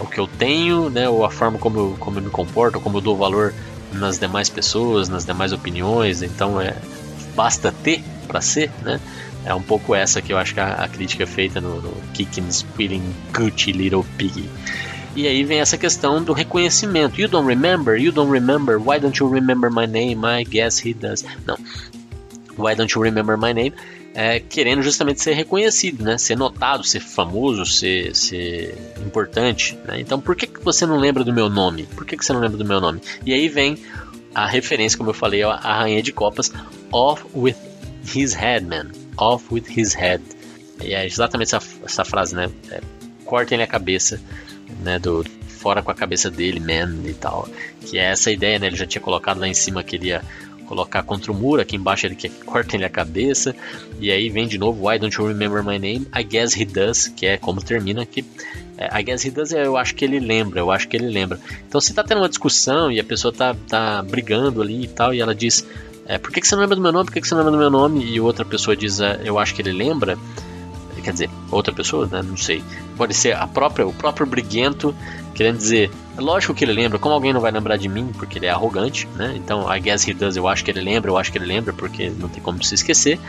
o 0.00 0.06
que 0.06 0.18
eu 0.18 0.26
tenho, 0.26 0.90
né? 0.90 1.08
Ou 1.08 1.24
a 1.24 1.30
forma 1.30 1.58
como 1.58 1.78
eu, 1.78 1.96
como 1.98 2.18
eu 2.18 2.22
me 2.22 2.30
comporto, 2.30 2.80
como 2.80 2.98
eu 2.98 3.00
dou 3.00 3.16
valor 3.16 3.54
nas 3.92 4.18
demais 4.18 4.48
pessoas, 4.48 5.08
nas 5.08 5.24
demais 5.24 5.52
opiniões. 5.52 6.22
Então 6.22 6.60
é 6.60 6.76
basta 7.34 7.70
ter 7.70 8.02
para 8.26 8.40
ser, 8.40 8.70
né? 8.82 9.00
É 9.46 9.54
um 9.54 9.62
pouco 9.62 9.94
essa 9.94 10.20
que 10.20 10.32
eu 10.32 10.38
acho 10.38 10.52
que 10.52 10.60
a, 10.60 10.74
a 10.74 10.88
crítica 10.88 11.22
é 11.22 11.26
feita 11.26 11.60
no, 11.60 11.80
no 11.80 11.92
Kicking, 12.12 12.50
Squealing, 12.50 13.14
Gucci, 13.32 13.70
Little 13.70 14.04
Piggy. 14.18 14.50
E 15.14 15.28
aí 15.28 15.44
vem 15.44 15.60
essa 15.60 15.78
questão 15.78 16.22
do 16.22 16.32
reconhecimento. 16.32 17.20
You 17.20 17.28
don't 17.28 17.46
remember, 17.46 17.96
you 17.96 18.10
don't 18.10 18.30
remember, 18.30 18.76
why 18.76 18.98
don't 18.98 19.16
you 19.18 19.30
remember 19.30 19.70
my 19.70 19.86
name? 19.86 20.26
I 20.26 20.42
guess 20.42 20.84
he 20.84 20.92
does. 20.92 21.24
Não. 21.46 21.56
Why 22.58 22.74
don't 22.74 22.92
you 22.92 23.00
remember 23.00 23.38
my 23.38 23.54
name? 23.54 23.72
É, 24.14 24.40
querendo 24.40 24.82
justamente 24.82 25.22
ser 25.22 25.34
reconhecido, 25.34 26.02
né? 26.02 26.18
ser 26.18 26.36
notado, 26.36 26.82
ser 26.82 27.00
famoso, 27.00 27.64
ser, 27.64 28.16
ser 28.16 28.76
importante. 29.06 29.78
Né? 29.84 30.00
Então, 30.00 30.20
por 30.20 30.34
que, 30.34 30.48
que 30.48 30.60
você 30.64 30.84
não 30.84 30.96
lembra 30.96 31.22
do 31.22 31.32
meu 31.32 31.48
nome? 31.48 31.84
Por 31.94 32.04
que, 32.04 32.16
que 32.16 32.24
você 32.24 32.32
não 32.32 32.40
lembra 32.40 32.58
do 32.58 32.64
meu 32.64 32.80
nome? 32.80 33.00
E 33.24 33.32
aí 33.32 33.48
vem 33.48 33.78
a 34.34 34.46
referência, 34.46 34.98
como 34.98 35.10
eu 35.10 35.14
falei, 35.14 35.42
a 35.44 35.54
Rainha 35.54 36.02
de 36.02 36.12
Copas, 36.12 36.50
Off 36.90 37.24
with 37.34 37.54
His 38.14 38.34
Head, 38.34 38.66
man 38.66 39.05
off 39.16 39.52
with 39.52 39.64
his 39.68 39.94
head. 39.94 40.22
E 40.82 40.94
é 40.94 41.06
exatamente 41.06 41.54
essa, 41.54 41.66
essa 41.84 42.04
frase, 42.04 42.34
né? 42.34 42.50
É, 42.70 42.80
cortem 43.24 43.62
a 43.62 43.66
cabeça, 43.66 44.20
né? 44.82 44.98
Do 44.98 45.24
fora 45.48 45.82
com 45.82 45.90
a 45.90 45.94
cabeça 45.94 46.30
dele, 46.30 46.60
man 46.60 47.08
e 47.08 47.14
tal. 47.14 47.48
Que 47.80 47.98
é 47.98 48.10
essa 48.10 48.30
ideia, 48.30 48.58
né? 48.58 48.66
Ele 48.66 48.76
já 48.76 48.86
tinha 48.86 49.00
colocado 49.00 49.38
lá 49.38 49.48
em 49.48 49.54
cima 49.54 49.82
que 49.82 49.96
ele 49.96 50.08
ia 50.08 50.22
colocar 50.66 51.02
contra 51.02 51.32
o 51.32 51.34
muro, 51.34 51.62
aqui 51.62 51.76
embaixo 51.76 52.06
ele 52.06 52.16
quer 52.16 52.28
que 52.28 52.44
cortem 52.44 52.84
a 52.84 52.90
cabeça, 52.90 53.54
e 54.00 54.10
aí 54.10 54.28
vem 54.28 54.46
de 54.46 54.58
novo 54.58 54.88
Why 54.88 54.98
Don't 54.98 55.16
You 55.16 55.28
Remember 55.28 55.62
My 55.62 55.78
Name? 55.78 56.06
I 56.14 56.24
Guess 56.24 56.60
He 56.60 56.64
Does, 56.64 57.08
que 57.08 57.24
é 57.24 57.36
como 57.36 57.62
termina 57.62 58.02
aqui. 58.02 58.24
É, 58.76 59.00
I 59.00 59.02
Guess 59.02 59.24
He 59.24 59.30
Does, 59.30 59.52
eu 59.52 59.76
acho 59.76 59.94
que 59.94 60.04
ele 60.04 60.18
lembra, 60.18 60.60
eu 60.60 60.70
acho 60.70 60.88
que 60.88 60.96
ele 60.96 61.06
lembra. 61.06 61.38
Então 61.66 61.80
se 61.80 61.94
tá 61.94 62.02
tendo 62.02 62.20
uma 62.20 62.28
discussão 62.28 62.90
e 62.90 63.00
a 63.00 63.04
pessoa 63.04 63.32
tá, 63.32 63.56
tá 63.68 64.02
brigando 64.02 64.60
ali 64.60 64.84
e 64.84 64.88
tal, 64.88 65.14
e 65.14 65.20
ela 65.20 65.34
diz, 65.34 65.64
é, 66.06 66.18
por 66.18 66.30
que, 66.30 66.40
que 66.40 66.46
você 66.46 66.54
não 66.54 66.62
lembra 66.62 66.76
do 66.76 66.82
meu 66.82 66.92
nome, 66.92 67.06
por 67.06 67.12
que, 67.12 67.20
que 67.20 67.28
você 67.28 67.34
não 67.34 67.42
lembra 67.42 67.52
do 67.52 67.58
meu 67.58 67.70
nome? 67.70 68.04
E 68.04 68.20
outra 68.20 68.44
pessoa 68.44 68.76
diz, 68.76 69.00
é, 69.00 69.20
eu 69.24 69.38
acho 69.38 69.54
que 69.54 69.62
ele 69.62 69.72
lembra, 69.72 70.16
quer 71.02 71.12
dizer, 71.12 71.30
outra 71.50 71.72
pessoa, 71.72 72.06
né? 72.06 72.22
Não 72.22 72.36
sei. 72.36 72.62
Pode 72.96 73.14
ser 73.14 73.36
a 73.36 73.46
própria, 73.46 73.86
o 73.86 73.92
próprio 73.92 74.26
briguento 74.26 74.94
querendo 75.36 75.58
dizer, 75.58 75.90
é 76.16 76.20
lógico 76.20 76.54
que 76.54 76.64
ele 76.64 76.72
lembra, 76.72 76.98
como 76.98 77.14
alguém 77.14 77.30
não 77.30 77.42
vai 77.42 77.52
lembrar 77.52 77.76
de 77.76 77.88
mim 77.88 78.10
porque 78.16 78.38
ele 78.38 78.46
é 78.46 78.50
arrogante, 78.50 79.06
né? 79.14 79.34
Então, 79.36 79.70
I 79.72 79.78
guess 79.78 80.08
he 80.08 80.14
does, 80.14 80.34
eu 80.34 80.48
acho 80.48 80.64
que 80.64 80.70
ele 80.70 80.80
lembra, 80.80 81.10
eu 81.10 81.18
acho 81.18 81.30
que 81.30 81.36
ele 81.36 81.44
lembra 81.44 81.74
porque 81.74 82.08
não 82.08 82.26
tem 82.26 82.42
como 82.42 82.64
se 82.64 82.74
esquecer. 82.74 83.20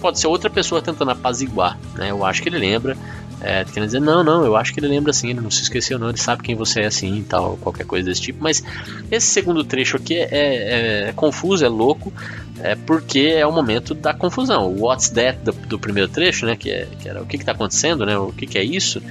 Pode 0.00 0.20
ser 0.20 0.28
outra 0.28 0.48
pessoa 0.48 0.80
tentando 0.80 1.10
apaziguar, 1.10 1.76
né? 1.96 2.12
Eu 2.12 2.24
acho 2.24 2.40
que 2.40 2.48
ele 2.48 2.58
lembra, 2.58 2.96
é, 3.40 3.64
querendo 3.64 3.86
dizer, 3.86 4.00
não, 4.00 4.24
não, 4.24 4.44
eu 4.44 4.56
acho 4.56 4.72
que 4.72 4.80
ele 4.80 4.88
lembra 4.88 5.10
assim, 5.10 5.30
ele 5.30 5.40
não 5.40 5.50
se 5.50 5.62
esqueceu 5.62 5.98
não, 5.98 6.08
ele 6.08 6.18
sabe 6.18 6.42
quem 6.42 6.54
você 6.54 6.80
é 6.80 6.86
assim 6.86 7.18
e 7.18 7.22
tal, 7.22 7.56
qualquer 7.58 7.84
coisa 7.84 8.08
desse 8.08 8.22
tipo. 8.22 8.42
Mas 8.42 8.62
esse 9.10 9.26
segundo 9.26 9.62
trecho 9.62 9.96
aqui 9.96 10.14
é, 10.16 10.28
é, 10.30 11.08
é 11.08 11.12
confuso, 11.12 11.64
é 11.64 11.68
louco, 11.68 12.12
é 12.60 12.74
porque 12.74 13.20
é 13.20 13.46
o 13.46 13.52
momento 13.52 13.94
da 13.94 14.14
confusão. 14.14 14.68
O 14.72 14.84
What's 14.84 15.10
That 15.10 15.38
do, 15.40 15.52
do 15.52 15.78
primeiro 15.78 16.10
trecho, 16.10 16.46
né, 16.46 16.56
que, 16.56 16.70
é, 16.70 16.88
que 16.98 17.08
era 17.08 17.22
o 17.22 17.26
que 17.26 17.36
está 17.36 17.52
acontecendo, 17.52 18.06
né, 18.06 18.16
o 18.16 18.32
que, 18.32 18.46
que 18.46 18.58
é 18.58 18.64
isso, 18.64 19.02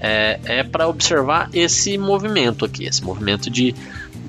é, 0.00 0.40
é 0.44 0.62
para 0.62 0.88
observar 0.88 1.50
esse 1.52 1.98
movimento 1.98 2.64
aqui, 2.64 2.86
esse 2.86 3.04
movimento 3.04 3.50
de, 3.50 3.74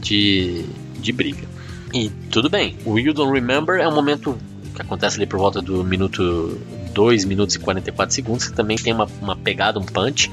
de, 0.01 0.66
de 0.99 1.12
briga. 1.14 1.47
E 1.93 2.10
tudo 2.30 2.49
bem, 2.49 2.76
o 2.86 2.99
You 2.99 3.14
Don't 3.14 3.32
Remember 3.32 3.80
é 3.80 3.88
um 3.88 3.95
momento 3.95 4.38
que 4.76 4.82
acontece 4.82 5.16
ali 5.16 5.26
por 5.26 5.39
volta 5.39 5.62
do 5.62 5.82
minuto 5.84 6.60
2 6.96 7.26
minutos 7.26 7.56
e 7.56 7.60
44 7.60 8.16
segundos, 8.16 8.48
que 8.48 8.54
também 8.54 8.78
tem 8.78 8.93
uma, 8.93 9.08
uma 9.22 9.36
pegada, 9.36 9.78
um 9.78 9.84
punch. 9.84 10.32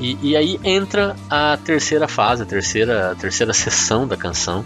E, 0.00 0.16
e, 0.22 0.36
aí 0.36 0.58
entra 0.64 1.14
a 1.28 1.58
terceira 1.58 2.08
fase, 2.08 2.42
a 2.42 2.46
terceira, 2.46 3.12
a 3.12 3.14
terceira 3.14 3.52
sessão 3.52 4.08
da 4.08 4.16
canção, 4.16 4.64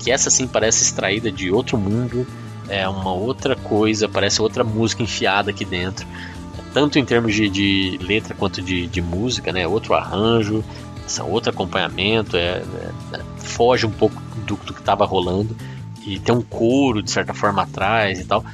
que 0.00 0.10
essa 0.10 0.28
sim 0.28 0.46
parece 0.46 0.82
extraída 0.82 1.30
de 1.30 1.50
outro 1.50 1.78
mundo, 1.78 2.26
é 2.68 2.88
uma 2.88 3.12
outra 3.12 3.54
coisa, 3.54 4.08
parece 4.08 4.42
outra 4.42 4.64
música 4.64 5.02
enfiada 5.02 5.50
aqui 5.50 5.64
dentro, 5.64 6.06
tanto 6.72 6.98
em 6.98 7.04
termos 7.04 7.34
de, 7.34 7.48
de 7.48 7.98
letra 8.00 8.34
quanto 8.34 8.62
de, 8.62 8.86
de, 8.86 9.02
música, 9.02 9.52
né? 9.52 9.66
Outro 9.66 9.94
arranjo, 9.94 10.64
essa 11.04 11.24
outro 11.24 11.50
acompanhamento, 11.50 12.36
é, 12.36 12.62
é, 13.12 13.20
foge 13.38 13.86
um 13.86 13.90
pouco 13.90 14.20
do, 14.46 14.56
do 14.56 14.72
que 14.72 14.80
estava 14.80 15.04
rolando 15.04 15.54
e 16.06 16.18
tem 16.18 16.34
um 16.34 16.42
coro 16.42 17.02
de 17.02 17.10
certa 17.10 17.34
forma 17.34 17.62
atrás 17.62 18.20
e 18.20 18.24
tal 18.24 18.44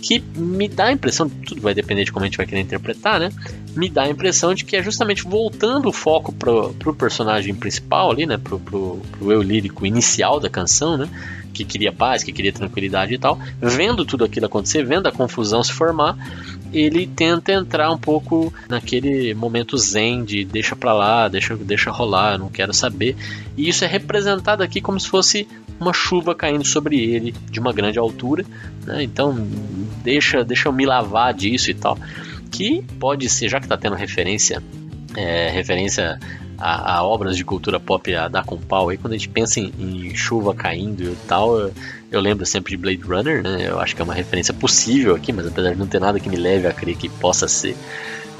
que 0.00 0.22
me 0.36 0.68
dá 0.68 0.86
a 0.86 0.92
impressão, 0.92 1.28
tudo 1.28 1.60
vai 1.60 1.74
depender 1.74 2.04
de 2.04 2.12
como 2.12 2.24
a 2.24 2.28
gente 2.28 2.36
vai 2.36 2.46
querer 2.46 2.60
interpretar, 2.60 3.18
né? 3.18 3.30
Me 3.74 3.88
dá 3.88 4.02
a 4.04 4.08
impressão 4.08 4.54
de 4.54 4.64
que 4.64 4.76
é 4.76 4.82
justamente 4.82 5.24
voltando 5.24 5.88
o 5.88 5.92
foco 5.92 6.32
pro, 6.32 6.72
pro 6.74 6.94
personagem 6.94 7.54
principal 7.54 8.10
ali, 8.10 8.26
né? 8.26 8.38
Pro, 8.38 8.58
pro, 8.58 9.00
pro 9.18 9.32
eu 9.32 9.42
lírico 9.42 9.86
inicial 9.86 10.38
da 10.38 10.48
canção, 10.48 10.96
né? 10.96 11.08
Que 11.56 11.64
queria 11.64 11.90
paz, 11.90 12.22
que 12.22 12.32
queria 12.32 12.52
tranquilidade 12.52 13.14
e 13.14 13.18
tal. 13.18 13.38
Vendo 13.60 14.04
tudo 14.04 14.24
aquilo 14.24 14.44
acontecer, 14.44 14.84
vendo 14.84 15.06
a 15.06 15.12
confusão 15.12 15.64
se 15.64 15.72
formar, 15.72 16.16
ele 16.70 17.06
tenta 17.06 17.52
entrar 17.52 17.90
um 17.90 17.96
pouco 17.96 18.52
naquele 18.68 19.32
momento 19.34 19.78
zen 19.78 20.22
de 20.22 20.44
deixa 20.44 20.76
pra 20.76 20.92
lá, 20.92 21.28
deixa, 21.28 21.56
deixa 21.56 21.90
rolar, 21.90 22.38
não 22.38 22.50
quero 22.50 22.74
saber. 22.74 23.16
E 23.56 23.68
isso 23.68 23.84
é 23.84 23.86
representado 23.86 24.62
aqui 24.62 24.80
como 24.80 25.00
se 25.00 25.08
fosse 25.08 25.48
uma 25.80 25.92
chuva 25.92 26.34
caindo 26.34 26.64
sobre 26.64 26.98
ele 27.00 27.34
de 27.50 27.58
uma 27.58 27.72
grande 27.72 27.98
altura, 27.98 28.44
né? 28.84 29.02
Então 29.02 29.34
deixa, 30.04 30.44
deixa 30.44 30.68
eu 30.68 30.72
me 30.72 30.84
lavar 30.84 31.32
disso 31.32 31.70
e 31.70 31.74
tal. 31.74 31.98
Que 32.50 32.82
pode 33.00 33.28
ser, 33.28 33.48
já 33.48 33.58
que 33.58 33.66
está 33.66 33.76
tendo 33.76 33.96
referência, 33.96 34.62
é, 35.16 35.48
referência 35.48 36.18
a, 36.58 36.96
a, 36.96 37.04
obras 37.04 37.36
de 37.36 37.44
cultura 37.44 37.78
pop 37.78 38.14
a 38.14 38.28
dar 38.28 38.44
com 38.44 38.58
pau 38.58 38.88
aí, 38.88 38.96
quando 38.96 39.12
a 39.12 39.16
gente 39.16 39.28
pensa 39.28 39.60
em, 39.60 39.72
em 39.78 40.14
chuva 40.14 40.54
caindo 40.54 41.02
e 41.02 41.16
tal, 41.28 41.58
eu, 41.58 41.72
eu, 42.10 42.20
lembro 42.20 42.46
sempre 42.46 42.70
de 42.70 42.76
Blade 42.76 43.02
Runner, 43.02 43.42
né? 43.42 43.68
Eu 43.68 43.78
acho 43.78 43.94
que 43.94 44.00
é 44.00 44.04
uma 44.04 44.14
referência 44.14 44.54
possível 44.54 45.14
aqui, 45.14 45.32
mas 45.32 45.46
apesar 45.46 45.72
de 45.72 45.78
não 45.78 45.86
ter 45.86 46.00
nada 46.00 46.18
que 46.18 46.28
me 46.28 46.36
leve 46.36 46.66
a 46.66 46.72
crer 46.72 46.96
que 46.96 47.08
possa 47.08 47.46
ser, 47.46 47.76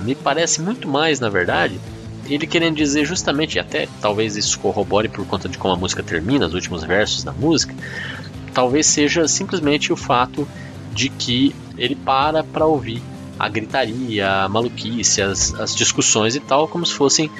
me 0.00 0.14
parece 0.14 0.60
muito 0.60 0.88
mais, 0.88 1.20
na 1.20 1.28
verdade, 1.28 1.78
ele 2.26 2.46
querendo 2.46 2.76
dizer 2.76 3.04
justamente, 3.04 3.58
até 3.58 3.88
talvez 4.00 4.36
isso 4.36 4.58
corrobore 4.58 5.08
por 5.08 5.26
conta 5.26 5.48
de 5.48 5.58
como 5.58 5.74
a 5.74 5.76
música 5.76 6.02
termina, 6.02 6.46
os 6.46 6.54
últimos 6.54 6.82
versos 6.84 7.22
da 7.22 7.32
música, 7.32 7.74
talvez 8.52 8.86
seja 8.86 9.28
simplesmente 9.28 9.92
o 9.92 9.96
fato 9.96 10.48
de 10.92 11.08
que 11.08 11.54
ele 11.76 11.94
para 11.94 12.42
para 12.42 12.66
ouvir 12.66 13.02
a 13.38 13.48
gritaria, 13.48 14.28
a 14.28 14.48
maluquice, 14.48 15.20
as, 15.20 15.54
as 15.54 15.74
discussões 15.74 16.34
e 16.34 16.40
tal, 16.40 16.66
como 16.66 16.86
se 16.86 16.94
fossem 16.94 17.30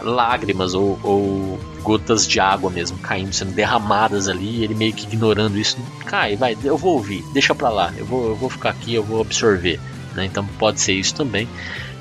lágrimas 0.00 0.74
ou, 0.74 0.98
ou, 1.02 1.60
gotas 1.82 2.26
de 2.26 2.40
água 2.40 2.70
mesmo 2.70 2.98
caindo, 2.98 3.32
sendo 3.32 3.52
derramadas 3.52 4.28
ali, 4.28 4.64
ele 4.64 4.74
meio 4.74 4.92
que 4.92 5.06
ignorando 5.06 5.58
isso. 5.58 5.76
Cai, 6.06 6.36
vai, 6.36 6.56
eu 6.64 6.76
vou 6.76 6.94
ouvir, 6.94 7.22
deixa 7.32 7.54
pra 7.54 7.68
lá, 7.68 7.92
eu 7.96 8.04
vou, 8.04 8.28
eu 8.28 8.36
vou 8.36 8.50
ficar 8.50 8.70
aqui, 8.70 8.94
eu 8.94 9.02
vou 9.02 9.20
absorver. 9.20 9.80
Né? 10.14 10.24
Então 10.24 10.46
pode 10.58 10.80
ser 10.80 10.94
isso 10.94 11.14
também. 11.14 11.48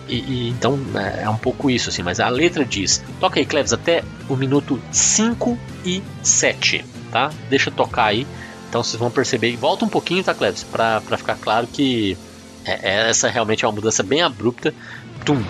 E, 0.08 0.16
e, 0.16 0.50
então 0.50 0.80
é, 0.96 1.24
é 1.24 1.30
um 1.30 1.38
pouco 1.38 1.70
isso, 1.70 1.90
assim, 1.90 2.04
mas 2.04 2.20
a 2.20 2.30
letra 2.30 2.66
diz: 2.66 3.04
toca 3.20 3.40
aí, 3.40 3.46
Cleves, 3.46 3.74
até 3.74 4.04
o 4.30 4.36
minuto 4.36 4.80
5 4.92 5.58
e 5.86 6.04
7, 6.22 6.86
tá? 7.12 7.32
Deixa 7.50 7.72
tocar 7.72 8.06
aí. 8.06 8.28
Então 8.70 8.84
vocês 8.84 9.00
vão 9.00 9.12
perceber. 9.12 9.56
Volta 9.56 9.86
um 9.86 9.90
pouquinho, 9.90 10.24
tá, 10.24 10.34
Cleves? 10.34 10.64
Pra, 10.64 11.00
pra 11.02 11.18
ficar 11.18 11.36
claro 11.36 11.68
que 11.68 12.18
é, 12.66 12.80
é, 12.82 13.10
essa 13.10 13.30
realmente 13.30 13.64
é 13.64 13.68
uma 13.68 13.76
mudança 13.76 14.04
bem 14.04 14.22
abrupta. 14.22 14.74
Tum. 15.26 15.44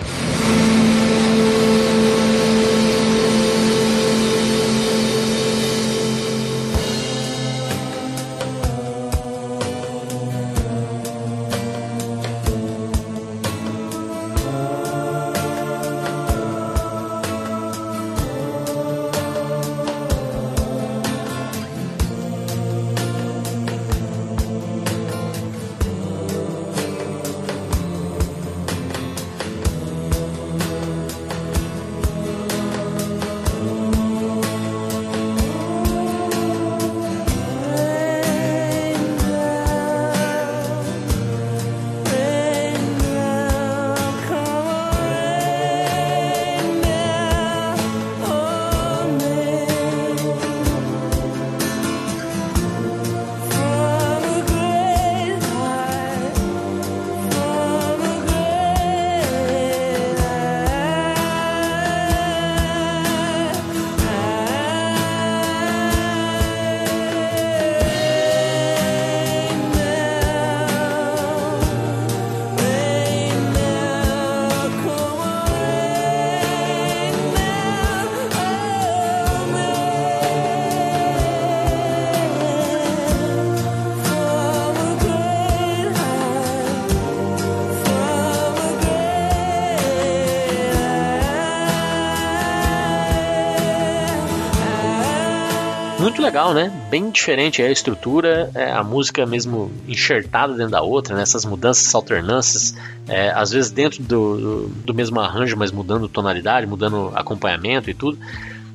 Legal, 96.34 96.52
né? 96.52 96.68
Bem 96.90 97.12
diferente 97.12 97.62
a 97.62 97.70
estrutura, 97.70 98.50
é 98.56 98.72
a 98.72 98.82
música 98.82 99.24
mesmo 99.24 99.70
enxertada 99.86 100.52
dentro 100.54 100.72
da 100.72 100.82
outra, 100.82 101.14
né? 101.14 101.22
essas 101.22 101.44
mudanças, 101.44 101.84
essas 101.84 101.94
alternâncias, 101.94 102.74
é, 103.06 103.30
às 103.30 103.52
vezes 103.52 103.70
dentro 103.70 104.02
do, 104.02 104.66
do, 104.84 104.92
mesmo 104.92 105.20
arranjo, 105.20 105.56
mas 105.56 105.70
mudando 105.70 106.08
tonalidade, 106.08 106.66
mudando 106.66 107.12
acompanhamento 107.14 107.88
e 107.88 107.94
tudo. 107.94 108.18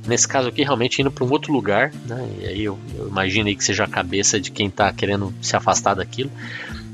Nesse 0.08 0.26
caso 0.26 0.48
aqui, 0.48 0.64
realmente 0.64 1.02
indo 1.02 1.12
para 1.12 1.26
um 1.26 1.30
outro 1.30 1.52
lugar, 1.52 1.92
né? 2.08 2.30
E 2.40 2.46
aí 2.46 2.64
eu, 2.64 2.80
eu 2.98 3.10
imagino 3.10 3.54
que 3.54 3.62
seja 3.62 3.84
a 3.84 3.88
cabeça 3.88 4.40
de 4.40 4.52
quem 4.52 4.68
está 4.68 4.94
querendo 4.94 5.34
se 5.42 5.54
afastar 5.54 5.96
daquilo. 5.96 6.32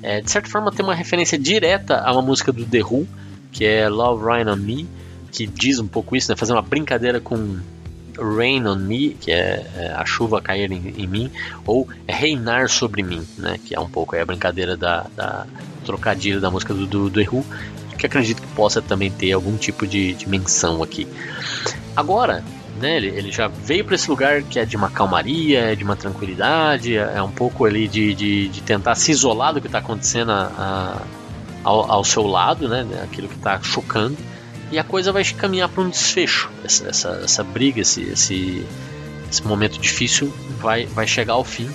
É, 0.01 0.19
de 0.19 0.31
certa 0.31 0.49
forma, 0.49 0.71
tem 0.71 0.83
uma 0.83 0.95
referência 0.95 1.37
direta 1.37 1.99
a 1.99 2.11
uma 2.11 2.23
música 2.23 2.51
do 2.51 2.65
The 2.65 2.83
Who, 2.83 3.07
que 3.51 3.63
é 3.65 3.87
Love 3.87 4.25
Rain 4.25 4.49
on 4.49 4.55
Me, 4.55 4.89
que 5.31 5.45
diz 5.45 5.77
um 5.77 5.87
pouco 5.87 6.15
isso, 6.15 6.31
né? 6.31 6.35
Fazer 6.35 6.53
uma 6.53 6.63
brincadeira 6.63 7.19
com 7.19 7.59
Rain 8.17 8.65
on 8.65 8.75
Me, 8.75 9.09
que 9.19 9.31
é, 9.31 9.65
é 9.75 9.93
a 9.95 10.05
chuva 10.05 10.41
cair 10.41 10.71
em, 10.71 10.93
em, 10.97 11.07
mim, 11.07 11.31
ou 11.65 11.87
reinar 12.07 12.69
sobre 12.69 13.03
mim, 13.03 13.25
né? 13.37 13.59
Que 13.63 13.75
é 13.75 13.79
um 13.79 13.89
pouco 13.89 14.15
a 14.15 14.25
brincadeira 14.25 14.75
da, 14.75 15.05
da 15.15 15.45
trocadilho 15.85 16.41
da 16.41 16.49
música 16.49 16.73
do, 16.73 16.87
do, 16.87 17.21
Who, 17.21 17.45
que 17.97 18.05
acredito 18.05 18.41
que 18.41 18.47
possa 18.49 18.81
também 18.81 19.11
ter 19.11 19.31
algum 19.31 19.55
tipo 19.57 19.87
de, 19.87 20.13
de 20.13 20.27
menção 20.27 20.83
aqui. 20.83 21.07
Agora, 21.95 22.43
né, 22.79 22.97
ele, 22.97 23.07
ele 23.07 23.31
já 23.31 23.47
veio 23.47 23.85
para 23.85 23.95
esse 23.95 24.09
lugar 24.09 24.43
que 24.43 24.59
é 24.59 24.65
de 24.65 24.75
uma 24.75 24.89
calmaria, 24.89 25.71
é 25.71 25.75
de 25.75 25.83
uma 25.83 25.95
tranquilidade, 25.95 26.97
é, 26.97 27.13
é 27.15 27.21
um 27.21 27.31
pouco 27.31 27.65
ali 27.65 27.87
de, 27.87 28.13
de, 28.13 28.49
de, 28.49 28.61
tentar 28.61 28.95
se 28.95 29.11
isolar 29.11 29.53
do 29.53 29.61
que 29.61 29.67
está 29.67 29.79
acontecendo 29.79 30.31
a, 30.31 30.51
a, 30.57 31.01
ao, 31.63 31.91
ao, 31.91 32.03
seu 32.03 32.27
lado, 32.27 32.67
né, 32.67 32.85
aquilo 33.03 33.27
que 33.27 33.35
está 33.35 33.61
chocando, 33.61 34.17
e 34.71 34.79
a 34.79 34.83
coisa 34.83 35.11
vai 35.11 35.23
caminhar 35.23 35.69
para 35.69 35.83
um 35.83 35.89
desfecho. 35.89 36.49
Essa, 36.63 36.87
essa, 36.87 37.09
essa 37.23 37.43
briga, 37.43 37.81
esse, 37.81 38.01
esse, 38.01 38.65
esse 39.29 39.45
momento 39.45 39.79
difícil 39.79 40.33
vai, 40.59 40.85
vai 40.85 41.07
chegar 41.07 41.33
ao 41.33 41.43
fim. 41.43 41.69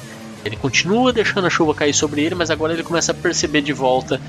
Ele 0.45 0.57
continua 0.57 1.13
deixando 1.13 1.47
a 1.47 1.51
chuva 1.51 1.75
cair 1.75 1.95
sobre 1.95 2.23
ele, 2.23 2.35
mas 2.35 2.51
agora 2.51 2.73
ele 2.73 2.83
começa 2.83 3.13
a 3.13 3.15
perceber 3.15 3.63
de 3.63 3.73
volta 3.73 4.21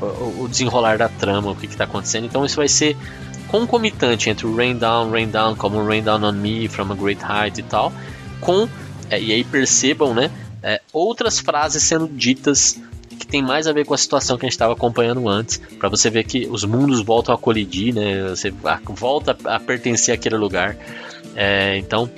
o, 0.00 0.44
o 0.44 0.48
desenrolar 0.48 0.98
da 0.98 1.08
trama, 1.08 1.50
o 1.50 1.56
que 1.56 1.66
está 1.66 1.84
acontecendo. 1.84 2.24
Então 2.24 2.44
isso 2.44 2.56
vai 2.56 2.68
ser 2.68 2.96
concomitante 3.48 4.30
entre 4.30 4.46
o 4.46 4.54
Rain 4.54 4.76
Down, 4.76 5.10
Rain 5.10 5.28
Down, 5.28 5.56
como 5.56 5.84
Rain 5.84 6.02
Down 6.02 6.22
on 6.22 6.32
Me, 6.32 6.68
From 6.68 6.92
a 6.92 6.94
Great 6.94 7.22
Height 7.24 7.58
e 7.58 7.62
tal, 7.62 7.92
com, 8.40 8.68
é, 9.10 9.20
e 9.20 9.32
aí 9.32 9.42
percebam, 9.42 10.14
né, 10.14 10.30
é, 10.62 10.80
outras 10.92 11.38
frases 11.40 11.82
sendo 11.82 12.06
ditas 12.06 12.78
que 13.18 13.26
tem 13.26 13.42
mais 13.42 13.66
a 13.66 13.72
ver 13.72 13.84
com 13.84 13.94
a 13.94 13.98
situação 13.98 14.36
que 14.36 14.46
a 14.46 14.48
gente 14.48 14.52
estava 14.52 14.72
acompanhando 14.72 15.28
antes, 15.28 15.60
para 15.78 15.88
você 15.88 16.08
ver 16.08 16.24
que 16.24 16.46
os 16.50 16.64
mundos 16.64 17.02
voltam 17.02 17.34
a 17.34 17.38
colidir, 17.38 17.94
né, 17.94 18.28
você 18.28 18.52
volta 18.86 19.36
a 19.44 19.58
pertencer 19.58 20.14
àquele 20.14 20.36
lugar. 20.36 20.76
É, 21.34 21.76
então, 21.78 22.10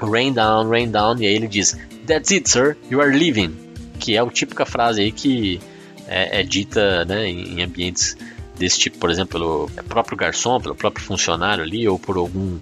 Rain 0.00 0.32
Down, 0.32 0.68
Rain 0.68 0.90
Down, 0.90 1.20
e 1.20 1.26
aí 1.26 1.34
ele 1.34 1.48
diz, 1.48 1.76
That's 2.06 2.30
it, 2.32 2.48
sir, 2.48 2.76
you 2.90 3.00
are 3.00 3.16
leaving, 3.16 3.54
que 3.98 4.16
é 4.16 4.20
a 4.20 4.26
típica 4.26 4.66
frase 4.66 5.00
aí 5.00 5.12
que 5.12 5.60
é, 6.08 6.40
é 6.40 6.42
dita 6.42 7.04
né, 7.04 7.28
em, 7.28 7.62
ambientes 7.62 8.16
desse 8.58 8.78
tipo, 8.78 8.98
por 8.98 9.10
exemplo, 9.10 9.32
pelo 9.32 9.84
próprio 9.84 10.16
garçom, 10.16 10.60
pelo 10.60 10.74
próprio 10.74 11.04
funcionário 11.04 11.64
ali, 11.64 11.88
ou 11.88 11.98
por 11.98 12.16
algum 12.16 12.58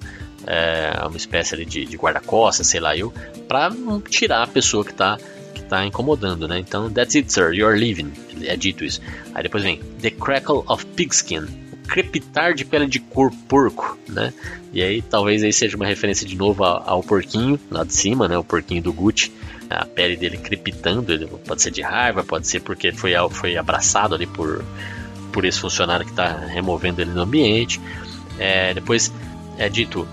é, 0.47 0.93
uma 1.07 1.17
espécie 1.17 1.65
de, 1.65 1.85
de 1.85 1.97
guarda-costas, 1.97 2.67
sei 2.67 2.81
lá 2.81 2.97
eu, 2.97 3.13
para 3.49 3.71
tirar 4.09 4.43
a 4.43 4.47
pessoa 4.47 4.85
que 4.85 4.93
está 4.93 5.19
tá 5.71 5.87
incomodando, 5.87 6.47
né? 6.49 6.59
Então, 6.59 6.91
that's 6.91 7.15
it, 7.15 7.33
sir, 7.33 7.55
you're 7.55 7.79
leaving. 7.79 8.13
É 8.43 8.57
dito 8.57 8.85
isso. 8.85 9.01
Aí 9.35 9.43
depois 9.43 9.63
vem 9.63 9.81
the 10.01 10.11
crackle 10.11 10.65
of 10.67 10.85
pigskin, 10.85 11.45
o 11.73 11.77
crepitar 11.89 12.55
de 12.55 12.65
pele 12.65 12.87
de 12.87 13.01
cor 13.01 13.31
porco, 13.49 13.99
né? 14.09 14.33
E 14.73 14.83
aí 14.83 15.01
talvez 15.03 15.43
aí 15.43 15.53
seja 15.53 15.77
uma 15.77 15.87
referência 15.87 16.27
de 16.27 16.37
novo 16.37 16.65
ao, 16.65 16.89
ao 16.89 17.03
porquinho 17.03 17.59
lá 17.71 17.85
de 17.85 17.95
cima, 17.95 18.29
né? 18.29 18.37
O 18.37 18.45
porquinho 18.45 18.83
do 18.83 18.93
Gucci 18.93 19.33
a 19.71 19.87
pele 19.87 20.17
dele 20.17 20.37
crepitando, 20.37 21.13
ele 21.13 21.27
pode 21.27 21.63
ser 21.63 21.71
de 21.71 21.81
raiva, 21.81 22.25
pode 22.25 22.49
ser 22.49 22.61
porque 22.61 22.91
foi, 22.91 23.13
foi 23.31 23.57
abraçado 23.57 24.17
ali 24.17 24.27
por, 24.27 24.65
por 25.33 25.45
esse 25.45 25.61
funcionário 25.61 26.05
que 26.05 26.11
está 26.11 26.37
removendo 26.47 27.01
ele 27.01 27.13
no 27.13 27.23
ambiente. 27.23 27.81
É, 28.37 28.75
depois 28.75 29.13
é 29.57 29.69
dito 29.69 30.09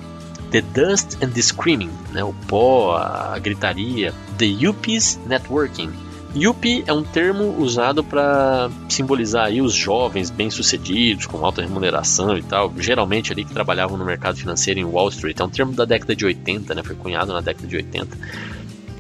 The 0.52 0.62
Dust 0.62 1.18
and 1.22 1.30
the 1.30 1.42
Screaming, 1.42 1.92
né, 2.12 2.24
o 2.24 2.34
pó, 2.34 2.96
a 2.96 3.38
gritaria, 3.40 4.14
The 4.38 4.46
Yuppies 4.46 5.20
Networking. 5.26 5.92
Yuppie 6.36 6.84
é 6.86 6.94
um 6.94 7.04
termo 7.04 7.56
usado 7.58 8.04
para 8.04 8.70
simbolizar 8.90 9.46
aí 9.46 9.62
os 9.62 9.74
jovens 9.74 10.30
bem-sucedidos, 10.30 11.26
com 11.26 11.44
alta 11.44 11.62
remuneração 11.62 12.38
e 12.38 12.44
tal, 12.44 12.72
geralmente 12.78 13.32
ali 13.32 13.44
que 13.44 13.54
trabalhavam 13.54 13.98
no 13.98 14.06
mercado 14.06 14.38
financeiro 14.38 14.80
em 14.80 14.84
Wall 14.84 15.10
Street. 15.10 15.40
É 15.40 15.44
um 15.44 15.50
termo 15.50 15.74
da 15.74 15.86
década 15.86 16.16
de 16.16 16.26
80, 16.26 16.76
né, 16.76 16.84
foi 16.84 16.96
cunhado 16.96 17.34
na 17.34 17.42
década 17.42 17.68
de 17.68 17.76
80. 17.76 18.18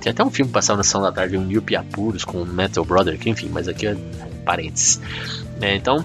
Tem 0.01 0.11
até 0.11 0.23
um 0.23 0.31
filme 0.31 0.51
passado 0.51 0.77
na 0.77 0.83
Sessão 0.83 1.01
da 1.01 1.11
Tarde, 1.11 1.37
um 1.37 1.51
Yuppie 1.51 1.75
Apuros 1.75 2.23
com 2.23 2.41
o 2.41 2.45
Metal 2.45 2.83
Brother, 2.83 3.19
que 3.19 3.29
enfim, 3.29 3.49
mas 3.51 3.67
aqui 3.67 3.87
é 3.87 3.95
parênteses. 4.45 5.01
É, 5.61 5.75
então, 5.75 6.03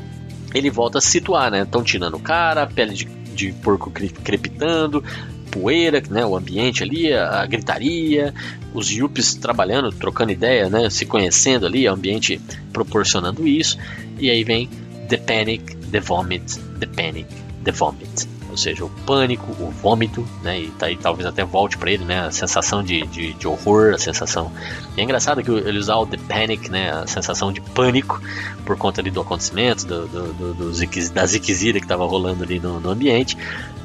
ele 0.54 0.70
volta 0.70 0.98
a 0.98 1.00
se 1.00 1.10
situar, 1.10 1.50
né? 1.50 1.62
Estão 1.62 1.82
tirando 1.82 2.14
o 2.14 2.20
cara, 2.20 2.66
pele 2.66 2.94
de, 2.94 3.04
de 3.04 3.52
porco 3.52 3.90
crepitando, 3.90 5.04
poeira, 5.52 6.02
né? 6.10 6.26
O 6.26 6.36
ambiente 6.36 6.82
ali, 6.82 7.12
a, 7.12 7.42
a 7.42 7.46
gritaria, 7.46 8.34
os 8.74 8.90
yuppies 8.90 9.34
trabalhando, 9.34 9.92
trocando 9.92 10.32
ideia, 10.32 10.68
né? 10.68 10.90
Se 10.90 11.06
conhecendo 11.06 11.66
ali, 11.66 11.86
o 11.86 11.92
ambiente 11.92 12.40
proporcionando 12.72 13.46
isso. 13.46 13.78
E 14.18 14.30
aí 14.30 14.42
vem 14.42 14.68
The 15.08 15.18
Panic, 15.18 15.76
The 15.76 16.00
Vomit, 16.00 16.58
The 16.80 16.86
Panic, 16.86 17.28
The 17.62 17.70
Vomit 17.70 18.32
ou 18.52 18.56
seja, 18.58 18.84
o 18.84 18.90
pânico, 18.90 19.50
o 19.58 19.70
vômito, 19.70 20.28
né? 20.42 20.60
E, 20.60 20.68
tá, 20.72 20.90
e 20.90 20.96
talvez 20.96 21.26
até 21.26 21.42
volte 21.42 21.78
para 21.78 21.90
ele, 21.90 22.04
né? 22.04 22.26
A 22.26 22.30
sensação 22.30 22.82
de, 22.82 23.06
de, 23.06 23.32
de, 23.32 23.48
horror, 23.48 23.94
a 23.94 23.98
sensação. 23.98 24.52
E 24.94 25.00
é 25.00 25.04
engraçado 25.04 25.42
que 25.42 25.50
ele 25.50 25.78
usar 25.78 25.96
o 25.96 26.06
the 26.06 26.18
panic, 26.28 26.70
né? 26.70 26.92
A 26.92 27.06
sensação 27.06 27.50
de 27.50 27.62
pânico 27.62 28.20
por 28.66 28.76
conta 28.76 29.00
ali 29.00 29.10
do 29.10 29.22
acontecimento, 29.22 29.86
do, 29.86 30.06
do, 30.06 30.32
do, 30.34 30.54
do 30.54 31.10
da 31.14 31.24
ziquezira 31.24 31.78
que 31.78 31.86
estava 31.86 32.04
rolando 32.04 32.44
ali 32.44 32.60
no, 32.60 32.78
no, 32.78 32.90
ambiente. 32.90 33.38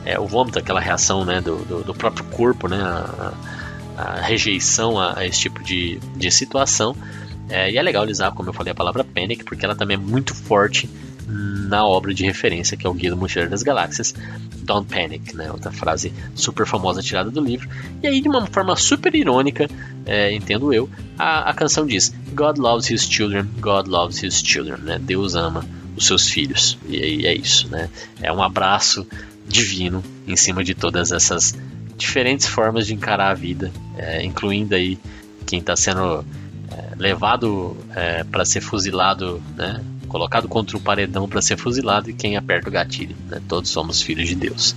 É, 0.07 0.17
o 0.17 0.25
vômito, 0.25 0.57
aquela 0.57 0.79
reação, 0.79 1.25
né? 1.25 1.41
Do, 1.41 1.83
do, 1.83 1.93
próprio 1.93 2.23
corpo, 2.25 2.69
né? 2.69 2.81
A, 2.81 3.33
a 3.97 4.21
rejeição 4.21 4.97
a, 4.97 5.19
a, 5.19 5.27
esse 5.27 5.41
tipo 5.41 5.61
de, 5.61 5.99
de 6.15 6.31
situação. 6.31 6.95
É, 7.49 7.69
e 7.69 7.77
é 7.77 7.81
legal 7.81 8.05
usar, 8.05 8.31
como 8.31 8.47
eu 8.47 8.53
falei, 8.53 8.71
a 8.71 8.75
palavra 8.75 9.03
panic, 9.03 9.43
porque 9.43 9.65
ela 9.65 9.75
também 9.75 9.95
é 9.95 9.99
muito 9.99 10.33
forte 10.33 10.89
na 11.27 11.85
obra 11.85 12.13
de 12.13 12.23
referência 12.23 12.77
que 12.77 12.87
é 12.87 12.89
o 12.89 12.93
Guia 12.93 13.09
do 13.09 13.17
Mochileiro 13.17 13.51
das 13.51 13.61
Galáxias, 13.61 14.15
Don't 14.59 14.87
Panic, 14.87 15.35
né? 15.35 15.51
Outra 15.51 15.71
frase 15.71 16.13
super 16.33 16.65
famosa 16.65 17.01
tirada 17.01 17.29
do 17.29 17.41
livro. 17.41 17.67
E 18.01 18.07
aí, 18.07 18.21
de 18.21 18.29
uma 18.29 18.45
forma 18.47 18.77
super 18.77 19.13
irônica, 19.13 19.69
é, 20.05 20.33
entendo 20.33 20.73
eu, 20.73 20.89
a, 21.19 21.49
a 21.49 21.53
canção 21.53 21.85
diz: 21.85 22.13
God 22.33 22.57
loves 22.57 22.89
his 22.89 23.03
children, 23.03 23.45
God 23.59 23.87
loves 23.87 24.23
his 24.23 24.35
children, 24.35 24.77
né? 24.77 24.99
Deus 24.99 25.35
ama 25.35 25.65
os 25.97 26.05
seus 26.05 26.29
filhos. 26.29 26.77
E 26.87 27.03
aí 27.03 27.25
é 27.25 27.35
isso, 27.35 27.67
né? 27.67 27.89
É 28.21 28.31
um 28.31 28.41
abraço 28.41 29.05
divino 29.47 30.03
em 30.27 30.35
cima 30.35 30.63
de 30.63 30.75
todas 30.75 31.11
essas 31.11 31.55
diferentes 31.97 32.47
formas 32.47 32.85
de 32.87 32.93
encarar 32.93 33.31
a 33.31 33.33
vida, 33.33 33.71
é, 33.97 34.23
incluindo 34.23 34.75
aí 34.75 34.99
quem 35.45 35.59
está 35.59 35.75
sendo 35.75 36.23
é, 36.71 36.95
levado 36.97 37.75
é, 37.95 38.23
para 38.23 38.45
ser 38.45 38.61
fuzilado, 38.61 39.41
né? 39.55 39.81
colocado 40.07 40.47
contra 40.47 40.77
o 40.77 40.79
paredão 40.79 41.27
para 41.27 41.41
ser 41.41 41.57
fuzilado 41.57 42.09
e 42.09 42.13
quem 42.13 42.37
aperta 42.37 42.69
o 42.69 42.71
gatilho. 42.71 43.15
Né? 43.27 43.41
Todos 43.47 43.69
somos 43.69 44.01
filhos 44.01 44.27
de 44.27 44.35
Deus. 44.35 44.75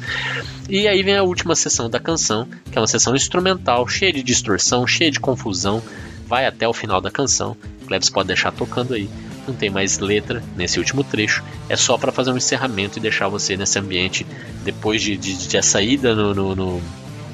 E 0.68 0.86
aí 0.86 1.02
vem 1.02 1.16
a 1.16 1.22
última 1.22 1.54
sessão 1.54 1.88
da 1.88 2.00
canção, 2.00 2.48
que 2.70 2.76
é 2.76 2.80
uma 2.80 2.86
sessão 2.86 3.14
instrumental, 3.14 3.86
cheia 3.88 4.12
de 4.12 4.22
distorção, 4.22 4.86
cheia 4.86 5.10
de 5.10 5.20
confusão, 5.20 5.82
vai 6.26 6.46
até 6.46 6.68
o 6.68 6.72
final 6.72 7.00
da 7.00 7.10
canção. 7.10 7.56
Cleves 7.86 8.10
pode 8.10 8.28
deixar 8.28 8.52
tocando 8.52 8.94
aí. 8.94 9.08
Não 9.50 9.56
tem 9.56 9.68
mais 9.68 9.98
letra 9.98 10.42
nesse 10.56 10.78
último 10.78 11.02
trecho, 11.02 11.42
é 11.68 11.76
só 11.76 11.98
para 11.98 12.12
fazer 12.12 12.30
um 12.30 12.36
encerramento 12.36 12.98
e 12.98 13.02
deixar 13.02 13.28
você 13.28 13.56
nesse 13.56 13.78
ambiente 13.78 14.26
depois 14.64 15.02
de, 15.02 15.16
de, 15.16 15.48
de 15.48 15.58
a 15.58 15.62
saída 15.62 16.14
no, 16.14 16.34
no, 16.34 16.54
no 16.54 16.82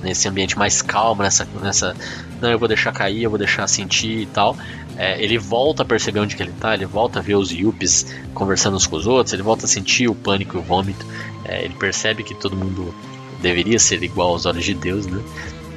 nesse 0.03 0.29
ambiente 0.29 0.57
mais 0.57 0.83
calmo, 0.83 1.23
nessa, 1.23 1.47
nessa. 1.63 1.95
Não, 2.41 2.51
eu 2.51 2.59
vou 2.59 2.69
deixar 2.69 2.93
cair, 2.93 3.23
eu 3.23 3.31
vou 3.31 3.39
deixar 3.39 3.67
sentir 3.67 4.21
e 4.21 4.27
tal. 4.27 4.57
É, 4.97 5.23
ele 5.23 5.37
volta 5.37 5.83
a 5.83 5.87
perceber 5.87 6.21
onde 6.21 6.37
que 6.37 6.43
ele 6.43 6.53
tá, 6.59 6.75
ele 6.75 6.87
volta 6.87 7.19
a 7.19 7.23
ver 7.23 7.35
os 7.35 7.51
Yuppies 7.51 8.07
conversando 8.33 8.77
uns 8.77 8.87
com 8.87 8.97
os 8.97 9.07
outros, 9.07 9.35
ele 9.35 9.43
volta 9.43 9.67
a 9.67 9.69
sentir 9.69 10.09
o 10.09 10.15
pânico 10.15 10.57
e 10.57 10.61
o 10.61 10.63
vômito. 10.63 11.05
É, 11.45 11.65
ele 11.65 11.75
percebe 11.75 12.23
que 12.23 12.35
todo 12.35 12.57
mundo 12.57 12.95
deveria 13.43 13.79
ser 13.79 14.03
igual 14.03 14.31
aos 14.31 14.47
olhos 14.47 14.65
de 14.65 14.75
Deus, 14.75 15.07
né? 15.07 15.23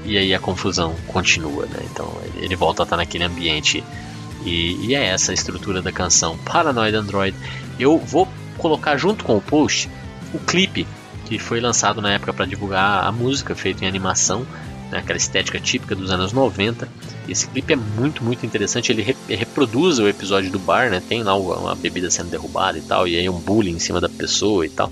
E 0.05 0.17
aí 0.17 0.33
a 0.33 0.39
confusão 0.39 0.95
continua, 1.07 1.65
né? 1.65 1.79
Então 1.91 2.11
ele, 2.37 2.55
volta 2.55 2.83
a 2.83 2.85
estar 2.85 2.97
naquele 2.97 3.25
ambiente. 3.25 3.83
E, 4.45 4.87
e 4.87 4.95
é 4.95 5.05
essa 5.05 5.31
a 5.31 5.33
estrutura 5.33 5.81
da 5.81 5.91
canção 5.91 6.37
Paranoid 6.37 6.95
Android. 6.95 7.35
Eu 7.79 7.97
vou 7.97 8.27
colocar 8.57 8.97
junto 8.97 9.23
com 9.23 9.37
o 9.37 9.41
post 9.41 9.89
o 10.33 10.39
clipe 10.39 10.85
que 11.25 11.37
foi 11.37 11.59
lançado 11.59 12.01
na 12.01 12.13
época 12.13 12.33
para 12.33 12.45
divulgar 12.45 13.05
a 13.05 13.11
música, 13.11 13.53
feito 13.53 13.83
em 13.83 13.87
animação, 13.87 14.45
né, 14.91 14.97
aquela 14.97 15.17
estética 15.17 15.59
típica 15.59 15.95
dos 15.95 16.09
anos 16.09 16.33
90. 16.33 16.87
Esse 17.27 17.47
clipe 17.47 17.73
é 17.73 17.75
muito, 17.75 18.23
muito 18.23 18.43
interessante. 18.43 18.91
Ele 18.91 19.03
re 19.03 19.15
reproduz 19.27 19.99
o 19.99 20.07
episódio 20.07 20.49
do 20.49 20.57
bar, 20.57 20.89
né? 20.89 20.99
Tem 21.07 21.21
lá 21.21 21.35
uma 21.35 21.75
bebida 21.75 22.09
sendo 22.09 22.31
derrubada 22.31 22.79
e 22.79 22.81
tal, 22.81 23.07
e 23.07 23.15
aí 23.15 23.29
um 23.29 23.37
bullying 23.37 23.75
em 23.75 23.79
cima 23.79 24.01
da 24.01 24.09
pessoa 24.09 24.65
e 24.65 24.69
tal. 24.69 24.91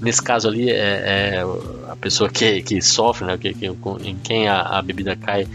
Nesse 0.00 0.20
caso 0.20 0.48
ali, 0.48 0.68
é, 0.68 0.74
é 0.74 1.44
a 1.88 1.94
pessoa 1.94 2.28
que, 2.28 2.60
que 2.62 2.82
sofre, 2.82 3.24
né? 3.24 3.38
Que, 3.38 3.54
que, 3.54 3.66
em 4.02 4.16
quem 4.16 4.48
a, 4.48 4.62
a 4.62 4.82
bebida 4.82 5.14
cai 5.14 5.46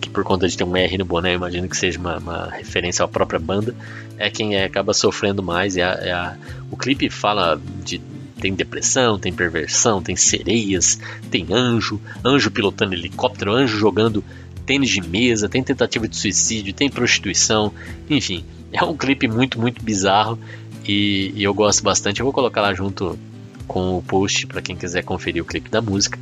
que 0.00 0.08
por 0.08 0.24
conta 0.24 0.48
de 0.48 0.56
ter 0.56 0.64
um 0.64 0.76
R 0.76 0.98
no 0.98 1.04
boné, 1.04 1.34
imagino 1.34 1.68
que 1.68 1.76
seja 1.76 1.98
uma, 1.98 2.18
uma, 2.18 2.50
referência 2.50 3.04
à 3.04 3.08
própria 3.08 3.38
banda, 3.38 3.74
é 4.16 4.30
quem 4.30 4.56
é, 4.56 4.64
acaba 4.64 4.92
sofrendo 4.92 5.42
mais. 5.42 5.76
É 5.76 5.82
a, 5.82 5.92
é 5.92 6.12
a, 6.12 6.36
o 6.70 6.76
clipe 6.76 7.10
fala 7.10 7.60
de 7.84 8.00
Tem 8.40 8.54
depressão, 8.54 9.18
tem 9.18 9.32
perversão, 9.32 10.02
tem 10.02 10.16
sereias, 10.16 10.98
tem 11.30 11.46
anjo, 11.52 12.00
anjo 12.24 12.50
pilotando 12.50 12.94
helicóptero, 12.94 13.52
anjo 13.52 13.78
jogando 13.78 14.24
tênis 14.64 14.90
de 14.90 15.00
mesa, 15.00 15.48
tem 15.48 15.62
tentativa 15.62 16.08
de 16.08 16.16
suicídio, 16.16 16.72
tem 16.72 16.88
prostituição, 16.88 17.72
enfim, 18.08 18.44
é 18.72 18.82
um 18.84 18.96
clipe 18.96 19.26
muito, 19.26 19.60
muito 19.60 19.82
bizarro 19.82 20.38
e, 20.86 21.32
e 21.34 21.42
eu 21.42 21.52
gosto 21.52 21.82
bastante. 21.82 22.20
Eu 22.20 22.24
vou 22.24 22.32
colocar 22.32 22.62
lá 22.62 22.72
junto 22.72 23.18
com 23.66 23.98
o 23.98 24.02
post 24.02 24.46
para 24.46 24.62
quem 24.62 24.76
quiser 24.76 25.02
conferir 25.02 25.42
o 25.42 25.46
clipe 25.46 25.68
da 25.68 25.82
música. 25.82 26.18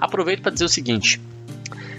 Aproveito 0.00 0.42
para 0.42 0.52
dizer 0.52 0.64
o 0.64 0.68
seguinte: 0.68 1.20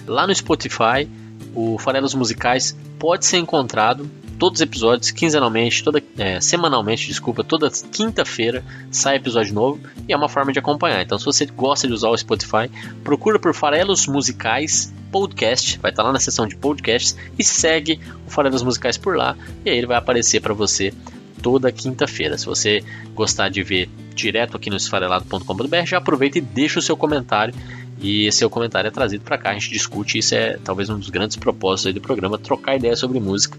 lá 0.07 0.25
no 0.25 0.33
Spotify, 0.33 1.07
o 1.53 1.77
Farelos 1.77 2.13
Musicais 2.13 2.77
pode 2.97 3.25
ser 3.25 3.37
encontrado 3.37 4.09
todos 4.37 4.59
os 4.59 4.61
episódios 4.61 5.11
quinzenalmente, 5.11 5.83
toda, 5.83 6.01
é, 6.17 6.39
semanalmente, 6.39 7.07
desculpa, 7.07 7.43
toda 7.43 7.69
quinta-feira 7.91 8.63
sai 8.91 9.15
episódio 9.15 9.53
novo 9.53 9.79
e 10.07 10.13
é 10.13 10.17
uma 10.17 10.29
forma 10.29 10.53
de 10.53 10.59
acompanhar. 10.59 11.01
Então, 11.01 11.17
se 11.17 11.25
você 11.25 11.45
gosta 11.45 11.87
de 11.87 11.93
usar 11.93 12.09
o 12.09 12.17
Spotify, 12.17 12.69
procura 13.03 13.39
por 13.39 13.53
Farelos 13.53 14.07
Musicais 14.07 14.93
Podcast, 15.11 15.79
vai 15.79 15.91
estar 15.91 16.03
lá 16.03 16.11
na 16.11 16.19
seção 16.19 16.45
de 16.45 16.55
podcasts 16.55 17.17
e 17.37 17.43
segue 17.43 17.99
o 18.27 18.29
Farelos 18.29 18.61
Musicais 18.61 18.97
por 18.97 19.15
lá 19.15 19.35
e 19.65 19.69
aí 19.69 19.77
ele 19.77 19.87
vai 19.87 19.97
aparecer 19.97 20.41
para 20.41 20.53
você 20.53 20.93
toda 21.41 21.71
quinta-feira. 21.71 22.37
Se 22.37 22.45
você 22.45 22.83
gostar 23.15 23.49
de 23.49 23.63
ver 23.63 23.89
direto 24.13 24.57
aqui 24.57 24.69
no 24.69 24.75
esfarelado.com.br, 24.75 25.85
já 25.85 25.97
aproveita 25.97 26.37
e 26.37 26.41
deixa 26.41 26.79
o 26.79 26.81
seu 26.81 26.97
comentário 26.97 27.53
e 27.99 28.31
seu 28.31 28.49
comentário 28.49 28.87
é 28.87 28.91
trazido 28.91 29.23
para 29.23 29.37
cá, 29.37 29.49
a 29.51 29.53
gente 29.53 29.69
discute, 29.69 30.19
isso 30.19 30.35
é 30.35 30.57
talvez 30.63 30.89
um 30.89 30.99
dos 30.99 31.09
grandes 31.09 31.35
propósitos 31.37 31.93
do 31.93 32.01
programa, 32.01 32.37
trocar 32.37 32.75
ideias 32.75 32.99
sobre 32.99 33.19
música. 33.19 33.57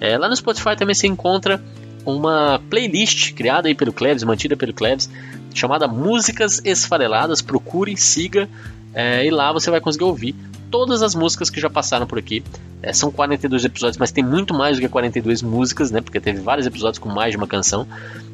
É, 0.00 0.16
lá 0.16 0.28
no 0.28 0.36
Spotify 0.36 0.76
também 0.76 0.94
se 0.94 1.06
encontra 1.06 1.62
uma 2.04 2.60
playlist 2.70 3.32
criada 3.34 3.68
aí 3.68 3.74
pelo 3.74 3.92
Klebs, 3.92 4.22
mantida 4.22 4.56
pelo 4.56 4.72
Klebs, 4.72 5.08
chamada 5.54 5.86
Músicas 5.86 6.60
Esfareladas. 6.64 7.40
Procure, 7.40 7.96
siga 7.96 8.48
é, 8.92 9.26
e 9.26 9.30
lá 9.30 9.52
você 9.52 9.70
vai 9.70 9.80
conseguir 9.80 10.04
ouvir 10.04 10.34
todas 10.70 11.02
as 11.02 11.14
músicas 11.14 11.50
que 11.50 11.60
já 11.60 11.70
passaram 11.70 12.06
por 12.06 12.18
aqui. 12.18 12.42
É, 12.82 12.92
são 12.92 13.10
42 13.10 13.64
episódios, 13.64 13.96
mas 13.96 14.12
tem 14.12 14.24
muito 14.24 14.52
mais 14.52 14.76
do 14.76 14.80
que 14.80 14.88
42 14.88 15.42
músicas, 15.42 15.90
né? 15.90 16.00
Porque 16.00 16.20
teve 16.20 16.40
vários 16.40 16.66
episódios 16.66 16.98
com 16.98 17.08
mais 17.08 17.30
de 17.30 17.36
uma 17.36 17.46
canção, 17.46 17.86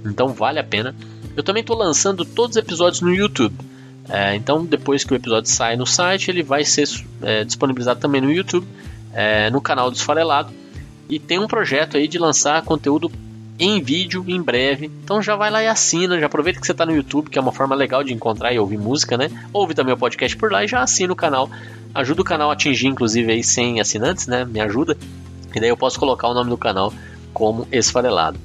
então 0.05 0.28
vale 0.28 0.59
a 0.59 0.64
pena. 0.64 0.94
Eu 1.36 1.42
também 1.42 1.61
estou 1.61 1.76
lançando 1.76 2.24
todos 2.24 2.57
os 2.57 2.62
episódios 2.62 3.01
no 3.01 3.14
YouTube. 3.14 3.55
É, 4.11 4.34
então, 4.34 4.64
depois 4.64 5.04
que 5.04 5.12
o 5.12 5.16
episódio 5.16 5.48
sai 5.48 5.76
no 5.76 5.86
site, 5.86 6.30
ele 6.30 6.42
vai 6.42 6.64
ser 6.64 6.88
é, 7.22 7.44
disponibilizado 7.44 8.00
também 8.00 8.20
no 8.20 8.30
YouTube, 8.30 8.66
é, 9.12 9.48
no 9.50 9.61
canal 9.61 9.90
do 9.90 9.96
Esfarelado. 9.96 10.52
E 11.08 11.18
tem 11.18 11.38
um 11.38 11.46
projeto 11.46 11.96
aí 11.96 12.08
de 12.08 12.18
lançar 12.18 12.61
conteúdo 12.62 13.11
em 13.58 13.80
vídeo 13.82 14.24
em 14.26 14.40
breve. 14.40 14.90
Então 15.04 15.22
já 15.22 15.36
vai 15.36 15.50
lá 15.50 15.62
e 15.62 15.68
assina, 15.68 16.18
já 16.18 16.26
aproveita 16.26 16.58
que 16.58 16.66
você 16.66 16.72
está 16.72 16.86
no 16.86 16.94
YouTube, 16.94 17.30
que 17.30 17.38
é 17.38 17.42
uma 17.42 17.52
forma 17.52 17.74
legal 17.74 18.02
de 18.02 18.12
encontrar 18.12 18.52
e 18.52 18.58
ouvir 18.58 18.78
música, 18.78 19.16
né? 19.16 19.30
Ouve 19.52 19.74
também 19.74 19.92
o 19.94 19.98
podcast 19.98 20.36
por 20.36 20.50
lá 20.50 20.64
e 20.64 20.68
já 20.68 20.82
assina 20.82 21.12
o 21.12 21.16
canal. 21.16 21.48
Ajuda 21.94 22.22
o 22.22 22.24
canal 22.24 22.50
a 22.50 22.54
atingir, 22.54 22.86
inclusive, 22.86 23.30
aí 23.30 23.44
100 23.44 23.80
assinantes, 23.80 24.26
né? 24.26 24.44
Me 24.44 24.61
ajuda. 24.61 24.96
E 25.54 25.61
daí 25.61 25.68
eu 25.68 25.76
posso 25.76 25.98
colocar 26.00 26.28
o 26.28 26.34
nome 26.34 26.48
do 26.48 26.56
canal 26.56 26.92
como 27.33 27.66
Esfarelado. 27.70 28.39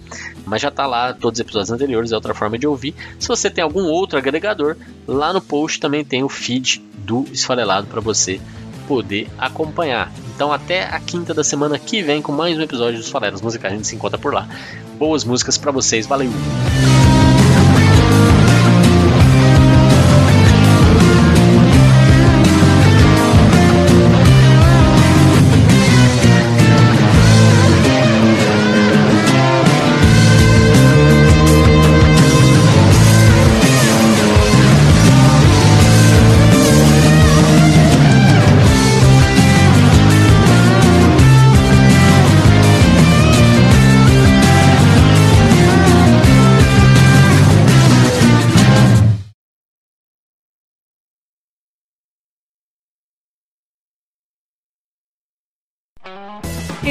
Mas 0.45 0.61
já 0.61 0.69
está 0.69 0.85
lá 0.85 1.13
todos 1.13 1.39
os 1.39 1.41
episódios 1.41 1.71
anteriores, 1.71 2.11
é 2.11 2.15
outra 2.15 2.33
forma 2.33 2.57
de 2.57 2.67
ouvir. 2.67 2.95
Se 3.19 3.27
você 3.27 3.49
tem 3.49 3.63
algum 3.63 3.83
outro 3.85 4.17
agregador, 4.17 4.75
lá 5.07 5.33
no 5.33 5.41
post 5.41 5.79
também 5.79 6.03
tem 6.03 6.23
o 6.23 6.29
feed 6.29 6.83
do 6.99 7.25
Esfarelado 7.31 7.87
para 7.87 8.01
você 8.01 8.39
poder 8.87 9.27
acompanhar. 9.37 10.11
Então 10.35 10.51
até 10.51 10.83
a 10.83 10.99
quinta 10.99 11.33
da 11.33 11.43
semana 11.43 11.79
que 11.79 12.01
vem 12.01 12.21
com 12.21 12.31
mais 12.31 12.57
um 12.57 12.61
episódio 12.61 12.99
dos 12.99 13.09
Faleros 13.09 13.41
Musicais. 13.41 13.73
A 13.73 13.77
gente 13.77 13.87
se 13.87 13.95
encontra 13.95 14.17
por 14.17 14.33
lá. 14.33 14.47
Boas 14.97 15.23
músicas 15.23 15.57
para 15.57 15.71
vocês. 15.71 16.05
Valeu! 16.05 16.29